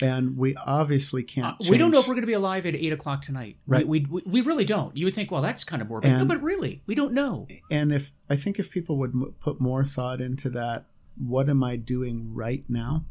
and 0.02 0.38
we 0.38 0.56
obviously 0.56 1.24
can't. 1.24 1.56
Uh, 1.60 1.70
we 1.70 1.78
don't 1.78 1.92
know 1.92 2.00
if 2.00 2.08
we're 2.08 2.14
going 2.14 2.24
to 2.24 2.28
be 2.28 2.34
alive 2.34 2.66
at 2.66 2.76
eight 2.76 2.94
o'clock 2.94 3.22
tonight. 3.22 3.58
Right. 3.68 3.88
We, 3.88 4.06
we, 4.10 4.22
we 4.26 4.42
really 4.42 4.66
don't. 4.66 4.96
You 4.96 5.06
would 5.06 5.14
think, 5.14 5.32
well, 5.32 5.42
that's 5.42 5.64
kind 5.64 5.82
of 5.82 5.90
morbid. 5.90 6.12
And, 6.12 6.20
no, 6.20 6.26
but 6.26 6.42
really, 6.42 6.82
we 6.86 6.96
don't 6.96 7.14
know. 7.14 7.48
And 7.70 7.92
if 7.92 8.12
I 8.30 8.36
think 8.36 8.60
if 8.60 8.72
people 8.72 8.98
would 8.98 9.12
m- 9.12 9.36
put 9.40 9.60
more 9.60 9.84
thought 9.84 10.22
into 10.22 10.50
that, 10.52 10.86
what 11.18 11.50
am 11.50 11.64
I 11.64 11.76
doing 11.76 12.34
right 12.34 12.64
now? 12.70 13.06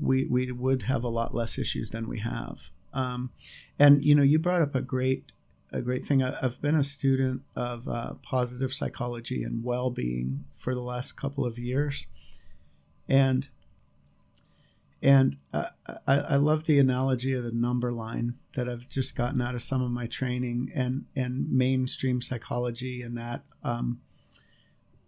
We 0.00 0.26
we 0.26 0.50
would 0.52 0.82
have 0.82 1.02
a 1.02 1.08
lot 1.08 1.34
less 1.34 1.58
issues 1.58 1.90
than 1.90 2.08
we 2.08 2.20
have. 2.20 2.70
Um, 2.94 3.30
and 3.78 4.04
you 4.04 4.14
know, 4.14 4.22
you 4.22 4.38
brought 4.38 4.62
up 4.62 4.74
a 4.74 4.80
great 4.80 5.32
a 5.72 5.80
great 5.80 6.06
thing. 6.06 6.22
I, 6.22 6.38
have 6.40 6.62
been 6.62 6.76
a 6.76 6.84
student 6.84 7.42
of 7.56 7.88
uh, 7.88 8.14
positive 8.22 8.72
psychology 8.72 9.42
and 9.42 9.64
well 9.64 9.90
being 9.90 10.44
for 10.54 10.74
the 10.74 10.80
last 10.80 11.12
couple 11.12 11.44
of 11.44 11.58
years, 11.58 12.06
and 13.08 13.48
and 15.02 15.36
I, 15.52 15.68
I 16.06 16.36
love 16.36 16.64
the 16.64 16.80
analogy 16.80 17.32
of 17.32 17.44
the 17.44 17.52
number 17.52 17.92
line 17.92 18.34
that 18.54 18.68
I've 18.68 18.88
just 18.88 19.16
gotten 19.16 19.40
out 19.40 19.54
of 19.54 19.62
some 19.62 19.80
of 19.80 19.92
my 19.92 20.06
training 20.06 20.72
and, 20.74 21.04
and 21.14 21.50
mainstream 21.52 22.20
psychology 22.20 23.02
and 23.02 23.16
that 23.16 23.42
um, 23.62 24.00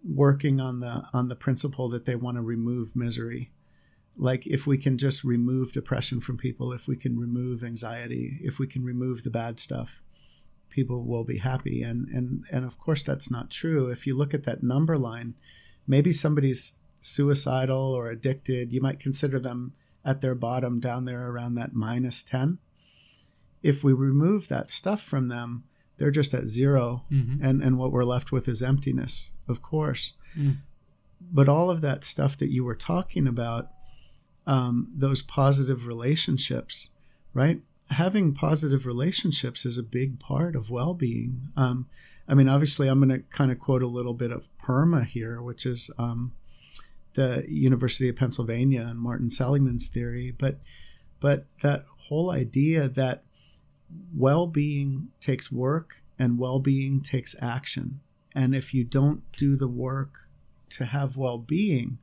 working 0.08 0.60
on 0.60 0.80
the 0.80 1.04
on 1.12 1.28
the 1.28 1.36
principle 1.36 1.88
that 1.88 2.04
they 2.04 2.14
want 2.14 2.36
to 2.36 2.42
remove 2.42 2.94
misery. 2.94 3.50
Like 4.16 4.46
if 4.46 4.66
we 4.66 4.78
can 4.78 4.96
just 4.96 5.24
remove 5.24 5.72
depression 5.72 6.20
from 6.20 6.36
people, 6.36 6.72
if 6.72 6.86
we 6.86 6.96
can 6.96 7.18
remove 7.18 7.64
anxiety, 7.64 8.38
if 8.42 8.58
we 8.58 8.66
can 8.66 8.84
remove 8.84 9.24
the 9.24 9.30
bad 9.30 9.58
stuff, 9.58 10.02
people 10.68 11.04
will 11.04 11.24
be 11.24 11.38
happy. 11.38 11.82
And 11.82 12.08
and 12.08 12.44
and 12.52 12.64
of 12.64 12.78
course 12.78 13.02
that's 13.02 13.30
not 13.30 13.50
true. 13.50 13.88
If 13.88 14.06
you 14.06 14.16
look 14.16 14.34
at 14.34 14.44
that 14.44 14.62
number 14.62 14.96
line, 14.96 15.34
maybe 15.86 16.12
somebody's 16.12 16.78
suicidal 17.00 17.92
or 17.92 18.08
addicted, 18.10 18.72
you 18.72 18.80
might 18.80 19.00
consider 19.00 19.40
them 19.40 19.72
at 20.04 20.20
their 20.20 20.34
bottom 20.34 20.80
down 20.80 21.04
there 21.04 21.28
around 21.28 21.54
that 21.54 21.74
minus 21.74 22.22
10. 22.22 22.58
If 23.62 23.84
we 23.84 23.92
remove 23.92 24.48
that 24.48 24.70
stuff 24.70 25.02
from 25.02 25.28
them, 25.28 25.64
they're 25.98 26.10
just 26.10 26.32
at 26.32 26.48
0 26.48 27.04
mm-hmm. 27.12 27.44
and, 27.44 27.62
and 27.62 27.76
what 27.76 27.92
we're 27.92 28.04
left 28.04 28.32
with 28.32 28.48
is 28.48 28.62
emptiness, 28.62 29.32
of 29.46 29.60
course. 29.60 30.14
Mm. 30.36 30.58
But 31.20 31.48
all 31.48 31.70
of 31.70 31.82
that 31.82 32.04
stuff 32.04 32.38
that 32.38 32.50
you 32.50 32.64
were 32.64 32.74
talking 32.74 33.26
about, 33.26 33.68
um, 34.46 34.88
those 34.94 35.20
positive 35.20 35.86
relationships, 35.86 36.90
right? 37.34 37.60
Having 37.90 38.34
positive 38.34 38.86
relationships 38.86 39.66
is 39.66 39.76
a 39.76 39.82
big 39.82 40.18
part 40.18 40.56
of 40.56 40.70
well 40.70 40.94
being. 40.94 41.48
Um, 41.54 41.86
I 42.26 42.34
mean, 42.34 42.48
obviously, 42.48 42.88
I'm 42.88 43.00
going 43.00 43.10
to 43.10 43.26
kind 43.28 43.52
of 43.52 43.58
quote 43.58 43.82
a 43.82 43.88
little 43.88 44.14
bit 44.14 44.30
of 44.30 44.48
PERMA 44.58 45.04
here, 45.04 45.42
which 45.42 45.66
is 45.66 45.90
um, 45.98 46.32
the 47.14 47.44
University 47.48 48.08
of 48.08 48.16
Pennsylvania 48.16 48.82
and 48.82 48.98
Martin 48.98 49.30
Seligman's 49.30 49.88
theory, 49.88 50.30
but 50.36 50.58
but 51.20 51.46
that 51.62 51.84
whole 52.08 52.30
idea 52.30 52.88
that 52.88 53.24
well 54.14 54.46
being 54.46 55.08
takes 55.20 55.50
work 55.52 56.02
and 56.18 56.38
well 56.38 56.58
being 56.58 57.00
takes 57.00 57.34
action. 57.40 58.00
And 58.34 58.54
if 58.54 58.72
you 58.72 58.84
don't 58.84 59.22
do 59.32 59.56
the 59.56 59.68
work 59.68 60.28
to 60.70 60.84
have 60.86 61.16
well 61.16 61.38
being, 61.38 61.98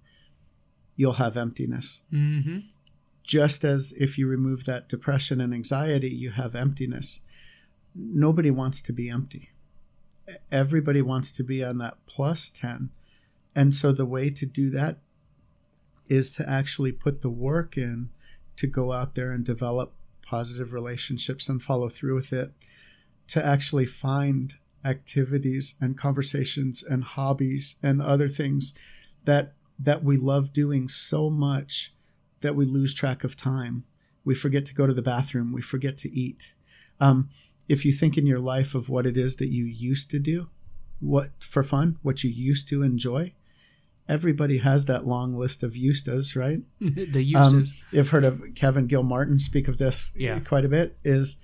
you'll 0.95 1.14
have 1.14 1.38
emptiness. 1.38 2.03
Mm-hmm. 2.12 2.60
Just 3.24 3.64
as 3.64 3.93
if 3.97 4.18
you 4.18 4.28
remove 4.28 4.66
that 4.66 4.89
depression 4.89 5.41
and 5.41 5.53
anxiety, 5.53 6.10
you 6.10 6.32
have 6.32 6.55
emptiness. 6.55 7.22
Nobody 7.95 8.51
wants 8.51 8.82
to 8.84 8.93
be 8.93 9.10
empty. 9.10 9.49
Everybody 10.51 11.01
wants 11.01 11.32
to 11.34 11.43
be 11.43 11.64
on 11.64 11.78
that 11.78 11.97
plus 12.05 12.49
10. 12.49 12.89
And 13.58 13.74
so 13.74 13.91
the 13.91 14.05
way 14.05 14.30
to 14.30 14.45
do 14.45 14.70
that 14.70 14.99
is 16.08 16.30
to 16.36 16.47
actually 16.47 16.91
put 16.91 17.22
the 17.22 17.30
work 17.30 17.76
in 17.76 18.12
to 18.55 18.68
go 18.68 18.93
out 18.93 19.16
there 19.16 19.32
and 19.32 19.43
develop 19.43 19.93
positive 20.22 20.74
relationships 20.74 21.49
and 21.49 21.60
follow 21.60 21.89
through 21.89 22.14
with 22.14 22.32
it, 22.32 22.51
to 23.30 23.43
actually 23.43 23.88
find 23.88 24.53
activities 24.86 25.76
and 25.82 25.97
conversations 25.97 26.84
and 26.84 27.03
hobbies 27.03 27.80
and 27.82 27.99
other 27.99 28.28
things 28.28 28.78
that 29.26 29.53
that 29.80 30.03
we 30.03 30.18
love 30.18 30.53
doing 30.53 30.88
so 30.88 31.30
much 31.30 31.93
that 32.41 32.55
we 32.55 32.66
lose 32.66 32.93
track 32.93 33.24
of 33.24 33.36
time. 33.36 33.86
We 34.24 34.36
forget 34.36 34.66
to 34.68 34.76
go 34.76 34.86
to 34.86 34.93
the 34.93 35.01
bathroom. 35.01 35.51
We 35.51 35.62
forget 35.64 35.97
to 35.99 36.12
eat. 36.12 36.53
Um, 36.99 37.30
if 37.68 37.86
you 37.86 37.91
think 37.91 38.18
in 38.18 38.28
your 38.28 38.39
life 38.39 38.76
of 38.76 38.88
what 38.88 39.08
it 39.08 39.18
is 39.18 39.38
that 39.38 39.49
you 39.49 39.66
used 39.66 40.12
to 40.12 40.20
do, 40.20 40.49
what 40.99 41.32
for 41.39 41.64
fun, 41.64 41.97
what 42.03 42.24
you 42.24 42.30
used 42.30 42.68
to 42.70 42.84
enjoy, 42.84 43.34
everybody 44.10 44.60
has 44.60 44.86
that 44.86 45.05
long 45.05 45.36
list 45.36 45.64
of 45.64 45.76
used-tos, 45.76 46.36
right? 46.36 46.62
the 46.80 47.24
used-tos. 47.24 47.82
Um, 47.82 47.88
you've 47.91 48.10
heard 48.10 48.24
of 48.26 48.41
Kevin 48.55 48.88
Gilmartin 48.88 49.39
speak 49.39 49.68
of 49.68 49.78
this 49.78 50.12
Yeah. 50.16 50.39
quite 50.39 50.66
a 50.66 50.70
bit. 50.70 50.97
Is 51.03 51.39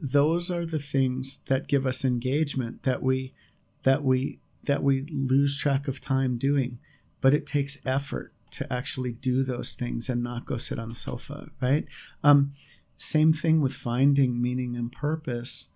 those 0.00 0.50
are 0.50 0.64
the 0.64 0.78
things 0.78 1.40
that 1.48 1.66
give 1.68 1.86
us 1.86 2.04
engagement 2.04 2.84
that 2.84 3.02
we 3.02 3.34
that 3.82 4.02
we 4.04 4.38
that 4.64 4.82
we 4.82 5.06
lose 5.10 5.56
track 5.58 5.88
of 5.88 6.00
time 6.00 6.36
doing, 6.36 6.78
but 7.20 7.34
it 7.34 7.46
takes 7.46 7.78
effort 7.84 8.32
to 8.50 8.70
actually 8.72 9.12
do 9.12 9.42
those 9.42 9.74
things 9.74 10.08
and 10.08 10.22
not 10.22 10.46
go 10.46 10.56
sit 10.56 10.78
on 10.78 10.88
the 10.88 10.94
sofa, 10.94 11.48
right? 11.60 11.86
Um, 12.24 12.52
same 12.96 13.32
thing 13.32 13.60
with 13.60 13.72
finding 13.74 14.40
meaning 14.40 14.74
and 14.76 14.90
purpose. 14.90 15.68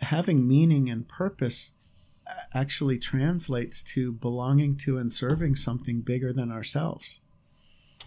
Having 0.00 0.46
meaning 0.46 0.90
and 0.90 1.08
purpose 1.08 1.72
actually 2.54 2.98
translates 2.98 3.82
to 3.82 4.12
belonging 4.12 4.76
to 4.76 4.98
and 4.98 5.12
serving 5.12 5.56
something 5.56 6.00
bigger 6.00 6.32
than 6.32 6.50
ourselves. 6.50 7.20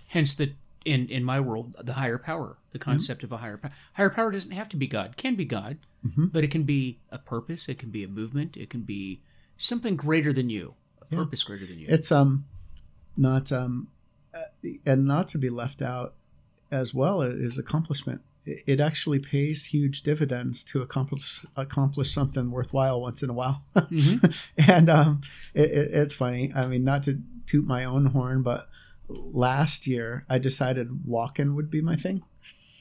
Hence 0.07 0.34
the 0.36 0.53
in 0.86 1.07
in 1.09 1.24
my 1.24 1.39
world 1.39 1.76
the 1.82 1.93
higher 1.93 2.17
power, 2.17 2.57
the 2.72 2.80
Mm-hmm. 2.80 2.91
concept 2.91 3.24
of 3.24 3.32
a 3.32 3.38
higher 3.38 3.57
power. 3.57 3.72
Higher 3.93 4.09
power 4.09 4.32
doesn't 4.32 4.51
have 4.51 4.70
to 4.70 4.78
be 4.78 4.88
God. 4.88 5.17
Can 5.17 5.36
be 5.36 5.45
God, 5.45 5.78
Mm-hmm. 6.05 6.26
but 6.28 6.43
it 6.43 6.51
can 6.51 6.63
be 6.63 6.99
a 7.11 7.17
purpose. 7.20 7.67
It 7.67 7.78
can 7.78 7.89
be 7.89 8.03
a 8.03 8.07
movement. 8.07 8.55
It 8.55 8.70
can 8.70 8.82
be 8.82 9.22
something 9.57 9.95
greater 9.97 10.32
than 10.32 10.49
you. 10.49 10.76
A 11.01 11.05
Yeah. 11.11 11.17
purpose 11.20 11.43
greater 11.43 11.65
than 11.65 11.78
you. 11.80 11.88
It's 11.89 12.11
um 12.11 12.45
not 13.17 13.51
um 13.51 13.89
uh, 14.34 14.43
and 14.86 15.05
not 15.05 15.28
to 15.30 15.38
be 15.38 15.49
left 15.49 15.82
out 15.82 16.13
as 16.72 16.93
well 16.93 17.22
is 17.22 17.57
accomplishment. 17.57 18.22
It 18.68 18.80
actually 18.80 19.20
pays 19.20 19.66
huge 19.66 20.02
dividends 20.04 20.64
to 20.66 20.82
accomplish 20.82 21.45
accomplish 21.56 22.12
something 22.12 22.52
worthwhile 22.52 23.00
once 23.02 23.22
in 23.24 23.30
a 23.30 23.34
while. 23.34 23.64
Mhm. 23.76 24.34
and 24.68 24.89
um, 24.89 25.22
it, 25.54 25.70
it, 25.72 25.91
it's 25.93 26.14
funny. 26.14 26.52
I 26.56 26.66
mean, 26.68 26.84
not 26.84 27.04
to 27.04 27.22
toot 27.45 27.66
my 27.66 27.84
own 27.86 28.08
horn, 28.08 28.41
but 28.43 28.68
last 29.08 29.88
year 29.88 30.26
I 30.30 30.38
decided 30.39 31.06
walking 31.06 31.56
would 31.56 31.70
be 31.70 31.82
my 31.82 31.95
thing. 31.95 32.24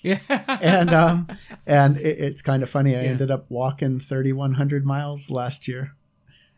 yeah. 0.02 0.20
and 0.60 0.90
um, 0.94 1.26
and 1.66 1.96
it, 1.96 2.18
it's 2.20 2.42
kind 2.42 2.62
of 2.62 2.70
funny. 2.70 2.96
I 2.96 3.02
Yeah. 3.02 3.08
ended 3.10 3.30
up 3.30 3.46
walking 3.50 3.98
thirty 4.00 4.32
one 4.32 4.54
hundred 4.54 4.84
miles 4.86 5.30
last 5.30 5.66
year. 5.68 5.94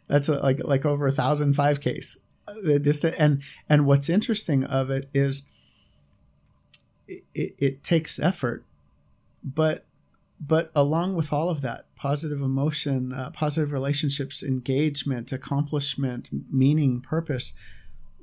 That's 0.09 0.29
a, 0.29 0.39
like 0.41 0.61
like 0.65 0.85
over 0.85 1.07
a 1.07 1.13
thousand 1.13 1.55
five 1.55 1.81
Ks. 1.81 2.19
The 2.63 2.79
distance 2.79 3.15
and 3.19 3.43
and 3.69 3.87
what's 3.87 4.09
interesting 4.09 4.65
of 4.65 4.91
it 4.91 5.09
is 5.15 5.51
it, 7.09 7.55
it 7.59 7.83
takes 7.83 8.19
effort, 8.19 8.65
but 9.43 9.87
but 10.41 10.71
along 10.75 11.17
with 11.17 11.35
all 11.35 11.51
of 11.51 11.61
that 11.61 11.95
positive 11.97 12.41
emotion, 12.41 13.13
uh, 13.13 13.29
positive 13.31 13.73
relationships, 13.73 14.43
engagement, 14.43 15.33
accomplishment, 15.33 16.31
meaning, 16.51 17.03
purpose. 17.03 17.53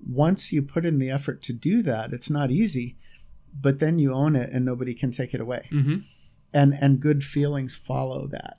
Once 0.03 0.51
you 0.51 0.61
put 0.63 0.86
in 0.86 0.97
the 0.97 1.11
effort 1.11 1.41
to 1.43 1.53
do 1.53 1.84
that, 1.84 2.13
it's 2.13 2.30
not 2.30 2.49
easy, 2.49 2.97
but 3.59 3.80
then 3.80 3.99
you 3.99 4.13
own 4.13 4.36
it 4.36 4.49
and 4.51 4.65
nobody 4.65 4.93
can 4.93 5.11
take 5.11 5.34
it 5.34 5.41
away 5.41 5.68
hmm 5.70 5.97
and 6.53 6.74
and 6.80 6.99
good 6.99 7.24
feelings 7.24 7.76
follow 7.76 8.26
that 8.28 8.57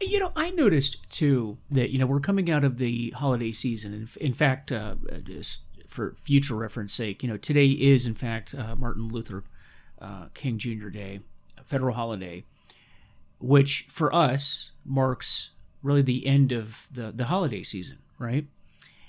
You 0.00 0.18
know, 0.18 0.32
I 0.34 0.50
noticed 0.50 1.08
too 1.10 1.58
that 1.70 1.90
you 1.90 1.98
know 1.98 2.06
we're 2.06 2.20
coming 2.20 2.50
out 2.50 2.64
of 2.64 2.78
the 2.78 3.10
holiday 3.10 3.52
season. 3.52 3.94
In, 3.94 4.08
in 4.20 4.32
fact, 4.32 4.72
uh, 4.72 4.96
just 5.22 5.62
for 5.88 6.14
future 6.16 6.56
reference 6.56 6.92
sake, 6.94 7.22
you 7.22 7.28
know, 7.28 7.36
today 7.36 7.68
is 7.68 8.06
in 8.06 8.14
fact 8.14 8.54
uh, 8.54 8.74
Martin 8.76 9.08
Luther 9.08 9.44
uh, 10.00 10.26
King 10.34 10.58
Jr. 10.58 10.88
Day, 10.88 11.20
federal 11.64 11.94
holiday, 11.94 12.44
which 13.38 13.86
for 13.88 14.14
us 14.14 14.72
marks 14.84 15.50
really 15.82 16.02
the 16.02 16.26
end 16.26 16.52
of 16.52 16.88
the 16.92 17.12
the 17.12 17.26
holiday 17.26 17.62
season, 17.62 17.98
right? 18.18 18.46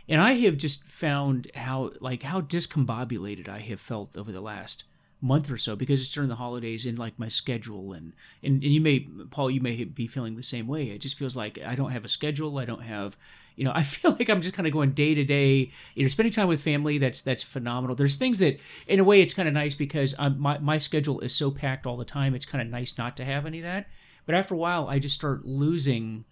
And 0.08 0.22
I 0.22 0.34
have 0.34 0.58
just 0.58 0.84
found 0.86 1.50
how 1.56 1.92
like 2.00 2.24
how 2.24 2.42
discombobulated 2.42 3.48
I 3.48 3.60
have 3.60 3.80
felt 3.80 4.18
over 4.18 4.32
the 4.32 4.42
last 4.42 4.86
month 5.26 5.50
or 5.50 5.58
so 5.58 5.76
because 5.76 6.02
it's 6.02 6.14
during 6.14 6.30
the 6.30 6.36
holidays 6.36 6.86
and 6.86 7.00
like 7.00 7.18
my 7.18 7.28
schedule 7.28 7.94
and, 7.94 8.14
and 8.44 8.64
and 8.64 8.72
you 8.72 8.80
may 8.80 9.00
Paul 9.32 9.50
you 9.50 9.60
may 9.60 9.84
be 9.84 10.06
feeling 10.06 10.36
the 10.36 10.44
same 10.44 10.68
way. 10.68 10.90
It 10.90 11.02
just 11.02 11.18
feels 11.18 11.36
like 11.36 11.58
I 11.66 11.74
don't 11.74 11.92
have 11.92 12.06
a 12.06 12.08
schedule. 12.08 12.60
I 12.60 12.66
don't 12.66 12.84
have 12.84 13.18
you 13.56 13.66
know 13.66 13.72
I 13.76 13.82
feel 13.84 14.12
like 14.12 14.30
I'm 14.30 14.42
just 14.42 14.54
kind 14.54 14.68
of 14.68 14.74
going 14.74 14.92
day 14.92 15.16
to 15.16 15.24
day. 15.24 15.72
You 15.96 16.04
know, 16.04 16.10
spending 16.10 16.32
time 16.32 16.48
with 16.48 16.62
family 16.62 17.00
that's 17.00 17.24
that's 17.24 17.44
phenomenal. 17.44 17.96
There's 17.96 18.18
things 18.18 18.40
that 18.40 18.60
in 18.88 19.00
a 19.00 19.04
way 19.04 19.22
it's 19.22 19.34
kind 19.34 19.48
of 19.48 19.54
nice 19.54 19.74
because 19.74 20.14
I'm, 20.20 20.40
my 20.40 20.60
my 20.60 20.78
schedule 20.78 21.20
is 21.22 21.34
so 21.34 21.50
packed 21.50 21.88
all 21.88 21.98
the 21.98 22.06
time. 22.06 22.36
It's 22.36 22.46
kind 22.46 22.62
of 22.62 22.68
nice 22.68 22.98
not 22.98 23.18
to 23.18 23.26
have 23.26 23.46
any 23.46 23.60
of 23.60 23.64
that. 23.64 23.88
But 24.28 24.36
after 24.36 24.54
a 24.54 24.58
while, 24.58 24.88
I 24.88 25.00
just 25.00 25.16
start 25.16 25.46
losing 25.46 26.26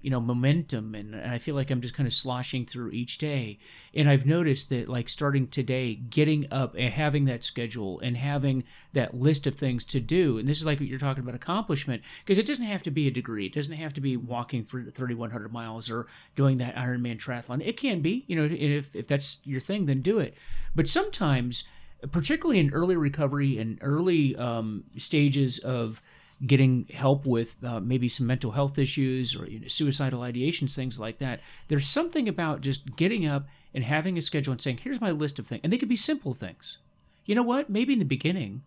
you 0.00 0.10
know 0.10 0.20
momentum 0.20 0.94
and, 0.94 1.16
i 1.16 1.38
feel 1.38 1.54
like 1.54 1.70
i'm 1.70 1.80
just 1.80 1.94
kind 1.94 2.06
of 2.06 2.12
sloshing 2.12 2.64
through 2.64 2.90
each 2.90 3.18
day. 3.18 3.58
And 3.94 4.08
i've 4.08 4.26
noticed 4.26 4.68
that 4.70 4.88
like 4.88 5.08
starting 5.08 5.48
today 5.48 5.94
getting 5.94 6.46
up 6.50 6.74
and 6.76 6.92
having 6.92 7.24
that 7.24 7.44
schedule 7.44 8.00
and 8.00 8.16
having 8.16 8.64
that 8.92 9.14
list 9.14 9.46
of 9.46 9.54
things 9.54 9.84
to 9.86 10.00
do 10.00 10.38
and 10.38 10.46
this 10.46 10.58
is 10.58 10.66
like 10.66 10.80
what 10.80 10.88
you're 10.88 10.98
talking 10.98 11.22
about 11.22 11.34
accomplishment 11.34 12.02
because 12.20 12.38
it 12.38 12.46
doesn't 12.46 12.64
have 12.64 12.82
to 12.82 12.90
be 12.90 13.06
a 13.06 13.10
degree. 13.10 13.46
It 13.46 13.52
doesn't 13.52 13.76
have 13.76 13.94
to 13.94 14.00
be 14.00 14.16
walking 14.16 14.62
through 14.62 14.90
3100 14.90 15.52
miles 15.52 15.90
or 15.90 16.06
doing 16.36 16.58
that 16.58 16.76
ironman 16.76 17.16
triathlon. 17.16 17.66
It 17.66 17.76
can 17.76 18.00
be 18.00 18.24
you 18.28 18.36
know 18.36 18.44
if, 18.44 18.94
if 18.94 19.06
that's 19.06 19.40
your 19.44 19.60
thing 19.60 19.86
then 19.86 20.00
do 20.00 20.18
it. 20.18 20.36
But 20.74 20.88
sometimes 20.88 21.68
particularly 22.12 22.60
in 22.60 22.70
early 22.72 22.96
recovery 22.96 23.58
and 23.58 23.78
early 23.82 24.36
um, 24.36 24.84
stages 24.96 25.58
of 25.58 26.00
getting 26.46 26.86
help 26.92 27.26
with 27.26 27.56
uh, 27.64 27.80
maybe 27.80 28.08
some 28.08 28.26
mental 28.26 28.52
health 28.52 28.78
issues 28.78 29.34
or 29.34 29.46
you 29.48 29.60
know, 29.60 29.68
suicidal 29.68 30.20
ideations, 30.20 30.74
things 30.74 31.00
like 31.00 31.18
that. 31.18 31.40
There's 31.68 31.88
something 31.88 32.28
about 32.28 32.60
just 32.60 32.96
getting 32.96 33.26
up 33.26 33.46
and 33.74 33.84
having 33.84 34.16
a 34.16 34.22
schedule 34.22 34.52
and 34.52 34.60
saying, 34.60 34.78
"Here's 34.82 35.00
my 35.00 35.10
list 35.10 35.38
of 35.38 35.46
things," 35.46 35.60
and 35.64 35.72
they 35.72 35.78
could 35.78 35.88
be 35.88 35.96
simple 35.96 36.34
things. 36.34 36.78
You 37.26 37.34
know 37.34 37.42
what? 37.42 37.68
Maybe 37.68 37.92
in 37.92 37.98
the 37.98 38.04
beginning, 38.04 38.62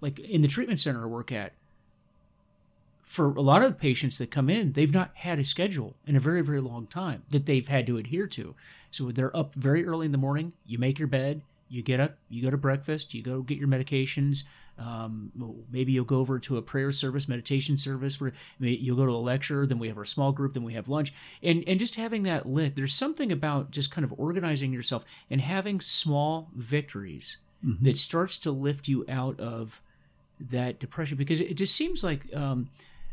like 0.00 0.18
in 0.18 0.42
the 0.42 0.48
treatment 0.48 0.80
center 0.80 1.04
I 1.04 1.06
work 1.06 1.32
at, 1.32 1.52
for 3.02 3.34
a 3.34 3.40
lot 3.40 3.62
of 3.62 3.70
the 3.70 3.78
patients 3.78 4.18
that 4.18 4.30
come 4.30 4.48
in, 4.48 4.72
they've 4.72 4.92
not 4.92 5.10
had 5.14 5.38
a 5.38 5.44
schedule 5.44 5.96
in 6.06 6.16
a 6.16 6.20
very, 6.20 6.42
very 6.42 6.60
long 6.60 6.86
time 6.86 7.22
that 7.30 7.46
they've 7.46 7.68
had 7.68 7.86
to 7.86 7.98
adhere 7.98 8.26
to. 8.28 8.54
So 8.90 9.10
they're 9.10 9.36
up 9.36 9.54
very 9.54 9.84
early 9.84 10.06
in 10.06 10.12
the 10.12 10.18
morning. 10.18 10.52
You 10.64 10.78
make 10.78 10.98
your 10.98 11.08
bed, 11.08 11.42
you 11.68 11.82
get 11.82 12.00
up, 12.00 12.16
you 12.28 12.42
go 12.42 12.50
to 12.50 12.56
breakfast, 12.56 13.14
you 13.14 13.22
go 13.22 13.42
get 13.42 13.58
your 13.58 13.68
medications. 13.68 14.44
Um, 14.78 15.30
maybe 15.70 15.92
you'll 15.92 16.04
go 16.04 16.18
over 16.18 16.38
to 16.40 16.56
a 16.56 16.62
prayer 16.62 16.90
service, 16.90 17.28
meditation 17.28 17.78
service, 17.78 18.20
where 18.20 18.32
you'll 18.58 18.96
go 18.96 19.06
to 19.06 19.12
a 19.12 19.18
lecture. 19.18 19.66
Then 19.66 19.78
we 19.78 19.88
have 19.88 19.98
our 19.98 20.04
small 20.04 20.32
group. 20.32 20.54
Then 20.54 20.64
we 20.64 20.72
have 20.74 20.88
lunch, 20.88 21.12
and 21.42 21.62
and 21.66 21.78
just 21.78 21.96
having 21.96 22.22
that 22.24 22.46
lit. 22.46 22.74
There's 22.74 22.94
something 22.94 23.30
about 23.30 23.70
just 23.70 23.90
kind 23.90 24.04
of 24.04 24.14
organizing 24.18 24.72
yourself 24.72 25.04
and 25.30 25.40
having 25.40 25.80
small 25.80 26.50
victories 26.54 27.38
that 27.80 27.96
starts 27.96 28.38
to 28.38 28.50
lift 28.50 28.88
you 28.88 29.04
out 29.08 29.38
of 29.38 29.82
that 30.40 30.80
depression 30.80 31.16
because 31.16 31.40
it 31.40 31.54
just 31.54 31.76
seems 31.76 32.02
like 32.02 32.34
um, 32.34 32.68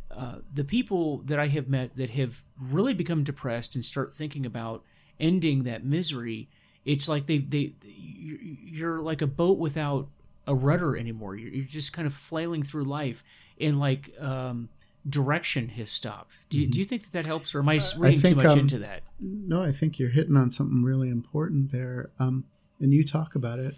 uh, 0.10 0.38
the 0.52 0.64
people 0.64 1.20
that 1.20 1.40
I 1.40 1.48
have 1.48 1.70
met 1.70 1.96
that 1.98 2.10
have 2.12 2.44
really 2.60 2.94
become 2.94 3.24
depressed 3.24 3.76
and 3.76 3.86
start 3.86 4.12
thinking 4.12 4.46
about 4.46 4.84
ending 5.20 5.64
that 5.64 5.86
misery. 5.86 6.50
It's 6.86 7.08
like 7.08 7.28
they 7.28 7.38
they 7.38 7.74
you're 7.84 9.02
like 9.02 9.22
a 9.22 9.28
boat 9.28 9.60
without 9.60 10.08
a 10.48 10.56
rudder 10.56 10.98
anymore. 10.98 11.36
You're, 11.36 11.52
you're 11.52 11.66
just 11.66 11.94
kind 11.94 12.06
of 12.06 12.14
flailing 12.14 12.64
through 12.64 12.86
life 12.86 13.24
and 13.60 13.80
like 13.80 14.12
um, 14.20 14.70
direction 15.08 15.70
has 15.70 15.90
stopped. 15.90 16.34
Do 16.50 16.58
you, 16.60 16.68
do 16.68 16.80
you 16.80 16.86
think 16.86 17.04
that 17.04 17.12
that 17.12 17.26
helps, 17.26 17.54
or 17.56 17.60
am 17.60 17.70
I 17.70 17.80
reading 17.98 18.20
think, 18.20 18.38
too 18.38 18.44
much 18.44 18.54
um, 18.54 18.60
into 18.60 18.80
that? 18.80 19.04
no 19.20 19.62
i 19.64 19.72
think 19.72 20.00
you're 20.00 20.10
hitting 20.10 20.38
on 20.38 20.50
something 20.50 20.82
really 20.84 21.10
important 21.10 21.72
there 21.72 22.10
um, 22.20 22.46
and 22.80 22.94
you 22.94 23.04
talk 23.04 23.36
about 23.36 23.60
it 23.60 23.76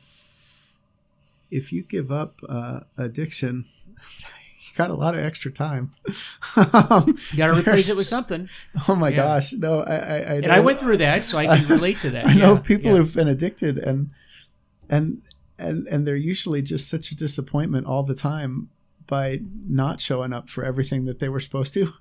if 1.50 1.74
you 1.74 1.82
give 1.84 2.12
up 2.14 2.40
uh, 2.48 2.80
addiction, 2.98 3.66
you 4.62 4.70
got 4.78 4.90
a 4.90 4.94
lot 4.94 5.16
of 5.16 5.20
extra 5.26 5.52
time. 5.52 5.92
um, 6.56 7.18
You 7.32 7.38
got 7.38 7.48
to 7.48 7.60
replace 7.60 7.90
it 7.90 7.98
with 7.98 8.06
something. 8.06 8.48
oh 8.88 8.96
my 8.96 9.10
Yeah. 9.10 9.16
gosh, 9.18 9.52
no, 9.54 9.82
I, 9.82 9.96
I, 9.96 9.98
I 9.98 10.34
And 10.36 10.52
I 10.52 10.62
went 10.62 10.80
through 10.80 10.98
that, 10.98 11.26
so 11.26 11.38
I 11.38 11.48
can 11.48 11.68
relate 11.68 12.00
to 12.02 12.10
that. 12.12 12.26
I 12.28 12.36
know 12.36 12.54
Yeah, 12.54 12.60
people 12.62 12.92
yeah. 12.92 12.98
who've 13.00 13.14
been 13.14 13.28
addicted, 13.28 13.78
and 13.80 14.12
and 14.90 15.22
and 15.62 15.88
and 15.88 16.08
they're 16.08 16.16
usually 16.16 16.62
just 16.62 16.90
such 16.90 17.12
a 17.12 17.16
disappointment 17.16 17.86
all 17.88 18.04
the 18.04 18.16
time 18.16 18.70
by 19.08 19.40
not 19.68 20.00
showing 20.00 20.34
up 20.34 20.50
for 20.50 20.64
everything 20.64 21.06
that 21.06 21.20
they 21.20 21.28
were 21.30 21.40
supposed 21.40 21.74
to, 21.74 21.94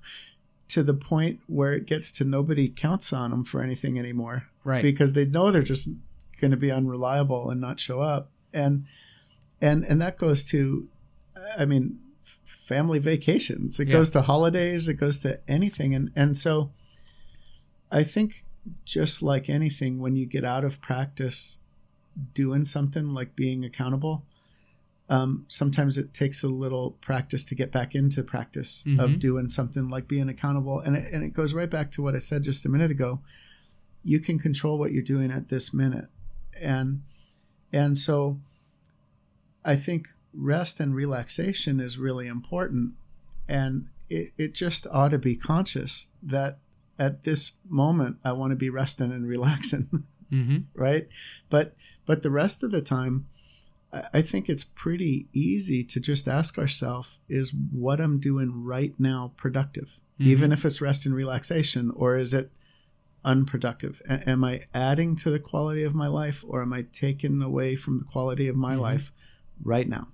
to 0.69 0.81
the 0.83 0.93
point 0.93 1.41
where 1.47 1.73
it 1.73 1.85
gets 1.85 2.11
to 2.13 2.23
nobody 2.23 2.69
counts 2.69 3.11
on 3.11 3.31
them 3.31 3.43
for 3.43 3.61
anything 3.61 3.99
anymore. 3.99 4.47
Right. 4.63 4.83
because 4.83 5.13
they 5.13 5.25
know 5.25 5.49
they're 5.51 5.63
just 5.63 5.89
going 6.39 6.51
to 6.51 6.57
be 6.57 6.71
unreliable 6.71 7.49
and 7.49 7.59
not 7.59 7.79
show 7.79 7.99
up. 8.01 8.29
And 8.53 8.85
and 9.59 9.83
and 9.85 9.99
that 10.01 10.17
goes 10.17 10.43
to 10.45 10.87
i 11.57 11.65
mean 11.65 11.99
family 12.45 12.99
vacations. 12.99 13.79
It 13.79 13.87
Yeah. 13.87 13.93
goes 13.95 14.11
to 14.11 14.21
holidays. 14.21 14.87
It 14.87 14.93
goes 14.95 15.19
to 15.21 15.39
anything. 15.47 15.93
And 15.95 16.11
and 16.15 16.37
so 16.37 16.71
i 17.91 18.03
think 18.03 18.45
just 18.85 19.21
like 19.23 19.49
anything 19.49 19.99
when 19.99 20.15
you 20.15 20.25
get 20.25 20.45
out 20.45 20.63
of 20.63 20.79
practice 20.81 21.57
doing 22.33 22.65
something 22.65 23.13
like 23.13 23.35
being 23.35 23.63
accountable 23.65 24.23
um, 25.09 25.45
sometimes 25.49 25.97
it 25.97 26.13
takes 26.13 26.41
a 26.41 26.47
little 26.47 26.91
practice 27.01 27.43
to 27.43 27.53
get 27.55 27.69
back 27.69 27.93
into 27.95 28.23
practice 28.23 28.85
Mhm. 28.87 28.97
of 29.03 29.19
doing 29.19 29.49
something 29.49 29.89
like 29.89 30.07
being 30.07 30.29
accountable. 30.29 30.79
And 30.79 30.95
it, 30.95 31.11
and 31.13 31.21
it 31.21 31.33
goes 31.33 31.53
right 31.53 31.69
back 31.69 31.91
to 31.91 32.01
what 32.01 32.15
i 32.15 32.17
said 32.19 32.43
just 32.43 32.65
a 32.65 32.69
minute 32.69 32.91
ago. 32.91 33.19
You 34.05 34.21
can 34.21 34.39
control 34.39 34.79
what 34.79 34.93
you're 34.93 35.03
doing 35.03 35.29
at 35.29 35.49
this 35.49 35.73
minute. 35.73 36.07
And 36.61 37.01
and 37.73 37.97
so 37.97 38.39
i 39.65 39.75
think 39.75 40.07
rest 40.33 40.79
and 40.79 40.95
relaxation 40.95 41.81
is 41.81 41.97
really 41.97 42.27
important. 42.27 42.93
And 43.49 43.87
it, 44.09 44.31
it 44.37 44.53
just 44.53 44.87
ought 44.91 45.09
to 45.09 45.19
be 45.19 45.35
conscious 45.35 46.07
that 46.23 46.59
at 46.97 47.23
this 47.23 47.53
moment 47.67 48.17
i 48.23 48.31
want 48.31 48.51
to 48.51 48.55
be 48.55 48.69
resting 48.69 49.11
and 49.11 49.27
relaxing. 49.35 50.05
Hmm 50.29 50.57
right? 50.73 51.09
But 51.49 51.75
but 52.05 52.21
the 52.21 52.31
rest 52.31 52.63
of 52.63 52.71
the 52.71 52.81
time 52.81 53.27
I- 54.13 54.21
think 54.21 54.47
it's 54.47 54.63
pretty 54.63 55.27
easy 55.33 55.83
to 55.83 55.99
just 55.99 56.25
ask 56.29 56.57
ourselves 56.57 57.19
is 57.27 57.53
what 57.53 57.99
I'm 57.99 58.19
doing 58.19 58.63
right 58.63 58.97
now 58.97 59.33
productive, 59.35 59.99
Mhm. 60.17 60.27
even 60.27 60.51
if 60.53 60.63
it's 60.63 60.79
rest 60.79 61.05
and 61.05 61.13
relaxation, 61.13 61.91
or 61.91 62.17
is 62.17 62.33
it 62.33 62.53
unproductive? 63.25 64.01
A- 64.07 64.27
am 64.29 64.43
I 64.45 64.61
adding 64.73 65.15
to 65.17 65.29
the 65.29 65.39
quality 65.39 65.83
of 65.83 65.93
my 65.93 66.07
life, 66.07 66.41
or 66.47 66.61
am 66.61 66.71
I 66.73 66.83
taking 66.83 67.41
away 67.41 67.75
from 67.75 67.97
the 67.99 68.05
quality 68.05 68.47
of 68.47 68.55
my 68.55 68.75
Mhm. 68.75 68.79
life 68.81 69.11
right 69.61 69.89
now? 69.89 70.07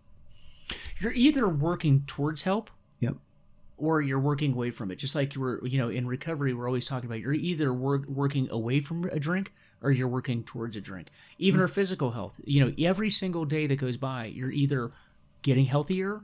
You're 0.99 1.13
either 1.13 1.47
working 1.47 2.01
towards 2.07 2.41
help 2.41 2.71
Yep. 2.99 3.17
or 3.77 4.01
you're 4.01 4.19
working 4.19 4.53
away 4.53 4.71
from 4.71 4.89
it. 4.89 4.95
Just 4.97 5.13
like 5.15 5.35
you 5.35 5.41
were, 5.41 5.61
you 5.65 5.77
know, 5.77 5.89
in 5.89 6.07
recovery, 6.07 6.53
we're 6.53 6.67
always 6.67 6.85
talking 6.87 7.07
about 7.07 7.19
you're 7.19 7.31
either 7.33 7.71
work, 7.73 8.07
working 8.07 8.49
away 8.49 8.79
from 8.79 9.05
a 9.05 9.19
drink 9.19 9.53
or 9.81 9.91
you're 9.91 10.07
working 10.07 10.43
towards 10.43 10.75
a 10.75 10.81
drink. 10.81 11.09
Even 11.37 11.61
our 11.61 11.67
physical 11.67 12.11
health, 12.11 12.39
you 12.43 12.63
know, 12.63 12.73
every 12.79 13.09
single 13.09 13.45
day 13.45 13.67
that 13.67 13.77
goes 13.77 13.97
by, 13.97 14.25
you're 14.25 14.51
either 14.51 14.91
getting 15.41 15.65
healthier 15.65 16.21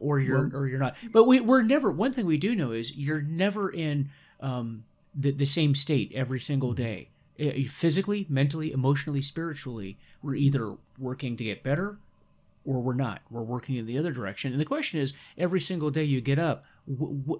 or 0.00 0.20
you're 0.20 0.50
or 0.54 0.66
you're 0.66 0.78
not. 0.78 0.96
But 1.12 1.24
we, 1.24 1.40
we're 1.40 1.62
never. 1.62 1.90
One 1.90 2.12
thing 2.12 2.26
we 2.26 2.36
do 2.38 2.54
know 2.54 2.72
is 2.72 2.96
you're 2.96 3.22
never 3.22 3.70
in 3.70 4.10
um, 4.40 4.84
the 5.14 5.30
the 5.30 5.46
same 5.46 5.74
state 5.74 6.12
every 6.14 6.40
single 6.40 6.72
day. 6.72 7.10
Eh, 7.38 7.64
Physically, 7.68 8.26
mentally, 8.28 8.72
emotionally, 8.72 9.22
spiritually, 9.22 9.96
we're 10.22 10.34
either 10.34 10.74
working 10.98 11.36
to 11.36 11.44
get 11.44 11.62
better 11.62 11.98
or 12.64 12.80
we're 12.80 12.94
not. 12.94 13.22
We're 13.30 13.42
working 13.42 13.76
in 13.76 13.86
the 13.86 13.96
other 13.98 14.12
direction. 14.12 14.52
And 14.52 14.60
the 14.60 14.64
question 14.66 15.00
is, 15.00 15.14
every 15.38 15.60
single 15.60 15.90
day 15.90 16.04
you 16.04 16.20
get 16.20 16.38
up, 16.38 16.64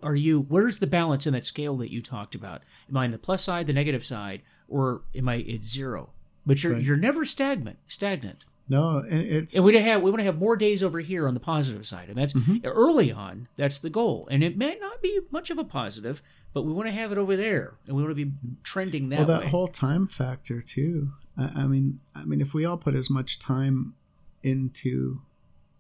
are 0.02 0.16
you? 0.16 0.40
Where's 0.48 0.78
the 0.78 0.86
balance 0.86 1.26
in 1.26 1.34
that 1.34 1.44
scale 1.44 1.76
that 1.78 1.92
you 1.92 2.00
talked 2.00 2.34
about? 2.34 2.62
Am 2.88 2.96
I 2.96 3.04
on 3.04 3.10
the 3.10 3.18
plus 3.18 3.44
side, 3.44 3.66
the 3.66 3.72
negative 3.72 4.04
side, 4.04 4.42
or 4.68 5.02
am 5.14 5.28
I 5.28 5.40
at 5.40 5.64
zero? 5.64 6.10
But 6.46 6.62
you're 6.62 6.74
Right. 6.74 6.82
you're 6.84 6.96
never 6.96 7.24
stagnant. 7.24 7.78
Stagnant. 7.88 8.44
No, 8.70 8.98
and 8.98 9.22
it's 9.22 9.56
And 9.56 9.64
we 9.64 9.74
have 9.76 10.02
we 10.02 10.10
want 10.10 10.20
to 10.20 10.24
have 10.24 10.38
more 10.38 10.54
days 10.56 10.82
over 10.82 11.00
here 11.00 11.26
on 11.26 11.32
the 11.34 11.40
positive 11.40 11.86
side, 11.86 12.08
and 12.10 12.16
that's 12.18 12.34
Mm-hmm. 12.34 12.66
early 12.66 13.10
on. 13.10 13.48
That's 13.56 13.78
the 13.78 13.88
goal, 13.90 14.28
and 14.30 14.44
it 14.44 14.56
may 14.58 14.76
not 14.80 15.00
be 15.02 15.20
much 15.30 15.50
of 15.50 15.56
a 15.58 15.64
positive, 15.64 16.20
but 16.52 16.62
we 16.62 16.72
want 16.72 16.86
to 16.86 16.92
have 16.92 17.10
it 17.10 17.16
over 17.18 17.34
there, 17.34 17.74
and 17.86 17.96
we 17.96 18.02
want 18.02 18.14
to 18.16 18.24
be 18.26 18.32
trending 18.62 19.08
that 19.08 19.18
well 19.20 19.26
that 19.28 19.40
way. 19.44 19.48
whole 19.48 19.68
time 19.68 20.06
factor 20.06 20.60
too. 20.60 21.12
I, 21.36 21.62
I 21.62 21.66
mean, 21.66 22.00
I 22.14 22.24
mean, 22.24 22.40
if 22.42 22.52
we 22.52 22.66
all 22.66 22.76
put 22.76 22.94
as 22.94 23.08
much 23.08 23.38
time 23.38 23.94
into, 24.42 25.22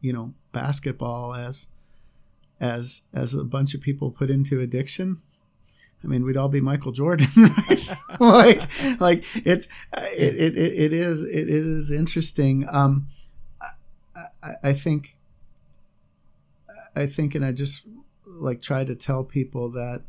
you 0.00 0.12
know, 0.14 0.32
basketball 0.52 1.34
as 1.34 1.68
as 2.60 3.02
as 3.12 3.34
a 3.34 3.44
bunch 3.44 3.74
of 3.74 3.80
people 3.80 4.10
put 4.10 4.30
into 4.30 4.60
addiction, 4.60 5.20
I 6.02 6.06
mean, 6.06 6.24
we'd 6.24 6.36
all 6.36 6.48
be 6.48 6.60
Michael 6.60 6.92
Jordan, 6.92 7.28
right? 7.36 7.88
like, 8.20 9.00
like 9.00 9.24
it's 9.46 9.68
it, 10.16 10.34
it, 10.36 10.56
it, 10.56 10.92
is 10.92 11.22
it 11.22 11.48
is 11.48 11.90
interesting. 11.90 12.66
Um, 12.68 13.08
I, 14.14 14.26
I, 14.42 14.54
I 14.62 14.72
think 14.72 15.18
I 16.98 17.06
think, 17.06 17.34
and 17.34 17.44
I 17.44 17.52
just 17.52 17.86
like 18.26 18.60
try 18.60 18.84
to 18.84 18.94
tell 18.94 19.24
people 19.24 19.70
that 19.70 20.02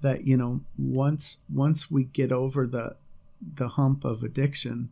that 0.00 0.26
you 0.26 0.36
know 0.36 0.60
once 0.76 1.38
once 1.48 1.90
we 1.90 2.04
get 2.04 2.32
over 2.32 2.66
the 2.66 2.96
the 3.40 3.68
hump 3.68 4.04
of 4.04 4.22
addiction, 4.22 4.90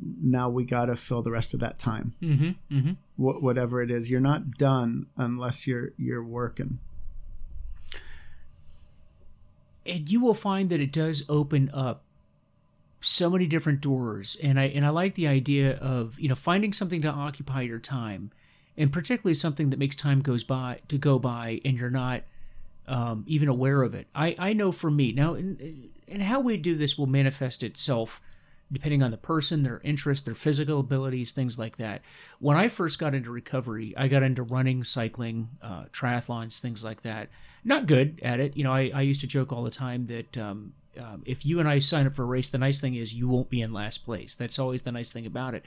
now 0.00 0.48
we 0.48 0.64
got 0.64 0.86
to 0.86 0.96
fill 0.96 1.22
the 1.22 1.30
rest 1.30 1.54
of 1.54 1.60
that 1.60 1.78
time, 1.78 2.14
mm-hmm, 2.22 2.74
mm-hmm. 2.74 2.92
wh- 3.16 3.42
whatever 3.42 3.82
it 3.82 3.90
is. 3.90 4.10
You're 4.10 4.20
not 4.20 4.52
done 4.52 5.06
unless 5.16 5.66
you're 5.66 5.92
you're 5.96 6.24
working. 6.24 6.78
And 9.86 10.10
you 10.10 10.20
will 10.22 10.34
find 10.34 10.70
that 10.70 10.80
it 10.80 10.92
does 10.92 11.24
open 11.28 11.70
up 11.72 12.04
so 13.00 13.28
many 13.28 13.46
different 13.46 13.80
doors. 13.80 14.36
And 14.42 14.58
i 14.58 14.64
and 14.64 14.86
i 14.86 14.88
like 14.88 15.14
the 15.14 15.26
idea 15.26 15.76
of 15.76 16.18
you 16.20 16.28
know 16.28 16.34
finding 16.34 16.72
something 16.72 17.02
to 17.02 17.10
occupy 17.10 17.62
your 17.62 17.78
time 17.78 18.30
and 18.76 18.92
particularly 18.92 19.34
something 19.34 19.70
that 19.70 19.78
makes 19.78 19.96
time 19.96 20.20
goes 20.20 20.44
by 20.44 20.80
to 20.88 20.98
go 20.98 21.18
by 21.18 21.60
and 21.64 21.78
you're 21.78 21.90
not 21.90 22.22
um, 22.88 23.24
even 23.26 23.48
aware 23.48 23.82
of 23.82 23.94
it. 23.94 24.06
I 24.14 24.34
i 24.38 24.52
know 24.52 24.72
for 24.72 24.90
me 24.90 25.12
now 25.12 25.34
and, 25.34 25.90
how 26.20 26.40
we 26.40 26.58
do 26.58 26.74
this 26.74 26.98
will 26.98 27.06
manifest 27.06 27.62
itself 27.62 28.20
depending 28.70 29.02
on 29.02 29.10
the 29.10 29.16
person 29.16 29.62
their 29.62 29.80
interests 29.82 30.26
their 30.26 30.34
physical 30.34 30.80
abilities 30.80 31.32
things 31.32 31.58
like 31.58 31.76
that. 31.76 32.02
When 32.38 32.56
i 32.56 32.68
first 32.68 32.98
got 32.98 33.14
into 33.14 33.30
recovery 33.30 33.94
i 33.96 34.08
got 34.08 34.22
into 34.22 34.42
running 34.42 34.84
cycling 34.84 35.48
uh, 35.62 35.84
triathlons 35.86 36.60
things 36.60 36.84
like 36.84 37.02
that 37.02 37.30
not 37.64 37.86
good 37.86 38.18
at 38.22 38.40
it 38.40 38.56
you 38.56 38.64
know 38.64 38.72
i, 38.72 38.90
I 38.94 39.00
used 39.02 39.20
to 39.22 39.26
joke 39.26 39.52
all 39.52 39.62
the 39.62 39.70
time 39.70 40.06
that 40.06 40.36
um, 40.38 40.72
um, 41.00 41.22
if 41.24 41.46
you 41.46 41.58
and 41.58 41.68
I 41.68 41.78
sign 41.78 42.06
up 42.06 42.14
for 42.14 42.22
a 42.22 42.26
race, 42.26 42.48
the 42.48 42.58
nice 42.58 42.80
thing 42.80 42.94
is 42.94 43.14
you 43.14 43.28
won't 43.28 43.48
be 43.50 43.62
in 43.62 43.72
last 43.72 44.04
place. 44.04 44.34
That's 44.34 44.58
always 44.58 44.82
the 44.82 44.92
nice 44.92 45.12
thing 45.12 45.26
about 45.26 45.54
it. 45.54 45.64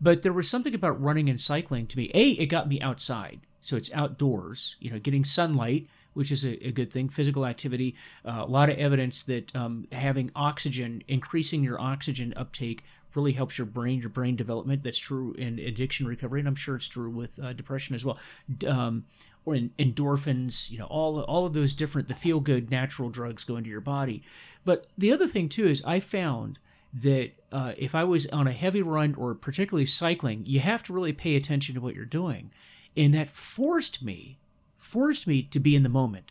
But 0.00 0.22
there 0.22 0.32
was 0.32 0.48
something 0.48 0.74
about 0.74 1.00
running 1.00 1.28
and 1.28 1.40
cycling 1.40 1.86
to 1.88 1.96
me. 1.96 2.10
A, 2.14 2.30
it 2.30 2.46
got 2.46 2.68
me 2.68 2.80
outside. 2.80 3.40
So 3.60 3.76
it's 3.76 3.92
outdoors, 3.92 4.76
you 4.78 4.90
know, 4.90 4.98
getting 4.98 5.24
sunlight, 5.24 5.88
which 6.14 6.30
is 6.30 6.44
a, 6.44 6.68
a 6.68 6.72
good 6.72 6.92
thing, 6.92 7.08
physical 7.08 7.44
activity. 7.44 7.96
Uh, 8.24 8.44
a 8.44 8.46
lot 8.46 8.70
of 8.70 8.78
evidence 8.78 9.24
that 9.24 9.54
um, 9.54 9.86
having 9.90 10.30
oxygen, 10.36 11.02
increasing 11.08 11.64
your 11.64 11.80
oxygen 11.80 12.32
uptake, 12.36 12.84
really 13.14 13.32
helps 13.32 13.58
your 13.58 13.66
brain, 13.66 14.00
your 14.00 14.10
brain 14.10 14.36
development. 14.36 14.84
That's 14.84 14.98
true 14.98 15.32
in 15.32 15.58
addiction 15.58 16.06
recovery, 16.06 16.40
and 16.40 16.48
I'm 16.48 16.54
sure 16.54 16.76
it's 16.76 16.86
true 16.86 17.10
with 17.10 17.38
uh, 17.42 17.52
depression 17.52 17.94
as 17.94 18.04
well. 18.04 18.18
Um, 18.66 19.06
or 19.48 19.54
in, 19.54 19.70
endorphins, 19.78 20.70
you 20.70 20.78
know, 20.78 20.84
all 20.86 21.20
all 21.22 21.46
of 21.46 21.54
those 21.54 21.72
different 21.72 22.06
the 22.06 22.14
feel 22.14 22.40
good 22.40 22.70
natural 22.70 23.08
drugs 23.08 23.44
go 23.44 23.56
into 23.56 23.70
your 23.70 23.80
body. 23.80 24.22
But 24.64 24.86
the 24.98 25.10
other 25.10 25.26
thing 25.26 25.48
too 25.48 25.66
is 25.66 25.82
I 25.84 26.00
found 26.00 26.58
that 26.92 27.32
uh, 27.50 27.72
if 27.78 27.94
I 27.94 28.04
was 28.04 28.26
on 28.28 28.46
a 28.46 28.52
heavy 28.52 28.82
run 28.82 29.14
or 29.14 29.34
particularly 29.34 29.86
cycling, 29.86 30.44
you 30.46 30.60
have 30.60 30.82
to 30.84 30.92
really 30.92 31.12
pay 31.12 31.34
attention 31.34 31.74
to 31.74 31.80
what 31.80 31.94
you're 31.94 32.04
doing, 32.04 32.52
and 32.94 33.14
that 33.14 33.28
forced 33.28 34.02
me 34.04 34.38
forced 34.76 35.26
me 35.26 35.42
to 35.42 35.58
be 35.58 35.74
in 35.74 35.82
the 35.82 35.88
moment. 35.88 36.30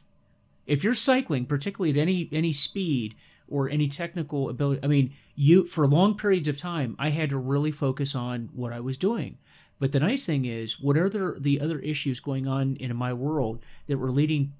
If 0.68 0.84
you're 0.84 0.94
cycling, 0.94 1.46
particularly 1.46 1.92
at 1.92 1.98
any 1.98 2.30
any 2.32 2.54
speed 2.54 3.16
or 3.48 3.68
any 3.70 3.88
technical 3.88 4.50
ability, 4.50 4.82
I 4.84 4.88
mean, 4.88 5.14
you 5.36 5.66
for 5.66 5.88
long 5.88 6.16
periods 6.16 6.48
of 6.48 6.58
time, 6.58 6.96
I 7.00 7.10
had 7.10 7.32
to 7.32 7.38
really 7.38 7.72
focus 7.72 8.14
on 8.14 8.50
what 8.54 8.74
I 8.74 8.80
was 8.80 8.98
doing. 8.98 9.38
But 9.80 9.92
the 9.92 10.00
nice 10.00 10.26
thing 10.26 10.46
is, 10.46 10.80
what 10.80 10.98
are 10.98 11.10
the, 11.10 11.36
the 11.40 11.62
other 11.62 11.80
issues 11.80 12.20
going 12.20 12.48
on 12.48 12.76
in 12.78 12.96
my 12.96 13.14
world 13.14 13.64
that 13.88 13.98
were 13.98 14.12
leading 14.12 14.54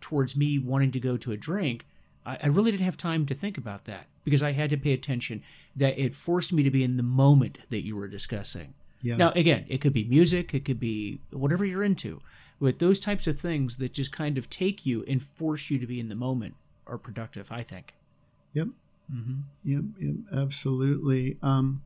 towards 0.00 0.36
me 0.36 0.58
wanting 0.58 0.90
to 0.92 1.00
go 1.00 1.16
to 1.16 1.32
a 1.32 1.36
drink? 1.36 1.86
I, 2.24 2.38
I 2.42 2.46
really 2.46 2.70
didn't 2.70 2.84
have 2.84 2.96
time 2.96 3.26
to 3.26 3.34
think 3.34 3.58
about 3.58 3.84
that 3.84 4.06
because 4.24 4.42
I 4.42 4.52
had 4.52 4.70
to 4.70 4.76
pay 4.76 4.92
attention. 4.92 5.42
That 5.76 5.98
it 5.98 6.14
forced 6.14 6.52
me 6.52 6.62
to 6.62 6.70
be 6.70 6.84
in 6.84 6.96
the 6.96 7.02
moment 7.02 7.58
that 7.70 7.84
you 7.84 7.96
were 7.96 8.08
discussing. 8.08 8.74
Yeah. 9.02 9.16
Now, 9.16 9.32
again, 9.32 9.66
it 9.68 9.80
could 9.80 9.92
be 9.92 10.04
music, 10.04 10.54
it 10.54 10.64
could 10.64 10.78
be 10.78 11.20
whatever 11.30 11.64
you're 11.64 11.82
into. 11.82 12.20
But 12.60 12.78
those 12.78 13.00
types 13.00 13.26
of 13.26 13.38
things 13.38 13.78
that 13.78 13.92
just 13.92 14.12
kind 14.12 14.38
of 14.38 14.48
take 14.48 14.86
you 14.86 15.04
and 15.08 15.20
force 15.20 15.70
you 15.70 15.80
to 15.80 15.86
be 15.86 15.98
in 15.98 16.08
the 16.08 16.14
moment 16.14 16.54
are 16.86 16.98
productive, 16.98 17.50
I 17.50 17.62
think. 17.62 17.94
Yep. 18.54 18.68
Mm-hmm. 19.12 19.34
Yep, 19.64 19.82
yep 19.98 20.14
absolutely. 20.32 21.36
Um, 21.42 21.82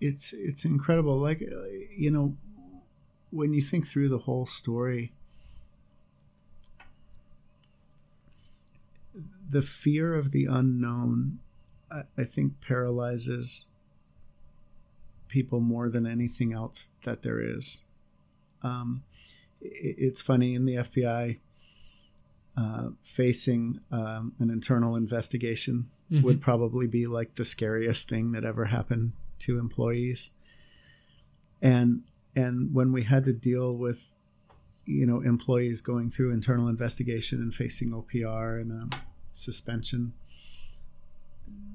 it's 0.00 0.32
it's 0.32 0.64
incredible. 0.64 1.16
Like 1.16 1.40
you 1.40 2.10
know, 2.10 2.36
when 3.30 3.52
you 3.52 3.62
think 3.62 3.86
through 3.86 4.08
the 4.08 4.18
whole 4.18 4.46
story, 4.46 5.12
the 9.48 9.62
fear 9.62 10.14
of 10.14 10.30
the 10.30 10.46
unknown, 10.46 11.38
I, 11.90 12.02
I 12.16 12.24
think, 12.24 12.60
paralyzes 12.60 13.66
people 15.28 15.60
more 15.60 15.88
than 15.88 16.06
anything 16.06 16.52
else 16.52 16.92
that 17.02 17.22
there 17.22 17.40
is. 17.40 17.82
Um, 18.62 19.02
it, 19.60 19.96
it's 19.98 20.22
funny 20.22 20.54
in 20.54 20.64
the 20.64 20.76
FBI. 20.76 21.38
Uh, 22.58 22.88
facing 23.02 23.78
um, 23.92 24.32
an 24.38 24.48
internal 24.48 24.96
investigation 24.96 25.90
mm-hmm. 26.10 26.24
would 26.24 26.40
probably 26.40 26.86
be 26.86 27.06
like 27.06 27.34
the 27.34 27.44
scariest 27.44 28.08
thing 28.08 28.32
that 28.32 28.44
ever 28.46 28.64
happened 28.64 29.12
to 29.40 29.58
employees. 29.58 30.30
And 31.62 32.02
and 32.34 32.74
when 32.74 32.92
we 32.92 33.04
had 33.04 33.24
to 33.24 33.32
deal 33.32 33.74
with 33.74 34.12
you 34.84 35.06
know 35.06 35.20
employees 35.20 35.80
going 35.80 36.10
through 36.10 36.32
internal 36.32 36.68
investigation 36.68 37.40
and 37.40 37.54
facing 37.54 37.90
OPR 37.90 38.60
and 38.60 38.82
um, 38.82 38.90
suspension, 39.30 40.12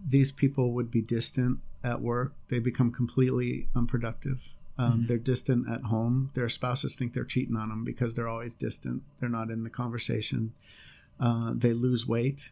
these 0.06 0.32
people 0.32 0.74
would 0.74 0.92
be 0.92 1.02
distant 1.02 1.60
at 1.84 2.02
work. 2.02 2.34
They 2.50 2.60
become 2.60 2.92
completely 2.92 3.68
unproductive. 3.76 4.56
Um, 4.78 4.92
mm-hmm. 4.92 5.08
They're 5.08 5.18
distant 5.18 5.70
at 5.70 5.84
home. 5.84 6.32
Their 6.34 6.50
spouses 6.50 6.96
think 6.96 7.14
they're 7.14 7.26
cheating 7.26 7.56
on 7.56 7.70
them 7.70 7.84
because 7.84 8.16
they're 8.16 8.30
always 8.30 8.56
distant. 8.56 9.04
They're 9.20 9.30
not 9.30 9.50
in 9.50 9.64
the 9.64 9.70
conversation. 9.70 10.54
Uh, 11.20 11.54
they 11.56 11.74
lose 11.74 12.08
weight 12.08 12.52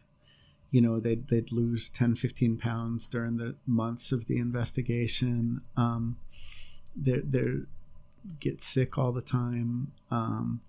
you 0.70 0.80
know 0.80 1.00
they'd, 1.00 1.28
they'd 1.28 1.52
lose 1.52 1.88
10 1.88 2.14
15 2.14 2.56
pounds 2.56 3.06
during 3.06 3.36
the 3.36 3.56
months 3.66 4.12
of 4.12 4.26
the 4.26 4.38
investigation. 4.38 5.62
Um, 5.76 6.18
they 6.96 7.18
they 7.18 7.46
get 8.38 8.60
sick 8.60 8.98
all 8.98 9.12
the 9.12 9.22
time. 9.22 9.92
Um, 10.10 10.60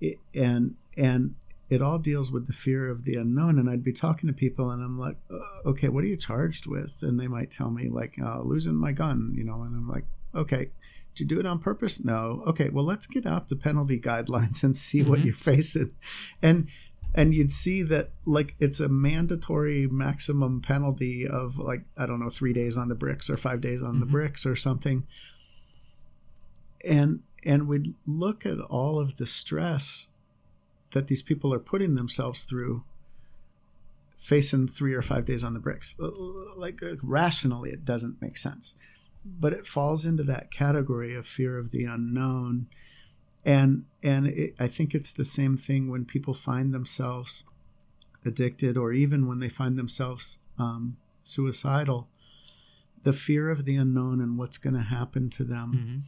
it, 0.00 0.18
and 0.34 0.74
and 0.96 1.34
it 1.70 1.80
all 1.80 1.98
deals 1.98 2.30
with 2.30 2.46
the 2.46 2.52
fear 2.52 2.90
of 2.90 3.04
the 3.04 3.14
unknown. 3.14 3.58
And 3.58 3.70
i'd 3.70 3.84
be 3.84 3.92
talking 3.92 4.26
to 4.26 4.32
people 4.32 4.70
and 4.70 4.82
i'm 4.82 4.98
like 4.98 5.16
uh, 5.32 5.68
okay 5.68 5.88
what 5.88 6.04
are 6.04 6.08
you 6.08 6.16
charged 6.16 6.66
with? 6.66 6.98
And 7.02 7.18
they 7.18 7.28
might 7.28 7.50
tell 7.50 7.70
me 7.70 7.88
like 7.88 8.16
uh, 8.22 8.42
losing 8.42 8.74
my 8.74 8.92
gun 8.92 9.32
you 9.36 9.44
know 9.44 9.62
and 9.62 9.76
i'm 9.76 9.88
like 9.88 10.04
okay 10.34 10.70
did 11.14 11.24
you 11.30 11.36
do 11.36 11.40
it 11.40 11.46
on 11.46 11.58
purpose? 11.58 12.02
No. 12.02 12.42
Okay 12.46 12.68
well 12.70 12.84
let's 12.84 13.06
get 13.06 13.26
out 13.26 13.48
the 13.48 13.56
penalty 13.56 14.00
guidelines 14.00 14.62
and 14.64 14.76
see 14.76 15.00
mm-hmm. 15.00 15.10
what 15.10 15.20
you're 15.20 15.34
facing. 15.34 15.92
And 16.42 16.68
and 17.14 17.34
you'd 17.34 17.52
see 17.52 17.82
that 17.82 18.10
like 18.24 18.54
it's 18.58 18.80
a 18.80 18.88
mandatory 18.88 19.86
maximum 19.86 20.60
penalty 20.60 21.26
of 21.26 21.58
like 21.58 21.82
I 21.96 22.06
don't 22.06 22.20
know 22.20 22.30
three 22.30 22.52
days 22.52 22.76
on 22.76 22.88
the 22.88 22.94
bricks 22.94 23.28
or 23.28 23.36
five 23.36 23.60
days 23.60 23.82
on 23.82 23.92
mm-hmm. 23.92 24.00
the 24.00 24.06
bricks 24.06 24.46
or 24.46 24.56
something. 24.56 25.06
And 26.84 27.20
and 27.44 27.68
we'd 27.68 27.94
look 28.06 28.46
at 28.46 28.60
all 28.60 28.98
of 28.98 29.16
the 29.16 29.26
stress 29.26 30.08
that 30.92 31.08
these 31.08 31.22
people 31.22 31.52
are 31.52 31.58
putting 31.58 31.94
themselves 31.94 32.44
through 32.44 32.84
facing 34.18 34.68
three 34.68 34.94
or 34.94 35.02
five 35.02 35.24
days 35.24 35.42
on 35.42 35.52
the 35.52 35.58
bricks 35.58 35.96
like 36.56 36.80
rationally 37.02 37.70
it 37.70 37.84
doesn't 37.84 38.22
make 38.22 38.36
sense 38.36 38.76
but 39.24 39.52
it 39.52 39.66
falls 39.66 40.06
into 40.06 40.22
that 40.22 40.52
category 40.52 41.14
of 41.16 41.26
fear 41.26 41.58
of 41.58 41.72
the 41.72 41.84
unknown 41.84 42.68
and 43.44 43.84
and 44.02 44.26
it, 44.26 44.54
I 44.58 44.66
think 44.66 44.94
it's 44.94 45.12
the 45.12 45.24
same 45.24 45.56
thing 45.56 45.88
when 45.88 46.04
people 46.04 46.34
find 46.34 46.72
themselves 46.72 47.44
addicted, 48.24 48.76
or 48.76 48.92
even 48.92 49.26
when 49.26 49.40
they 49.40 49.48
find 49.48 49.78
themselves 49.78 50.38
um, 50.58 50.96
suicidal. 51.22 52.08
The 53.02 53.12
fear 53.12 53.50
of 53.50 53.64
the 53.64 53.76
unknown 53.76 54.20
and 54.20 54.38
what's 54.38 54.58
going 54.58 54.74
to 54.74 54.82
happen 54.82 55.28
to 55.30 55.42
them 55.42 55.72
mm-hmm. 55.74 55.98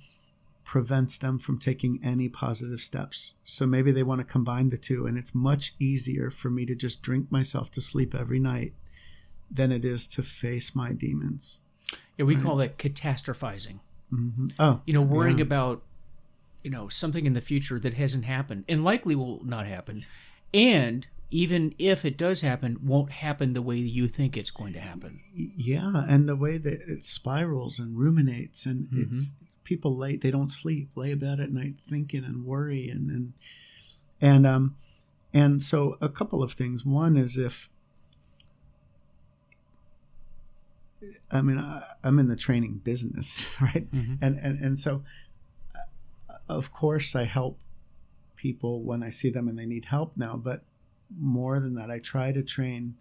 prevents 0.64 1.18
them 1.18 1.40
from 1.40 1.58
taking 1.58 1.98
any 2.04 2.28
positive 2.28 2.80
steps. 2.80 3.34
So 3.42 3.66
maybe 3.66 3.90
they 3.90 4.04
want 4.04 4.20
to 4.20 4.24
combine 4.24 4.68
the 4.68 4.78
two, 4.78 5.04
and 5.04 5.18
it's 5.18 5.34
much 5.34 5.74
easier 5.80 6.30
for 6.30 6.50
me 6.50 6.64
to 6.66 6.74
just 6.76 7.02
drink 7.02 7.32
myself 7.32 7.68
to 7.72 7.80
sleep 7.80 8.14
every 8.14 8.38
night 8.38 8.74
than 9.50 9.72
it 9.72 9.84
is 9.84 10.06
to 10.08 10.22
face 10.22 10.76
my 10.76 10.92
demons. 10.92 11.62
Yeah, 12.16 12.26
we 12.26 12.36
right? 12.36 12.44
call 12.44 12.56
that 12.56 12.78
catastrophizing. 12.78 13.80
Mm-hmm. 14.12 14.46
Oh, 14.58 14.80
you 14.86 14.94
know, 14.94 15.02
worrying 15.02 15.38
yeah. 15.38 15.44
about 15.44 15.82
you 16.64 16.70
know 16.70 16.88
something 16.88 17.26
in 17.26 17.34
the 17.34 17.40
future 17.40 17.78
that 17.78 17.94
hasn't 17.94 18.24
happened 18.24 18.64
and 18.68 18.82
likely 18.82 19.14
will 19.14 19.44
not 19.44 19.66
happen 19.66 20.02
and 20.52 21.06
even 21.30 21.74
if 21.78 22.04
it 22.04 22.16
does 22.16 22.40
happen 22.40 22.78
won't 22.82 23.10
happen 23.10 23.52
the 23.52 23.62
way 23.62 23.76
you 23.76 24.08
think 24.08 24.36
it's 24.36 24.50
going 24.50 24.72
to 24.72 24.80
happen 24.80 25.20
yeah 25.34 26.04
and 26.08 26.28
the 26.28 26.36
way 26.36 26.56
that 26.58 26.80
it 26.88 27.04
spirals 27.04 27.78
and 27.78 27.98
ruminates 27.98 28.66
and 28.66 28.88
mm-hmm. 28.88 29.14
it's 29.14 29.34
people 29.62 29.96
late 29.96 30.22
they 30.22 30.30
don't 30.30 30.50
sleep 30.50 30.88
lay 30.96 31.12
about 31.12 31.38
at 31.38 31.52
night 31.52 31.74
thinking 31.78 32.24
and 32.24 32.44
worry 32.44 32.88
and 32.88 33.10
and 33.10 33.32
and 34.20 34.46
um 34.46 34.74
and 35.32 35.62
so 35.62 35.96
a 36.00 36.08
couple 36.08 36.42
of 36.42 36.52
things 36.52 36.84
one 36.84 37.16
is 37.16 37.36
if 37.36 37.68
I 41.30 41.42
mean, 41.42 41.58
I, 41.58 41.82
am 42.02 42.18
in 42.18 42.28
the 42.28 42.36
training 42.36 42.80
business, 42.84 43.54
right? 43.60 43.90
Mm-hmm. 43.90 44.24
And, 44.24 44.38
and 44.38 44.64
and 44.64 44.78
so 44.78 45.02
of 46.48 46.72
course, 46.72 47.14
I 47.14 47.24
help 47.24 47.60
people 48.36 48.82
when 48.82 49.02
I 49.02 49.10
see 49.10 49.30
them 49.30 49.48
and 49.48 49.58
they 49.58 49.66
need 49.66 49.86
help 49.86 50.16
now, 50.16 50.36
but 50.36 50.62
more 51.18 51.60
than 51.60 51.74
that, 51.74 51.90
I 51.90 51.98
try 51.98 52.32
to 52.32 52.42
train 52.42 52.96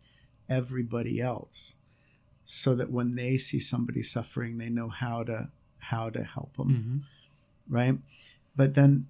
everybody 0.49 1.19
else 1.19 1.75
so 2.45 2.75
that 2.75 2.91
when 2.91 3.11
they 3.11 3.37
see 3.37 3.59
somebody 3.59 4.03
suffering, 4.03 4.57
they 4.57 4.69
know 4.69 4.89
how 4.89 5.23
to 5.23 5.49
how 5.79 6.09
to 6.09 6.23
help 6.23 6.55
them, 6.57 6.69
mm-hmm. 6.69 7.73
right? 7.73 7.97
But 8.55 8.73
then 8.73 9.07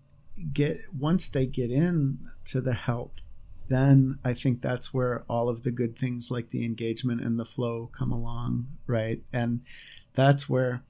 get 0.54 0.82
once 0.98 1.28
they 1.28 1.46
get 1.46 1.72
in 1.72 2.20
to 2.46 2.62
the 2.62 2.74
help, 2.74 3.20
then 3.68 4.20
I 4.24 4.34
think 4.34 4.62
that's 4.62 4.94
where 4.94 5.24
all 5.30 5.50
of 5.50 5.64
the 5.64 5.72
good 5.72 5.98
things 5.98 6.32
like 6.32 6.50
the 6.50 6.66
engagement 6.66 7.22
and 7.22 7.40
the 7.40 7.46
flow 7.46 7.90
come 7.92 8.12
along, 8.12 8.68
right? 8.88 9.22
And 9.32 9.62
that's 10.14 10.50
where 10.50 10.84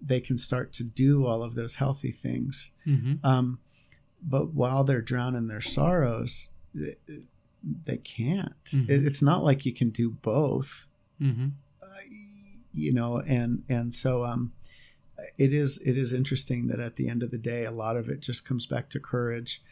they 0.00 0.20
can 0.20 0.38
start 0.38 0.72
to 0.74 0.84
do 0.84 1.26
all 1.26 1.42
of 1.42 1.54
those 1.54 1.76
healthy 1.76 2.10
things. 2.10 2.72
Mm-hmm. 2.86 3.24
Um, 3.24 3.58
but 4.22 4.52
while 4.54 4.84
they're 4.84 5.02
drowning 5.02 5.48
their 5.48 5.60
sorrows, 5.60 6.48
they, 6.74 6.96
they 7.62 7.96
can't. 7.96 8.64
Mm-hmm. 8.66 8.90
It, 8.90 9.06
it's 9.06 9.22
not 9.22 9.44
like 9.44 9.66
you 9.66 9.72
can 9.72 9.90
do 9.90 10.10
both. 10.10 10.86
Mm-hmm. 11.20 11.48
Uh, 11.82 11.86
you 12.72 12.92
know, 12.92 13.18
and 13.18 13.62
and 13.68 13.92
so 13.92 14.24
um, 14.24 14.52
it 15.36 15.52
is 15.52 15.82
it 15.84 15.96
is 15.96 16.12
interesting 16.12 16.68
that 16.68 16.80
at 16.80 16.96
the 16.96 17.08
end 17.08 17.22
of 17.22 17.30
the 17.30 17.38
day, 17.38 17.64
a 17.64 17.70
lot 17.70 17.96
of 17.96 18.08
it 18.08 18.20
just 18.20 18.46
comes 18.46 18.66
back 18.66 18.88
to 18.90 19.00
courage, 19.00 19.62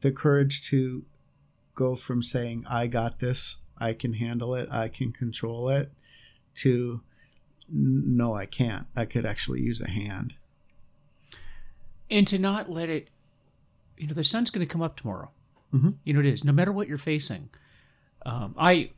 the 0.00 0.12
courage 0.12 0.68
to 0.68 1.04
go 1.74 1.96
from 1.96 2.22
saying 2.22 2.64
I 2.68 2.86
got 2.86 3.18
this, 3.18 3.58
I 3.78 3.92
can 3.92 4.14
handle 4.14 4.54
it, 4.54 4.68
I 4.70 4.88
can 4.88 5.12
control 5.12 5.68
it, 5.68 5.92
to 6.56 7.02
no, 7.70 8.34
I 8.34 8.46
can't. 8.46 8.86
I 8.94 9.04
could 9.04 9.26
actually 9.26 9.60
use 9.62 9.80
a 9.80 9.88
hand. 9.88 10.36
And 12.10 12.26
to 12.28 12.38
not 12.38 12.70
let 12.70 12.88
it, 12.88 13.08
you 13.96 14.06
know, 14.06 14.14
the 14.14 14.24
sun's 14.24 14.50
going 14.50 14.66
to 14.66 14.70
come 14.72 14.82
up 14.82 14.96
tomorrow. 14.96 15.30
Mm-hmm. 15.72 15.90
You 16.04 16.14
know, 16.14 16.20
it 16.20 16.26
is. 16.26 16.44
No 16.44 16.52
matter 16.52 16.72
what 16.72 16.88
you're 16.88 16.98
facing. 16.98 17.50
Um, 18.26 18.54
I, 18.58 18.90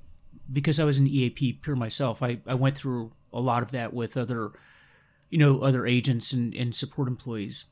because 0.53 0.79
I 0.79 0.85
was 0.85 0.99
an 0.99 1.07
EAP 1.07 1.55
peer 1.55 1.75
myself, 1.75 2.23
I, 2.23 2.39
I 2.47 2.55
went 2.55 2.77
through 2.77 3.13
a 3.33 3.41
lot 3.41 3.63
of 3.63 3.71
that 3.73 3.93
with 3.93 4.17
other, 4.17 4.53
you 5.31 5.39
know, 5.39 5.61
other 5.61 5.87
agents 5.87 6.33
and, 6.33 6.55
and 6.55 6.75
support 6.75 7.09
employees 7.09 7.67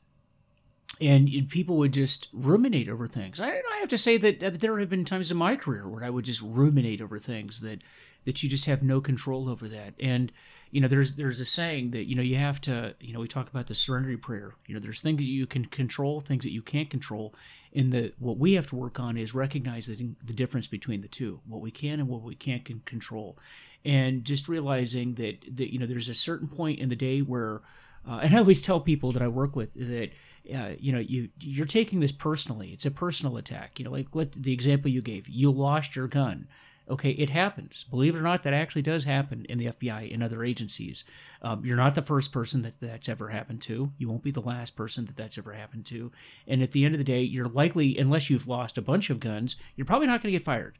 and 1.01 1.49
people 1.49 1.77
would 1.77 1.93
just 1.93 2.29
ruminate 2.31 2.89
over 2.89 3.07
things. 3.07 3.39
I, 3.39 3.49
I, 3.49 3.77
have 3.79 3.89
to 3.89 3.97
say 3.97 4.17
that 4.17 4.59
there 4.59 4.79
have 4.79 4.89
been 4.89 5.05
times 5.05 5.29
in 5.29 5.37
my 5.37 5.55
career 5.55 5.87
where 5.87 6.03
I 6.03 6.09
would 6.09 6.25
just 6.25 6.41
ruminate 6.41 7.01
over 7.01 7.19
things 7.19 7.61
that 7.61 7.83
that 8.25 8.41
you 8.41 8.49
just 8.49 8.65
have 8.65 8.81
no 8.81 9.01
control 9.01 9.49
over 9.49 9.67
that. 9.67 9.93
And 9.99 10.31
you 10.71 10.81
know, 10.81 10.87
there's 10.87 11.15
there's 11.15 11.39
a 11.39 11.45
saying 11.45 11.91
that 11.91 12.05
you 12.05 12.15
know 12.15 12.21
you 12.21 12.35
have 12.35 12.59
to 12.61 12.95
you 12.99 13.13
know 13.13 13.19
we 13.19 13.27
talk 13.27 13.47
about 13.47 13.67
the 13.67 13.75
serenity 13.75 14.17
prayer. 14.17 14.55
You 14.67 14.73
know, 14.73 14.79
there's 14.79 15.01
things 15.01 15.17
that 15.17 15.31
you 15.31 15.45
can 15.45 15.65
control, 15.65 16.19
things 16.19 16.43
that 16.43 16.51
you 16.51 16.61
can't 16.61 16.89
control. 16.89 17.33
And 17.73 17.91
the 17.91 18.13
what 18.19 18.37
we 18.37 18.53
have 18.53 18.67
to 18.67 18.75
work 18.75 18.99
on 18.99 19.17
is 19.17 19.33
recognizing 19.33 20.15
the 20.23 20.33
difference 20.33 20.67
between 20.67 21.01
the 21.01 21.07
two, 21.07 21.39
what 21.47 21.61
we 21.61 21.71
can 21.71 21.99
and 21.99 22.09
what 22.09 22.21
we 22.21 22.35
can't 22.35 22.65
control, 22.85 23.37
and 23.83 24.23
just 24.25 24.47
realizing 24.47 25.15
that 25.15 25.55
that 25.55 25.71
you 25.71 25.79
know 25.79 25.85
there's 25.85 26.09
a 26.09 26.13
certain 26.13 26.47
point 26.47 26.79
in 26.79 26.89
the 26.89 26.95
day 26.95 27.19
where 27.19 27.61
uh, 28.07 28.19
and 28.21 28.35
I 28.35 28.39
always 28.39 28.61
tell 28.61 28.79
people 28.79 29.11
that 29.13 29.21
I 29.21 29.27
work 29.27 29.55
with 29.55 29.73
that 29.73 30.11
uh, 30.53 30.73
you 30.79 30.91
know 30.91 30.99
you 30.99 31.29
you're 31.39 31.65
taking 31.65 31.99
this 31.99 32.11
personally. 32.11 32.69
It's 32.69 32.85
a 32.85 32.91
personal 32.91 33.37
attack. 33.37 33.79
You 33.79 33.85
know, 33.85 33.91
like 33.91 34.13
let, 34.13 34.31
the 34.33 34.53
example 34.53 34.91
you 34.91 35.01
gave. 35.01 35.27
You 35.27 35.51
lost 35.51 35.95
your 35.95 36.07
gun. 36.07 36.47
Okay, 36.89 37.11
it 37.11 37.31
happens. 37.31 37.83
Believe 37.83 38.15
it 38.15 38.19
or 38.19 38.23
not, 38.23 38.43
that 38.43 38.53
actually 38.53 38.83
does 38.83 39.05
happen 39.05 39.45
in 39.49 39.57
the 39.57 39.67
FBI 39.67 40.13
and 40.13 40.21
other 40.21 40.43
agencies. 40.43 41.03
Um, 41.41 41.65
you're 41.65 41.77
not 41.77 41.95
the 41.95 42.01
first 42.01 42.31
person 42.31 42.61
that 42.61 42.79
that's 42.79 43.09
ever 43.09 43.29
happened 43.29 43.61
to. 43.63 43.91
You 43.97 44.07
won't 44.07 44.23
be 44.23 44.31
the 44.31 44.41
last 44.41 44.75
person 44.75 45.05
that 45.05 45.15
that's 45.15 45.37
ever 45.37 45.53
happened 45.53 45.85
to. 45.87 46.11
And 46.47 46.61
at 46.61 46.71
the 46.71 46.85
end 46.85 46.93
of 46.93 46.99
the 46.99 47.05
day, 47.05 47.21
you're 47.21 47.47
likely, 47.47 47.97
unless 47.97 48.29
you've 48.29 48.47
lost 48.47 48.77
a 48.77 48.83
bunch 48.83 49.09
of 49.09 49.19
guns, 49.19 49.55
you're 49.75 49.85
probably 49.85 50.07
not 50.07 50.21
going 50.21 50.31
to 50.31 50.37
get 50.37 50.45
fired. 50.45 50.77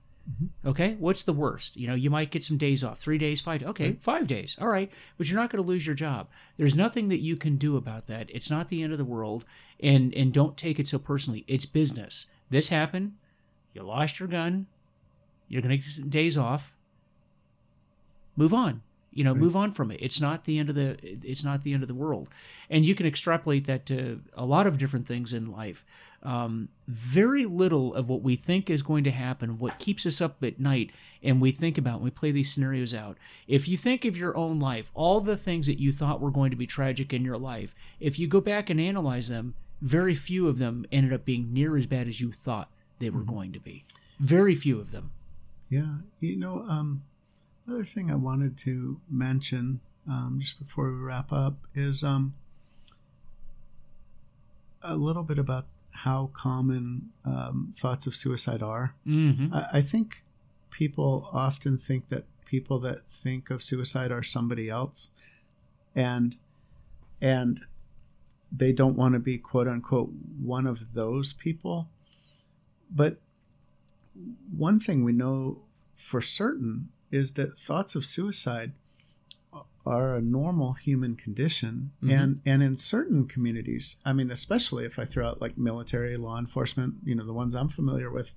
Okay, 0.65 0.95
what's 0.99 1.23
the 1.23 1.33
worst? 1.33 1.77
You 1.77 1.87
know, 1.87 1.93
you 1.93 2.09
might 2.09 2.31
get 2.31 2.43
some 2.43 2.57
days 2.57 2.83
off, 2.83 2.99
three 2.99 3.19
days, 3.19 3.41
five. 3.41 3.61
Okay, 3.61 3.93
five 3.93 4.27
days. 4.27 4.57
All 4.59 4.67
right, 4.67 4.91
but 5.17 5.29
you're 5.29 5.39
not 5.39 5.51
going 5.51 5.63
to 5.63 5.67
lose 5.67 5.85
your 5.85 5.95
job. 5.95 6.29
There's 6.57 6.75
nothing 6.75 7.09
that 7.09 7.19
you 7.19 7.35
can 7.35 7.57
do 7.57 7.77
about 7.77 8.07
that. 8.07 8.29
It's 8.33 8.49
not 8.49 8.69
the 8.69 8.81
end 8.81 8.91
of 8.91 8.97
the 8.97 9.05
world, 9.05 9.45
and 9.79 10.13
and 10.15 10.33
don't 10.33 10.57
take 10.57 10.79
it 10.79 10.87
so 10.87 10.97
personally. 10.97 11.45
It's 11.47 11.67
business. 11.67 12.25
This 12.49 12.69
happened. 12.69 13.13
You 13.73 13.83
lost 13.83 14.19
your 14.19 14.27
gun. 14.27 14.65
You're 15.47 15.61
going 15.61 15.79
to 15.79 16.01
get 16.01 16.09
days 16.09 16.37
off. 16.37 16.75
Move 18.35 18.53
on. 18.53 18.81
You 19.15 19.23
know, 19.23 19.33
move 19.33 19.55
on 19.55 19.71
from 19.71 19.91
it. 19.91 19.99
It's 20.01 20.19
not 20.19 20.43
the 20.43 20.59
end 20.59 20.67
of 20.67 20.75
the. 20.75 20.97
It's 21.01 21.41
not 21.41 21.61
the 21.61 21.71
end 21.71 21.83
of 21.83 21.87
the 21.87 21.95
world, 21.95 22.27
and 22.69 22.85
you 22.85 22.93
can 22.95 23.05
extrapolate 23.05 23.65
that 23.65 23.85
to 23.85 24.19
a 24.33 24.45
lot 24.45 24.67
of 24.67 24.77
different 24.77 25.07
things 25.07 25.31
in 25.31 25.49
life. 25.49 25.85
Um, 26.21 26.67
very 26.85 27.45
little 27.45 27.93
of 27.93 28.09
what 28.09 28.23
we 28.23 28.35
think 28.35 28.69
is 28.69 28.81
going 28.81 29.05
to 29.05 29.11
happen, 29.11 29.57
what 29.57 29.79
keeps 29.79 30.05
us 30.05 30.19
up 30.19 30.43
at 30.43 30.59
night, 30.59 30.91
and 31.23 31.39
we 31.39 31.53
think 31.53 31.77
about, 31.77 31.95
and 31.95 32.03
we 32.03 32.09
play 32.09 32.31
these 32.31 32.53
scenarios 32.53 32.93
out. 32.93 33.17
If 33.47 33.69
you 33.69 33.77
think 33.77 34.03
of 34.03 34.17
your 34.17 34.35
own 34.35 34.59
life, 34.59 34.91
all 34.93 35.21
the 35.21 35.37
things 35.37 35.67
that 35.67 35.79
you 35.79 35.93
thought 35.93 36.19
were 36.19 36.29
going 36.29 36.51
to 36.51 36.57
be 36.57 36.67
tragic 36.67 37.13
in 37.13 37.23
your 37.23 37.37
life, 37.37 37.73
if 38.01 38.19
you 38.19 38.27
go 38.27 38.41
back 38.41 38.69
and 38.69 38.81
analyze 38.81 39.29
them, 39.29 39.53
very 39.81 40.13
few 40.13 40.49
of 40.49 40.57
them 40.57 40.85
ended 40.91 41.13
up 41.13 41.23
being 41.23 41.53
near 41.53 41.77
as 41.77 41.87
bad 41.87 42.09
as 42.09 42.19
you 42.19 42.33
thought 42.33 42.69
they 42.99 43.09
were 43.09 43.23
going 43.23 43.53
to 43.53 43.59
be. 43.61 43.85
Very 44.19 44.55
few 44.55 44.77
of 44.77 44.91
them. 44.91 45.11
Yeah, 45.69 45.97
you 46.19 46.37
know, 46.37 46.65
um, 46.69 47.03
another 47.65 47.85
thing 47.85 48.11
I 48.11 48.15
wanted 48.15 48.57
to 48.59 48.99
mention 49.09 49.81
um, 50.07 50.37
just 50.39 50.59
before 50.59 50.91
we 50.91 50.97
wrap 50.97 51.31
up 51.31 51.55
is 51.73 52.03
um, 52.03 52.35
a 54.81 54.95
little 54.95 55.23
bit 55.23 55.39
about 55.39 55.65
how 55.91 56.29
common 56.33 57.09
um, 57.23 57.73
thoughts 57.75 58.05
of 58.05 58.15
suicide 58.15 58.61
are. 58.61 58.93
Mm-hmm. 59.07 59.53
I, 59.53 59.67
I 59.73 59.81
think 59.81 60.23
people 60.69 61.29
often 61.31 61.77
think 61.77 62.09
that 62.09 62.25
people 62.45 62.79
that 62.79 63.07
think 63.07 63.49
of 63.49 63.63
suicide 63.63 64.11
are 64.11 64.23
somebody 64.23 64.69
else, 64.69 65.09
and 65.95 66.37
and 67.21 67.61
they 68.51 68.71
don't 68.71 68.95
want 68.95 69.13
to 69.13 69.19
be 69.19 69.37
quote 69.37 69.67
unquote 69.67 70.11
one 70.39 70.67
of 70.67 70.93
those 70.93 71.33
people. 71.33 71.89
But 72.91 73.17
one 74.55 74.79
thing 74.79 75.03
we 75.03 75.11
know 75.13 75.61
for 75.95 76.21
certain 76.21 76.89
is 77.11 77.33
that 77.33 77.57
thoughts 77.57 77.95
of 77.95 78.05
suicide 78.05 78.73
are 79.85 80.15
a 80.15 80.21
normal 80.21 80.73
human 80.73 81.15
condition 81.15 81.91
Mhm. 82.01 82.11
and 82.11 82.41
and 82.45 82.63
in 82.63 82.75
certain 82.75 83.27
communities 83.27 83.97
i 84.03 84.11
mean 84.13 84.31
especially 84.31 84.83
if 84.83 84.97
i 84.97 85.05
throw 85.05 85.27
out 85.27 85.39
like 85.41 85.57
military 85.59 86.17
law 86.17 86.39
enforcement 86.39 86.95
you 87.03 87.13
know 87.13 87.23
the 87.25 87.31
ones 87.33 87.53
i'm 87.53 87.69
familiar 87.69 88.09
with 88.11 88.33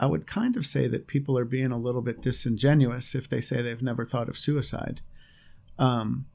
i 0.00 0.06
would 0.06 0.26
kind 0.26 0.56
of 0.56 0.66
say 0.66 0.88
that 0.88 1.06
people 1.06 1.38
are 1.38 1.44
being 1.44 1.70
a 1.70 1.78
little 1.78 2.02
bit 2.02 2.20
disingenuous 2.20 3.14
if 3.14 3.28
they 3.28 3.40
say 3.40 3.62
they've 3.62 3.80
never 3.82 4.04
thought 4.04 4.28
of 4.28 4.36
suicide 4.38 5.00
um, 5.78 6.26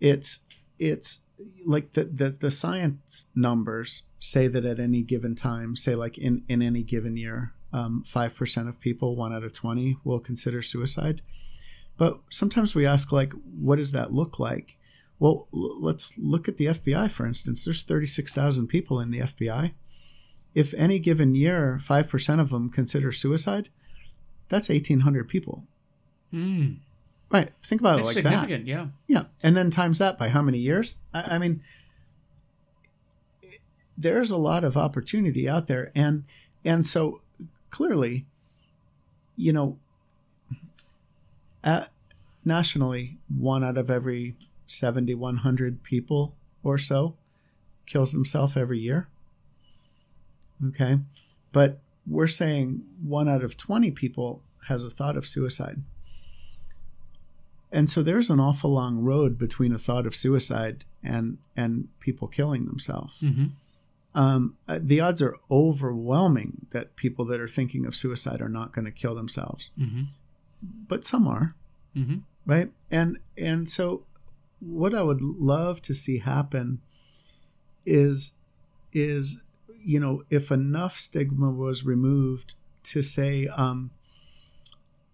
it's 0.00 0.44
it's 0.78 1.22
like 1.64 1.92
the, 1.92 2.04
the 2.04 2.30
the 2.30 2.50
science 2.50 3.28
numbers 3.34 4.04
say 4.18 4.48
that 4.48 4.64
at 4.64 4.80
any 4.80 5.02
given 5.02 5.34
time 5.34 5.76
say 5.76 5.94
like 5.94 6.18
in 6.18 6.44
in 6.48 6.62
any 6.62 6.82
given 6.82 7.16
year 7.16 7.52
um, 7.70 8.02
5% 8.06 8.66
of 8.66 8.80
people 8.80 9.14
1 9.14 9.34
out 9.34 9.44
of 9.44 9.52
20 9.52 9.98
will 10.02 10.20
consider 10.20 10.62
suicide. 10.62 11.20
But 11.98 12.18
sometimes 12.30 12.74
we 12.74 12.86
ask 12.86 13.12
like 13.12 13.32
what 13.60 13.76
does 13.76 13.92
that 13.92 14.12
look 14.12 14.38
like? 14.38 14.78
Well 15.18 15.48
l- 15.52 15.80
let's 15.80 16.16
look 16.16 16.48
at 16.48 16.56
the 16.56 16.66
fbi 16.66 17.10
for 17.10 17.26
instance. 17.26 17.64
There's 17.64 17.84
36000 17.84 18.66
people 18.66 19.00
in 19.00 19.10
the 19.10 19.20
fbi 19.20 19.72
if 20.54 20.74
any 20.74 20.98
given 20.98 21.34
year 21.34 21.78
5% 21.82 22.40
of 22.40 22.50
them 22.50 22.70
consider 22.70 23.12
suicide 23.12 23.68
that's 24.48 24.68
1800 24.68 25.28
people. 25.28 25.64
Mm. 26.32 26.78
Right 27.30 27.50
think 27.62 27.80
about 27.80 27.96
That's 27.96 28.16
it 28.16 28.24
like 28.24 28.24
that 28.24 28.32
It's 28.32 28.40
significant. 28.42 28.66
Yeah. 28.66 28.86
yeah, 29.06 29.24
and 29.42 29.56
then 29.56 29.70
times 29.70 29.98
that 29.98 30.18
by 30.18 30.28
how 30.28 30.42
many 30.42 30.58
years? 30.58 30.96
I, 31.12 31.36
I 31.36 31.38
mean, 31.38 31.62
there's 33.96 34.30
a 34.30 34.36
lot 34.36 34.64
of 34.64 34.76
opportunity 34.76 35.48
out 35.48 35.66
there, 35.66 35.90
and 35.94 36.24
and 36.64 36.86
so 36.86 37.20
clearly, 37.70 38.26
you 39.36 39.52
know, 39.52 39.78
at, 41.62 41.90
nationally, 42.44 43.18
one 43.28 43.64
out 43.64 43.76
of 43.76 43.90
every 43.90 44.36
70, 44.66 45.14
100 45.14 45.82
people 45.82 46.34
or 46.62 46.78
so 46.78 47.16
kills 47.86 48.12
themselves 48.12 48.56
every 48.56 48.78
year. 48.78 49.08
Okay, 50.68 50.98
but 51.52 51.80
we're 52.06 52.26
saying 52.26 52.82
one 53.02 53.28
out 53.28 53.42
of 53.42 53.56
20 53.56 53.90
people 53.90 54.42
has 54.68 54.84
a 54.84 54.90
thought 54.90 55.16
of 55.16 55.26
suicide. 55.26 55.82
And 57.70 57.90
so 57.90 58.02
there's 58.02 58.30
an 58.30 58.40
awful 58.40 58.72
long 58.72 58.98
road 58.98 59.36
between 59.38 59.72
a 59.72 59.78
thought 59.78 60.06
of 60.06 60.16
suicide 60.16 60.84
and 61.02 61.38
and 61.56 61.88
people 62.00 62.28
killing 62.28 62.66
themselves. 62.66 63.20
Mm-hmm. 63.20 63.46
Um, 64.14 64.56
uh, 64.66 64.78
the 64.82 65.00
odds 65.00 65.20
are 65.22 65.36
overwhelming 65.50 66.66
that 66.70 66.96
people 66.96 67.24
that 67.26 67.40
are 67.40 67.46
thinking 67.48 67.84
of 67.86 67.94
suicide 67.94 68.40
are 68.40 68.48
not 68.48 68.72
going 68.72 68.86
to 68.86 68.90
kill 68.90 69.14
themselves, 69.14 69.70
Mm-hmm. 69.78 70.02
but 70.88 71.04
some 71.04 71.28
are, 71.28 71.54
Mm-hmm. 71.96 72.16
right? 72.46 72.70
And 72.90 73.18
and 73.36 73.68
so 73.68 74.04
what 74.60 74.94
I 74.94 75.02
would 75.02 75.20
love 75.22 75.80
to 75.82 75.94
see 75.94 76.18
happen 76.18 76.80
is 77.86 78.36
is 78.92 79.42
you 79.84 80.00
know 80.00 80.22
if 80.30 80.50
enough 80.50 80.94
stigma 80.98 81.50
was 81.50 81.84
removed 81.84 82.54
to 82.84 83.02
say 83.02 83.46
um, 83.48 83.90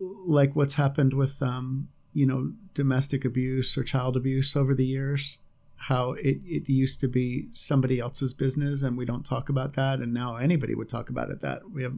like 0.01 0.55
what's 0.57 0.75
happened 0.75 1.13
with 1.15 1.43
um, 1.43 1.89
you 2.15 2.27
know 2.27 2.53
domestic 2.73 3.25
abuse 3.25 3.77
or 3.77 3.85
child 3.85 4.17
abuse 4.17 4.57
over 4.57 4.75
the 4.75 4.87
years 4.87 5.39
how 5.77 6.13
it, 6.13 6.39
it 6.47 6.69
used 6.69 6.99
to 7.01 7.09
be 7.09 7.47
somebody 7.51 8.01
else's 8.01 8.33
business 8.33 8.83
and 8.83 8.97
we 8.97 9.05
don't 9.05 9.25
talk 9.25 9.51
about 9.51 9.75
that. 9.75 10.01
And 10.01 10.15
now 10.15 10.37
anybody 10.37 10.75
would 10.75 10.89
talk 10.89 11.11
about 11.11 11.31
it 11.31 11.41
that 11.41 11.71
we 11.71 11.83
have 11.83 11.95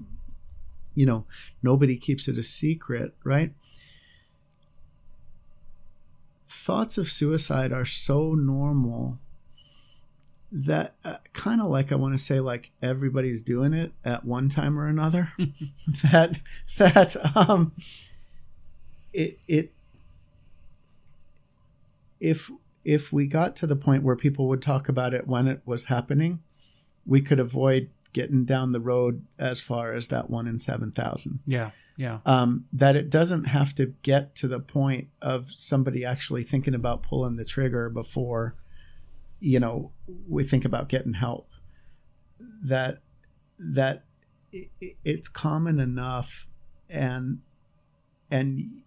you 0.95 1.07
know 1.07 1.25
nobody 1.63 1.97
keeps 1.97 2.27
it 2.27 2.39
a 2.39 2.43
secret 2.43 3.15
right? 3.23 3.53
Thoughts 6.49 6.99
of 6.99 7.11
suicide 7.11 7.73
are 7.73 7.85
so 7.85 8.35
normal 8.35 9.19
that 10.51 10.95
uh, 11.05 11.19
kind 11.33 11.61
of 11.61 11.69
like 11.69 11.93
I 11.93 11.97
want 11.97 12.15
to 12.15 12.19
say 12.19 12.41
like 12.41 12.73
everybody's 12.83 13.43
doing 13.43 13.73
it 13.73 13.93
at 14.05 14.25
one 14.25 14.49
time 14.49 14.79
or 14.79 14.87
another 14.87 15.33
that 16.13 16.39
that 16.79 17.37
um 17.37 17.73
it 19.13 19.39
it 19.47 19.73
if 22.21 22.51
if 22.85 23.13
we 23.13 23.27
got 23.27 23.57
to 23.57 23.67
the 23.67 23.77
point 23.77 24.03
where 24.03 24.17
people 24.17 24.47
would 24.49 24.63
talk 24.63 24.89
about 24.89 25.13
it 25.13 25.27
when 25.27 25.47
it 25.49 25.61
was 25.65 25.87
happening 25.87 26.41
we 27.05 27.21
could 27.21 27.39
avoid 27.41 27.91
getting 28.13 28.45
down 28.45 28.73
the 28.73 28.81
road 28.81 29.25
as 29.39 29.61
far 29.61 29.93
as 29.93 30.09
that 30.09 30.31
one 30.31 30.47
in 30.47 30.59
7000 30.59 31.41
Yeah. 31.47 31.71
Yeah. 31.99 32.19
um, 32.27 32.67
that 32.73 32.95
it 32.97 33.11
doesn't 33.11 33.45
have 33.45 33.75
to 33.77 33.87
get 34.03 34.35
to 34.37 34.49
the 34.49 34.61
point 34.61 35.09
of 35.23 35.51
somebody 35.51 36.05
actually 36.05 36.43
thinking 36.43 36.75
about 36.75 37.03
pulling 37.03 37.37
the 37.37 37.45
trigger 37.45 37.89
before 37.89 38.55
you 39.41 39.61
know 39.61 39.93
we 40.29 40.45
think 40.45 40.65
about 40.65 40.89
getting 40.89 41.15
help 41.15 41.49
that 42.63 43.03
that 43.59 44.05
it's 45.05 45.29
common 45.29 45.79
enough 45.81 46.47
and 46.89 47.41
and 48.31 48.83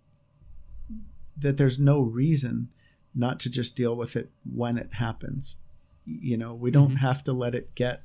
that 1.37 1.57
there's 1.57 1.79
no 1.79 2.01
reason 2.01 2.69
not 3.15 3.39
to 3.39 3.49
just 3.49 3.75
deal 3.75 3.95
with 3.95 4.15
it 4.15 4.29
when 4.53 4.77
it 4.77 4.93
happens 4.93 5.57
you 6.05 6.37
know 6.37 6.53
we 6.55 6.71
don't 6.71 6.93
Mhm. 6.93 6.97
have 6.97 7.23
to 7.23 7.31
let 7.33 7.53
it 7.53 7.73
get 7.75 8.01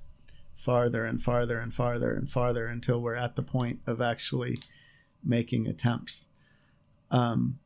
farther 0.55 1.05
and 1.07 1.23
farther 1.23 1.59
and 1.59 1.73
farther 1.73 2.13
and 2.15 2.31
farther 2.31 2.67
until 2.67 3.01
we're 3.01 3.15
at 3.15 3.35
the 3.35 3.43
point 3.43 3.81
of 3.87 4.01
actually 4.01 4.59
making 5.25 5.67
attempts. 5.67 6.29
Um, 7.11 7.59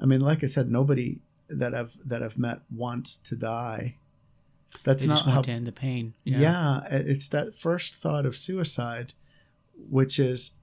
I 0.00 0.06
mean, 0.06 0.20
like 0.20 0.42
I 0.42 0.46
said, 0.46 0.70
nobody 0.70 1.18
that 1.48 1.74
I've 1.74 1.96
that 2.08 2.22
I've 2.22 2.38
met 2.38 2.62
wants 2.70 3.18
to 3.18 3.36
die. 3.36 3.96
That's 4.82 5.02
They 5.04 5.08
not 5.10 5.24
how. 5.26 5.42
to 5.42 5.50
end 5.52 5.66
the 5.66 5.72
pain. 5.72 6.14
yeah. 6.24 6.84
it's 6.90 7.28
that 7.28 7.54
first 7.54 7.94
thought 7.94 8.24
of 8.26 8.34
suicide, 8.34 9.12
which 9.90 10.18
is, 10.18 10.56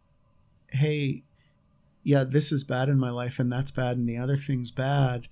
hey, 0.69 1.23
yeah, 2.03 2.23
this 2.23 2.51
is 2.51 2.63
bad 2.63 2.89
in 2.89 2.97
my 2.99 3.11
life, 3.11 3.37
and 3.39 3.51
that's 3.51 3.71
bad, 3.71 3.97
and 3.97 4.09
the 4.09 4.17
other 4.17 4.35
thing's 4.37 4.71
bad. 4.71 5.27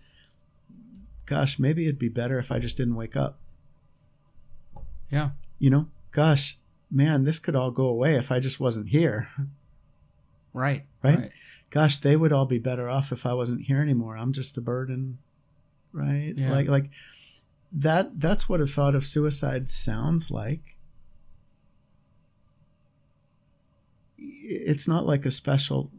Gosh, 1.28 1.60
maybe 1.60 1.84
it'd 1.84 2.00
be 2.00 2.10
better 2.10 2.40
if 2.40 2.52
I 2.52 2.58
just 2.58 2.76
didn't 2.76 2.96
wake 2.96 3.16
up. 3.16 3.38
Yeah. 5.12 5.32
You 5.60 5.70
know, 5.70 5.88
gosh, 6.12 6.58
man, 6.90 7.24
this 7.24 7.38
could 7.38 7.56
all 7.56 7.70
go 7.70 7.86
away 7.86 8.16
if 8.16 8.32
I 8.32 8.40
just 8.40 8.60
wasn't 8.60 8.90
here. 8.90 9.30
Right. 10.54 10.86
Right? 11.04 11.30
gosh, 11.70 11.98
they 11.98 12.16
would 12.16 12.34
all 12.34 12.48
be 12.48 12.58
better 12.58 12.90
off 12.90 13.12
if 13.12 13.26
I 13.26 13.34
wasn't 13.34 13.66
here 13.66 13.82
anymore. 13.82 14.18
I'm 14.18 14.34
just 14.34 14.58
a 14.58 14.62
burden, 14.62 15.20
right? 15.92 16.34
Yeah. 16.36 16.50
Like 16.52 16.68
like 16.68 16.90
that 17.72 18.20
that's 18.20 18.50
what 18.50 18.62
a 18.62 18.66
thought 18.66 18.96
of 18.96 19.06
suicide 19.06 19.70
sounds 19.70 20.32
like. 20.32 20.78
it's 24.50 24.88
not 24.88 25.06
like 25.06 25.26
a 25.26 25.32
special 25.32 25.92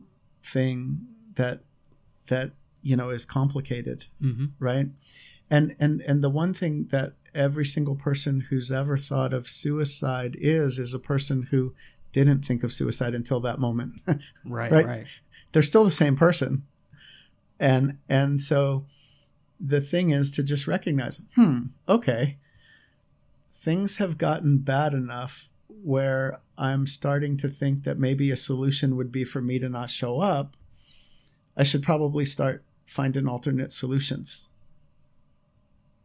thing 0.43 1.07
that 1.35 1.61
that 2.29 2.53
you 2.89 2.97
know 2.97 3.11
is 3.11 3.24
complicated, 3.24 3.99
Mm-hmm. 4.22 4.47
right? 4.68 4.89
And 5.51 5.74
and 5.78 6.01
and 6.09 6.22
the 6.24 6.30
one 6.43 6.53
thing 6.61 6.74
that 6.91 7.12
every 7.34 7.64
single 7.64 7.95
person 8.09 8.34
who's 8.49 8.70
ever 8.72 8.97
thought 8.99 9.32
of 9.39 9.49
suicide 9.49 10.36
is 10.41 10.78
is 10.78 10.93
a 10.95 10.99
person 11.12 11.49
who 11.51 11.61
didn't 12.12 12.45
think 12.45 12.62
of 12.64 12.72
suicide 12.72 13.14
until 13.14 13.41
that 13.41 13.59
moment. 13.59 13.93
Right, 14.45 14.72
Right. 14.72 14.86
right. 14.86 15.07
They're 15.53 15.62
still 15.72 15.84
the 15.84 16.01
same 16.05 16.16
person. 16.16 16.53
And 17.61 17.99
and 18.09 18.41
so 18.41 18.84
the 19.72 19.80
thing 19.80 20.11
is 20.11 20.30
to 20.36 20.43
just 20.43 20.66
recognize, 20.66 21.20
hmm, 21.36 21.59
okay. 21.89 22.36
Things 23.51 23.97
have 23.97 24.18
gotten 24.18 24.59
bad 24.59 24.95
enough 24.95 25.49
where 25.82 26.39
I'm 26.57 26.86
starting 26.86 27.36
to 27.39 27.49
think 27.49 27.84
that 27.84 27.99
maybe 27.99 28.30
a 28.30 28.36
solution 28.36 28.97
would 28.97 29.11
be 29.11 29.24
for 29.24 29.41
me 29.41 29.59
to 29.59 29.68
not 29.68 29.91
show 29.91 30.20
up. 30.20 30.57
I 31.57 31.64
should 31.64 31.82
probably 31.82 32.24
start 32.24 32.62
finding 32.89 33.28
alternate 33.28 33.70
solutions. 33.70 34.49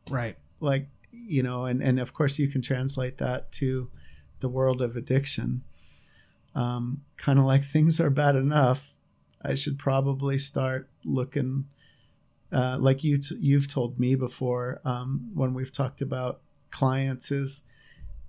Right. 0.09 0.37
Like, 0.59 0.89
you 1.11 1.41
know, 1.41 1.65
and, 1.65 1.81
and 1.81 1.99
of 1.99 2.13
course 2.13 2.37
you 2.37 2.49
can 2.49 2.61
translate 2.61 3.17
that 3.17 3.51
to 3.53 3.89
the 4.39 4.49
world 4.49 4.81
of 4.81 4.97
addiction. 4.97 5.63
Um, 6.53 7.01
kind 7.17 7.39
of 7.39 7.45
like 7.45 7.63
things 7.63 7.99
are 7.99 8.09
bad 8.09 8.35
enough. 8.35 8.95
I 9.41 9.55
should 9.55 9.79
probably 9.79 10.37
start 10.37 10.89
looking, 11.05 11.65
uh, 12.51 12.77
like 12.79 13.03
you 13.03 13.17
t- 13.17 13.37
you've 13.39 13.67
told 13.67 13.99
me 13.99 14.15
before 14.15 14.81
um, 14.83 15.31
when 15.33 15.53
we've 15.53 15.71
talked 15.71 16.01
about 16.01 16.41
clients 16.69 17.31
is 17.31 17.63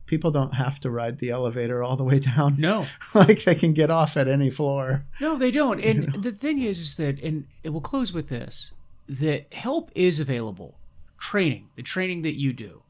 people 0.07 0.31
don't 0.31 0.55
have 0.55 0.81
to 0.81 0.91
ride 0.91 1.19
the 1.19 1.31
elevator 1.31 1.83
all 1.83 1.97
the 1.97 2.05
way 2.05 2.19
down. 2.19 2.57
No, 2.59 2.87
like 3.15 3.45
they 3.45 3.55
can 3.55 3.73
get 3.73 3.91
off 3.91 4.17
at 4.17 4.29
any 4.29 4.51
floor. 4.51 5.05
no, 5.21 5.37
they 5.37 5.51
don't. 5.51 5.81
And 5.81 6.23
the 6.23 6.33
thing 6.33 6.59
is, 6.59 6.81
is 6.81 6.97
that, 6.97 7.21
and 7.23 7.47
it 7.63 7.71
will 7.71 7.81
close 7.81 8.13
with 8.13 8.29
this: 8.29 8.73
that 9.09 9.53
help 9.55 9.91
is 9.95 10.21
available. 10.21 10.79
Training, 11.19 11.71
the 11.77 11.83
training 11.83 12.23
that 12.23 12.39
you 12.39 12.53
do, 12.53 12.83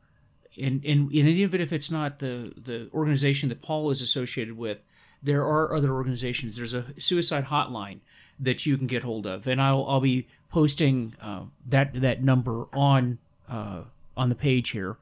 and 0.61 0.85
and, 0.85 1.11
and 1.13 1.29
even 1.29 1.61
if 1.61 1.73
it's 1.73 1.91
not 1.91 2.19
the 2.19 2.53
the 2.57 2.91
organization 2.93 3.49
that 3.49 3.63
Paul 3.63 3.91
is 3.91 4.03
associated 4.03 4.57
with, 4.57 4.83
there 5.23 5.43
are 5.43 5.75
other 5.75 5.93
organizations. 5.93 6.57
There's 6.57 6.75
a 6.75 6.87
suicide 6.99 7.47
hotline 7.47 8.01
that 8.39 8.67
you 8.67 8.77
can 8.77 8.87
get 8.87 9.05
hold 9.05 9.27
of, 9.27 9.47
and 9.47 9.61
I'll 9.61 9.85
I'll 9.87 10.01
be 10.01 10.27
posting 10.51 11.15
uh, 11.21 11.43
that 11.67 12.01
that 12.01 12.23
number 12.23 12.67
on 12.73 13.19
uh, 13.49 13.83
on 14.17 14.29
the 14.29 14.35
page 14.35 14.71
here, 14.71 14.97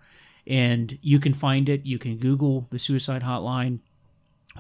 and 0.47 0.99
you 1.03 1.19
can 1.19 1.35
find 1.35 1.69
it. 1.69 1.87
You 1.87 1.99
can 1.99 2.17
Google 2.17 2.67
the 2.71 2.79
suicide 2.79 3.23
hotline. 3.23 3.81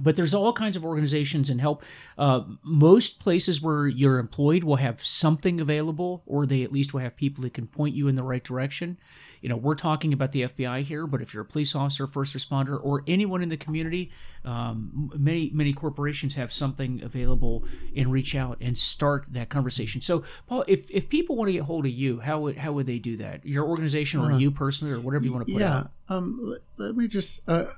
But 0.01 0.16
there's 0.16 0.34
all 0.34 0.53
kinds 0.53 0.76
of 0.76 0.84
organizations 0.84 1.51
and 1.51 1.61
help. 1.61 1.82
Uh, 2.16 2.43
most 2.62 3.20
places 3.20 3.61
where 3.61 3.86
you're 3.86 4.18
employed 4.18 4.64
will 4.64 4.76
have 4.76 5.05
something 5.05 5.61
available, 5.61 6.22
or 6.26 6.47
they 6.47 6.62
at 6.62 6.72
least 6.72 6.95
will 6.95 7.01
have 7.01 7.16
people 7.16 7.43
that 7.43 7.55
can 7.55 7.66
point 7.66 7.95
you 7.95 8.09
in 8.09 8.14
the 8.14 8.22
right 8.22 8.43
direction. 8.43 8.99
You 9.43 9.49
know, 9.49 9.57
we're 9.57 9.74
talking 9.74 10.12
about 10.12 10.30
the 10.30 10.43
FBI 10.43 10.82
here, 10.82 11.07
but 11.07 11.20
if 11.20 11.34
you're 11.34 11.43
a 11.43 11.47
police 11.47 11.74
officer, 11.74 12.07
first 12.07 12.36
responder, 12.36 12.78
or 12.80 13.03
anyone 13.09 13.43
in 13.43 13.49
the 13.49 13.57
community, 13.57 14.12
um, 14.45 15.11
many 15.16 15.51
many 15.53 15.72
corporations 15.72 16.36
have 16.36 16.53
something 16.53 17.03
available, 17.03 17.64
and 17.97 18.12
reach 18.12 18.36
out 18.36 18.59
and 18.61 18.78
start 18.78 19.26
that 19.32 19.49
conversation. 19.49 20.01
So, 20.01 20.22
Paul, 20.47 20.64
if, 20.68 20.88
if 20.93 21.09
people 21.09 21.34
want 21.34 21.49
to 21.49 21.55
get 21.55 21.62
hold 21.62 21.86
of 21.86 21.93
you, 21.93 22.20
how 22.20 22.38
would 22.40 22.57
how 22.57 22.72
would 22.72 22.86
they 22.86 23.01
do 23.01 23.16
that? 23.16 23.45
Your 23.45 23.66
organization, 23.66 24.20
or 24.20 24.32
you 24.38 24.53
personally, 24.53 24.95
or 24.95 25.01
whatever 25.01 25.24
you 25.24 25.32
want 25.32 25.47
to 25.47 25.53
put 25.53 25.61
yeah. 25.61 25.76
out. 25.76 25.90
Um, 26.09 26.38
let, 26.40 26.61
let 26.76 26.97
me 26.97 27.09
just 27.09 27.49
uh, 27.49 27.53
uh, 27.53 27.72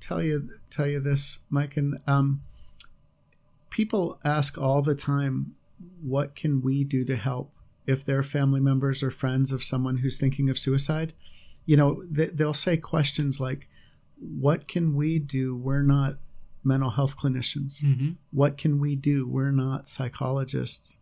tell 0.00 0.22
you 0.22 0.48
tell 0.70 0.86
you 0.86 1.00
this, 1.00 1.40
Mike. 1.48 1.76
And 1.76 1.98
um, 2.06 2.42
people 3.70 4.18
ask 4.24 4.58
all 4.58 4.82
the 4.82 4.94
time, 4.94 5.54
"What 6.02 6.34
can 6.34 6.62
we 6.62 6.84
do 6.84 7.04
to 7.04 7.16
help?" 7.16 7.52
If 7.86 8.04
they're 8.04 8.22
family 8.22 8.60
members 8.60 9.02
or 9.02 9.10
friends 9.10 9.52
of 9.52 9.64
someone 9.64 9.98
who's 9.98 10.18
thinking 10.18 10.48
of 10.48 10.58
suicide, 10.58 11.12
you 11.66 11.76
know, 11.76 12.04
they, 12.08 12.26
they'll 12.26 12.54
say 12.54 12.76
questions 12.76 13.40
like, 13.40 13.68
"What 14.18 14.68
can 14.68 14.94
we 14.94 15.18
do? 15.18 15.56
We're 15.56 15.82
not 15.82 16.18
mental 16.62 16.90
health 16.90 17.16
clinicians. 17.16 17.82
Mm-hmm. 17.82 18.10
What 18.30 18.58
can 18.58 18.78
we 18.78 18.96
do? 18.96 19.26
We're 19.26 19.52
not 19.52 19.86
psychologists." 19.86 20.98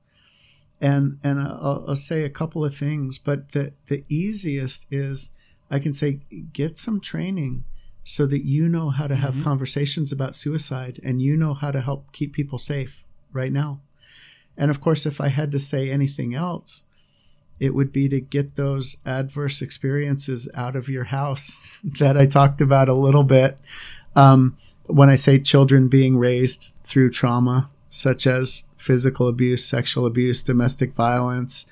and 0.80 1.18
and 1.22 1.40
I'll, 1.40 1.84
I'll 1.88 1.96
say 1.96 2.24
a 2.24 2.30
couple 2.30 2.64
of 2.64 2.74
things 2.74 3.18
but 3.18 3.52
the 3.52 3.72
the 3.86 4.04
easiest 4.08 4.86
is 4.92 5.32
i 5.70 5.78
can 5.78 5.92
say 5.92 6.20
get 6.52 6.78
some 6.78 7.00
training 7.00 7.64
so 8.10 8.24
that 8.26 8.42
you 8.46 8.66
know 8.70 8.88
how 8.88 9.06
to 9.06 9.16
have 9.16 9.36
Mhm. 9.36 9.42
conversations 9.42 10.10
about 10.12 10.34
suicide 10.34 10.98
and 11.04 11.20
you 11.20 11.36
know 11.36 11.52
how 11.52 11.70
to 11.70 11.82
help 11.82 12.10
keep 12.12 12.32
people 12.32 12.56
safe 12.58 13.04
right 13.34 13.52
now 13.52 13.80
and 14.56 14.70
of 14.70 14.80
course 14.80 15.04
if 15.04 15.20
i 15.20 15.28
had 15.28 15.52
to 15.52 15.58
say 15.58 15.90
anything 15.90 16.34
else 16.34 16.84
it 17.60 17.74
would 17.74 17.92
be 17.92 18.08
to 18.08 18.18
get 18.20 18.54
those 18.54 18.96
adverse 19.04 19.60
experiences 19.60 20.48
out 20.54 20.74
of 20.74 20.88
your 20.88 21.04
house 21.04 21.80
that 21.98 22.16
i 22.16 22.24
talked 22.24 22.62
about 22.62 22.88
a 22.88 22.94
little 23.06 23.24
bit 23.24 23.58
um, 24.16 24.56
when 24.86 25.10
i 25.10 25.14
say 25.14 25.38
children 25.38 25.86
being 25.88 26.16
raised 26.16 26.74
through 26.82 27.10
trauma 27.10 27.68
such 27.90 28.26
as 28.26 28.64
physical 28.76 29.28
abuse, 29.28 29.64
sexual 29.64 30.04
abuse, 30.04 30.42
domestic 30.42 30.92
violence, 30.92 31.66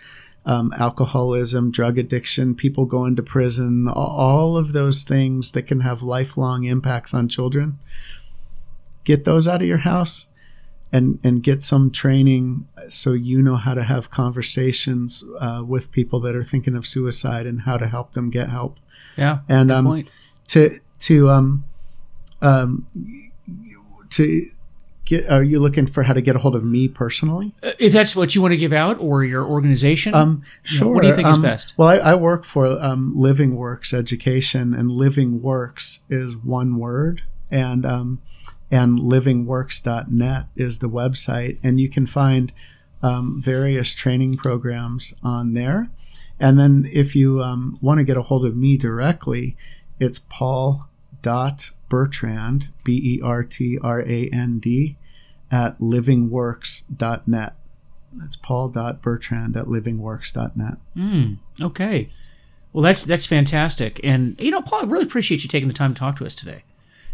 um, 0.47 0.73
alcoholism, 0.79 1.73
drug 1.73 1.99
addiction, 1.99 2.55
people 2.55 2.87
going 2.87 3.17
to 3.17 3.23
prison, 3.23 3.89
all 3.89 4.57
of 4.57 4.73
those 4.73 5.03
things 5.03 5.53
that 5.53 5.65
can 5.65 5.81
have 5.81 6.03
lifelong 6.03 6.65
impacts 6.65 7.13
on 7.13 7.29
children. 7.29 7.79
Get 9.03 9.25
those 9.25 9.49
out 9.49 9.61
of 9.61 9.69
your 9.69 9.79
house 9.79 10.29
and, 10.93 11.19
and 11.25 11.43
get 11.43 11.63
some 11.63 11.91
training 11.91 12.69
so 12.89 13.13
you 13.13 13.43
know 13.43 13.57
how 13.57 13.75
to 13.75 13.83
have 13.83 14.11
conversations 14.11 15.25
uh, 15.41 15.65
with 15.67 15.91
people 15.91 16.21
that 16.21 16.37
are 16.37 16.45
thinking 16.45 16.77
of 16.77 16.87
suicide 16.87 17.47
and 17.47 17.63
how 17.63 17.77
to 17.77 17.89
help 17.89 18.13
them 18.13 18.31
get 18.31 18.49
help. 18.49 18.79
Yeah. 19.17 19.41
And 19.49 19.73
um, 19.73 19.85
point. 19.87 20.11
to 20.49 20.79
to 21.01 21.29
um 21.29 21.65
um 22.41 22.87
to 24.11 24.51
get 25.07 25.29
are 25.31 25.43
you 25.43 25.59
looking 25.61 25.87
for 25.87 26.03
how 26.03 26.13
to 26.13 26.21
get 26.21 26.37
a 26.37 26.39
hold 26.41 26.55
of 26.57 26.65
me 26.65 26.89
personally 26.89 27.55
Uh, 27.63 27.71
If 27.79 27.93
that's 27.93 28.15
what 28.15 28.35
you 28.35 28.43
want 28.43 28.53
to 28.53 28.59
give 28.67 28.73
out, 28.85 28.97
or 29.01 29.25
your 29.25 29.45
organization, 29.47 30.15
um 30.15 30.43
sure 30.63 30.93
what 30.93 31.03
do 31.03 31.09
you 31.09 31.15
think 31.15 31.29
is 31.29 31.37
Um, 31.37 31.43
best? 31.43 31.75
well 31.79 31.89
I, 31.89 31.97
I 32.13 32.15
work 32.17 32.45
for 32.45 32.67
um, 32.89 33.15
LivingWorks 33.17 33.95
education 33.95 34.75
and 34.75 34.91
LivingWorks 34.91 36.01
is 36.11 36.37
one 36.37 36.77
word 36.79 37.23
and 37.51 37.87
um 37.87 38.21
and 38.71 38.99
livingworks.net 38.99 40.47
is 40.57 40.79
the 40.81 40.89
website 40.89 41.59
and 41.63 41.81
you 41.81 41.89
can 41.89 42.07
find 42.07 42.53
um, 43.03 43.41
various 43.41 43.95
training 43.95 44.35
programs 44.37 45.15
on 45.23 45.55
there 45.55 45.89
and 46.41 46.59
then 46.59 46.89
if 46.93 47.15
you 47.17 47.41
um, 47.43 47.79
want 47.81 47.99
to 47.99 48.05
get 48.05 48.17
a 48.17 48.23
hold 48.23 48.45
of 48.45 48.57
me 48.57 48.77
directly 48.77 49.57
it's 50.01 50.19
paul 50.19 50.89
dot 51.23 51.71
bertrand 51.89 52.69
b-e-r-t-r-a-n-d 52.85 54.97
at 55.51 55.79
livingworks.net 55.79 57.55
that's 58.15 58.37
paul 58.37 58.69
dot 58.69 59.03
bertrand 59.03 59.57
at 59.57 59.67
livingworks.net 59.67 60.79
Mm, 60.97 61.39
okay. 61.61 62.11
Well, 62.73 62.83
that's 62.83 63.05
that's 63.05 63.25
fantastic, 63.25 64.01
and 64.05 64.41
you 64.43 64.51
know, 64.51 64.61
Paul, 64.61 64.81
I 64.81 64.85
really 64.85 65.05
appreciate 65.05 65.43
you 65.43 65.49
taking 65.49 65.69
the 65.69 65.75
time 65.75 65.95
to 65.95 65.99
talk 65.99 66.19
to 66.19 66.27
us 66.27 66.35
today 66.35 66.63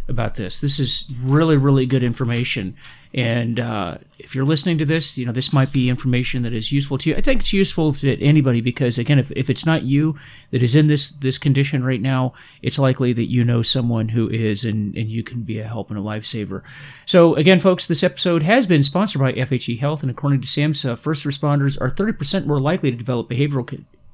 about 0.09 0.34
this. 0.34 0.61
This 0.61 0.78
is 0.78 1.11
really, 1.22 1.57
really 1.57 1.86
good 1.86 2.03
information, 2.03 2.76
and 3.14 3.61
uh, 3.61 3.98
if 4.18 4.34
you're 4.34 4.44
listening 4.44 4.78
to 4.78 4.86
this, 4.86 5.18
you 5.18 5.26
know, 5.26 5.32
this 5.32 5.53
might 5.53 5.70
be 5.70 5.90
information 5.90 6.42
that 6.42 6.55
is 6.55 6.72
useful 6.72 6.96
to 6.98 7.11
you. 7.11 7.16
I 7.16 7.20
think 7.20 7.42
it's 7.42 7.53
useful 7.53 7.92
to 7.94 8.18
anybody 8.22 8.62
because, 8.62 8.96
again, 8.96 9.18
if, 9.18 9.30
if 9.32 9.50
it's 9.50 9.66
not 9.66 9.82
you 9.82 10.16
that 10.50 10.62
is 10.62 10.74
in 10.74 10.86
this 10.86 11.11
this 11.11 11.36
condition 11.36 11.84
right 11.84 12.00
now, 12.00 12.32
it's 12.62 12.78
likely 12.78 13.12
that 13.12 13.30
you 13.30 13.44
know 13.44 13.61
someone 13.61 14.11
who 14.11 14.28
is, 14.28 14.64
and 14.64 14.96
and 14.96 15.11
you 15.11 15.22
can 15.22 15.42
be 15.42 15.59
a 15.59 15.68
help 15.68 15.90
and 15.90 15.98
a 15.98 16.03
lifesaver. 16.03 16.62
So, 17.05 17.34
again, 17.34 17.61
folks, 17.61 17.86
this 17.86 18.03
episode 18.03 18.42
has 18.42 18.66
been 18.66 18.82
sponsored 18.82 19.20
by 19.20 19.32
FHE 19.32 19.78
Health, 19.78 20.03
and 20.03 20.11
according 20.11 20.40
to 20.40 20.48
SAMHSA, 20.48 20.98
first 20.98 21.24
responders 21.26 21.80
are 21.80 21.90
30% 21.90 22.46
more 22.46 22.61
likely 22.61 22.90
to 22.90 22.96
develop 22.96 23.28
behavioral 23.28 23.66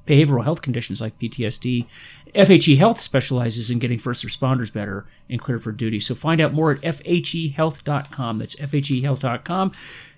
behavioral 0.09 0.43
health 0.43 0.61
conditions 0.61 0.99
like 0.99 1.17
PTSD. 1.19 1.85
FHE 2.33 2.77
Health 2.77 2.99
specializes 2.99 3.69
in 3.69 3.79
getting 3.79 3.99
first 3.99 4.25
responders 4.25 4.73
better 4.73 5.05
and 5.29 5.39
cleared 5.39 5.63
for 5.63 5.71
duty. 5.71 5.99
So 5.99 6.15
find 6.15 6.41
out 6.41 6.53
more 6.53 6.71
at 6.71 6.81
FHEhealth.com. 6.81 8.39
That's 8.39 8.55
FHEhealth.com. 8.55 9.71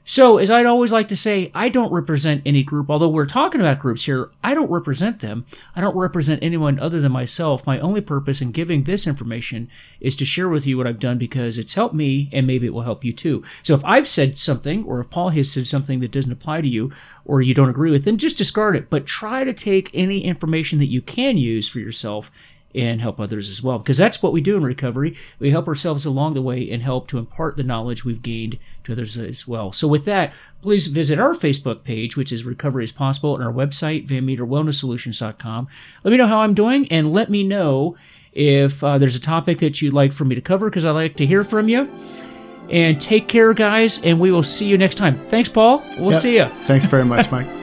So, 0.03 0.39
as 0.39 0.49
I'd 0.49 0.65
always 0.65 0.91
like 0.91 1.07
to 1.09 1.15
say, 1.15 1.51
I 1.53 1.69
don't 1.69 1.91
represent 1.91 2.41
any 2.43 2.63
group. 2.63 2.89
Although 2.89 3.09
we're 3.09 3.27
talking 3.27 3.61
about 3.61 3.79
groups 3.79 4.05
here, 4.05 4.31
I 4.43 4.55
don't 4.55 4.71
represent 4.71 5.19
them. 5.19 5.45
I 5.75 5.81
don't 5.81 5.95
represent 5.95 6.41
anyone 6.41 6.79
other 6.79 6.99
than 6.99 7.11
myself. 7.11 7.67
My 7.67 7.79
only 7.79 8.01
purpose 8.01 8.41
in 8.41 8.51
giving 8.51 8.83
this 8.83 9.05
information 9.05 9.69
is 9.99 10.15
to 10.15 10.25
share 10.25 10.49
with 10.49 10.65
you 10.65 10.75
what 10.75 10.87
I've 10.87 10.99
done 10.99 11.19
because 11.19 11.59
it's 11.59 11.75
helped 11.75 11.93
me 11.93 12.29
and 12.33 12.47
maybe 12.47 12.65
it 12.65 12.73
will 12.73 12.81
help 12.81 13.05
you 13.05 13.13
too. 13.13 13.43
So, 13.61 13.75
if 13.75 13.85
I've 13.85 14.07
said 14.07 14.39
something 14.39 14.83
or 14.85 14.99
if 14.99 15.11
Paul 15.11 15.29
has 15.29 15.51
said 15.51 15.67
something 15.67 15.99
that 15.99 16.11
doesn't 16.11 16.31
apply 16.31 16.61
to 16.61 16.67
you 16.67 16.91
or 17.23 17.43
you 17.43 17.53
don't 17.53 17.69
agree 17.69 17.91
with, 17.91 18.03
then 18.03 18.17
just 18.17 18.39
discard 18.39 18.75
it. 18.75 18.89
But 18.89 19.05
try 19.05 19.43
to 19.43 19.53
take 19.53 19.91
any 19.93 20.23
information 20.23 20.79
that 20.79 20.89
you 20.89 21.03
can 21.03 21.37
use 21.37 21.69
for 21.69 21.79
yourself 21.79 22.31
and 22.73 23.01
help 23.01 23.19
others 23.19 23.49
as 23.49 23.61
well. 23.61 23.79
Because 23.79 23.97
that's 23.97 24.23
what 24.23 24.33
we 24.33 24.41
do 24.41 24.57
in 24.57 24.63
recovery. 24.63 25.15
We 25.39 25.51
help 25.51 25.67
ourselves 25.67 26.05
along 26.05 26.33
the 26.33 26.41
way 26.41 26.69
and 26.71 26.81
help 26.81 27.07
to 27.09 27.17
impart 27.17 27.57
the 27.57 27.63
knowledge 27.63 28.03
we've 28.03 28.21
gained 28.21 28.57
to 28.85 28.93
others 28.93 29.17
as 29.17 29.47
well. 29.47 29.71
So 29.71 29.87
with 29.87 30.05
that, 30.05 30.33
please 30.61 30.87
visit 30.87 31.19
our 31.19 31.31
Facebook 31.33 31.83
page, 31.83 32.15
which 32.17 32.31
is 32.31 32.43
Recovery 32.45 32.83
is 32.83 32.91
Possible, 32.91 33.35
and 33.35 33.43
our 33.43 33.51
website, 33.53 34.07
VanMeterWellnessSolutions.com. 34.07 35.67
Let 36.03 36.11
me 36.11 36.17
know 36.17 36.27
how 36.27 36.39
I'm 36.41 36.53
doing, 36.53 36.87
and 36.91 37.11
let 37.13 37.29
me 37.29 37.43
know 37.43 37.95
if 38.33 38.83
uh, 38.83 38.97
there's 38.97 39.15
a 39.15 39.21
topic 39.21 39.59
that 39.59 39.81
you'd 39.81 39.93
like 39.93 40.11
for 40.13 40.25
me 40.25 40.35
to 40.35 40.41
cover, 40.41 40.69
because 40.69 40.85
I 40.85 40.91
like 40.91 41.15
to 41.17 41.25
hear 41.25 41.43
from 41.43 41.67
you. 41.69 41.89
And 42.69 43.01
take 43.01 43.27
care, 43.27 43.53
guys, 43.53 44.01
and 44.03 44.19
we 44.19 44.31
will 44.31 44.43
see 44.43 44.67
you 44.67 44.77
next 44.77 44.95
time. 44.95 45.17
Thanks, 45.27 45.49
Paul. 45.49 45.83
We'll 45.97 46.11
Yep. 46.11 46.15
see 46.15 46.35
you. 46.37 46.45
Thanks 46.67 46.85
very 46.85 47.03
much, 47.03 47.29
Mike. 47.31 47.47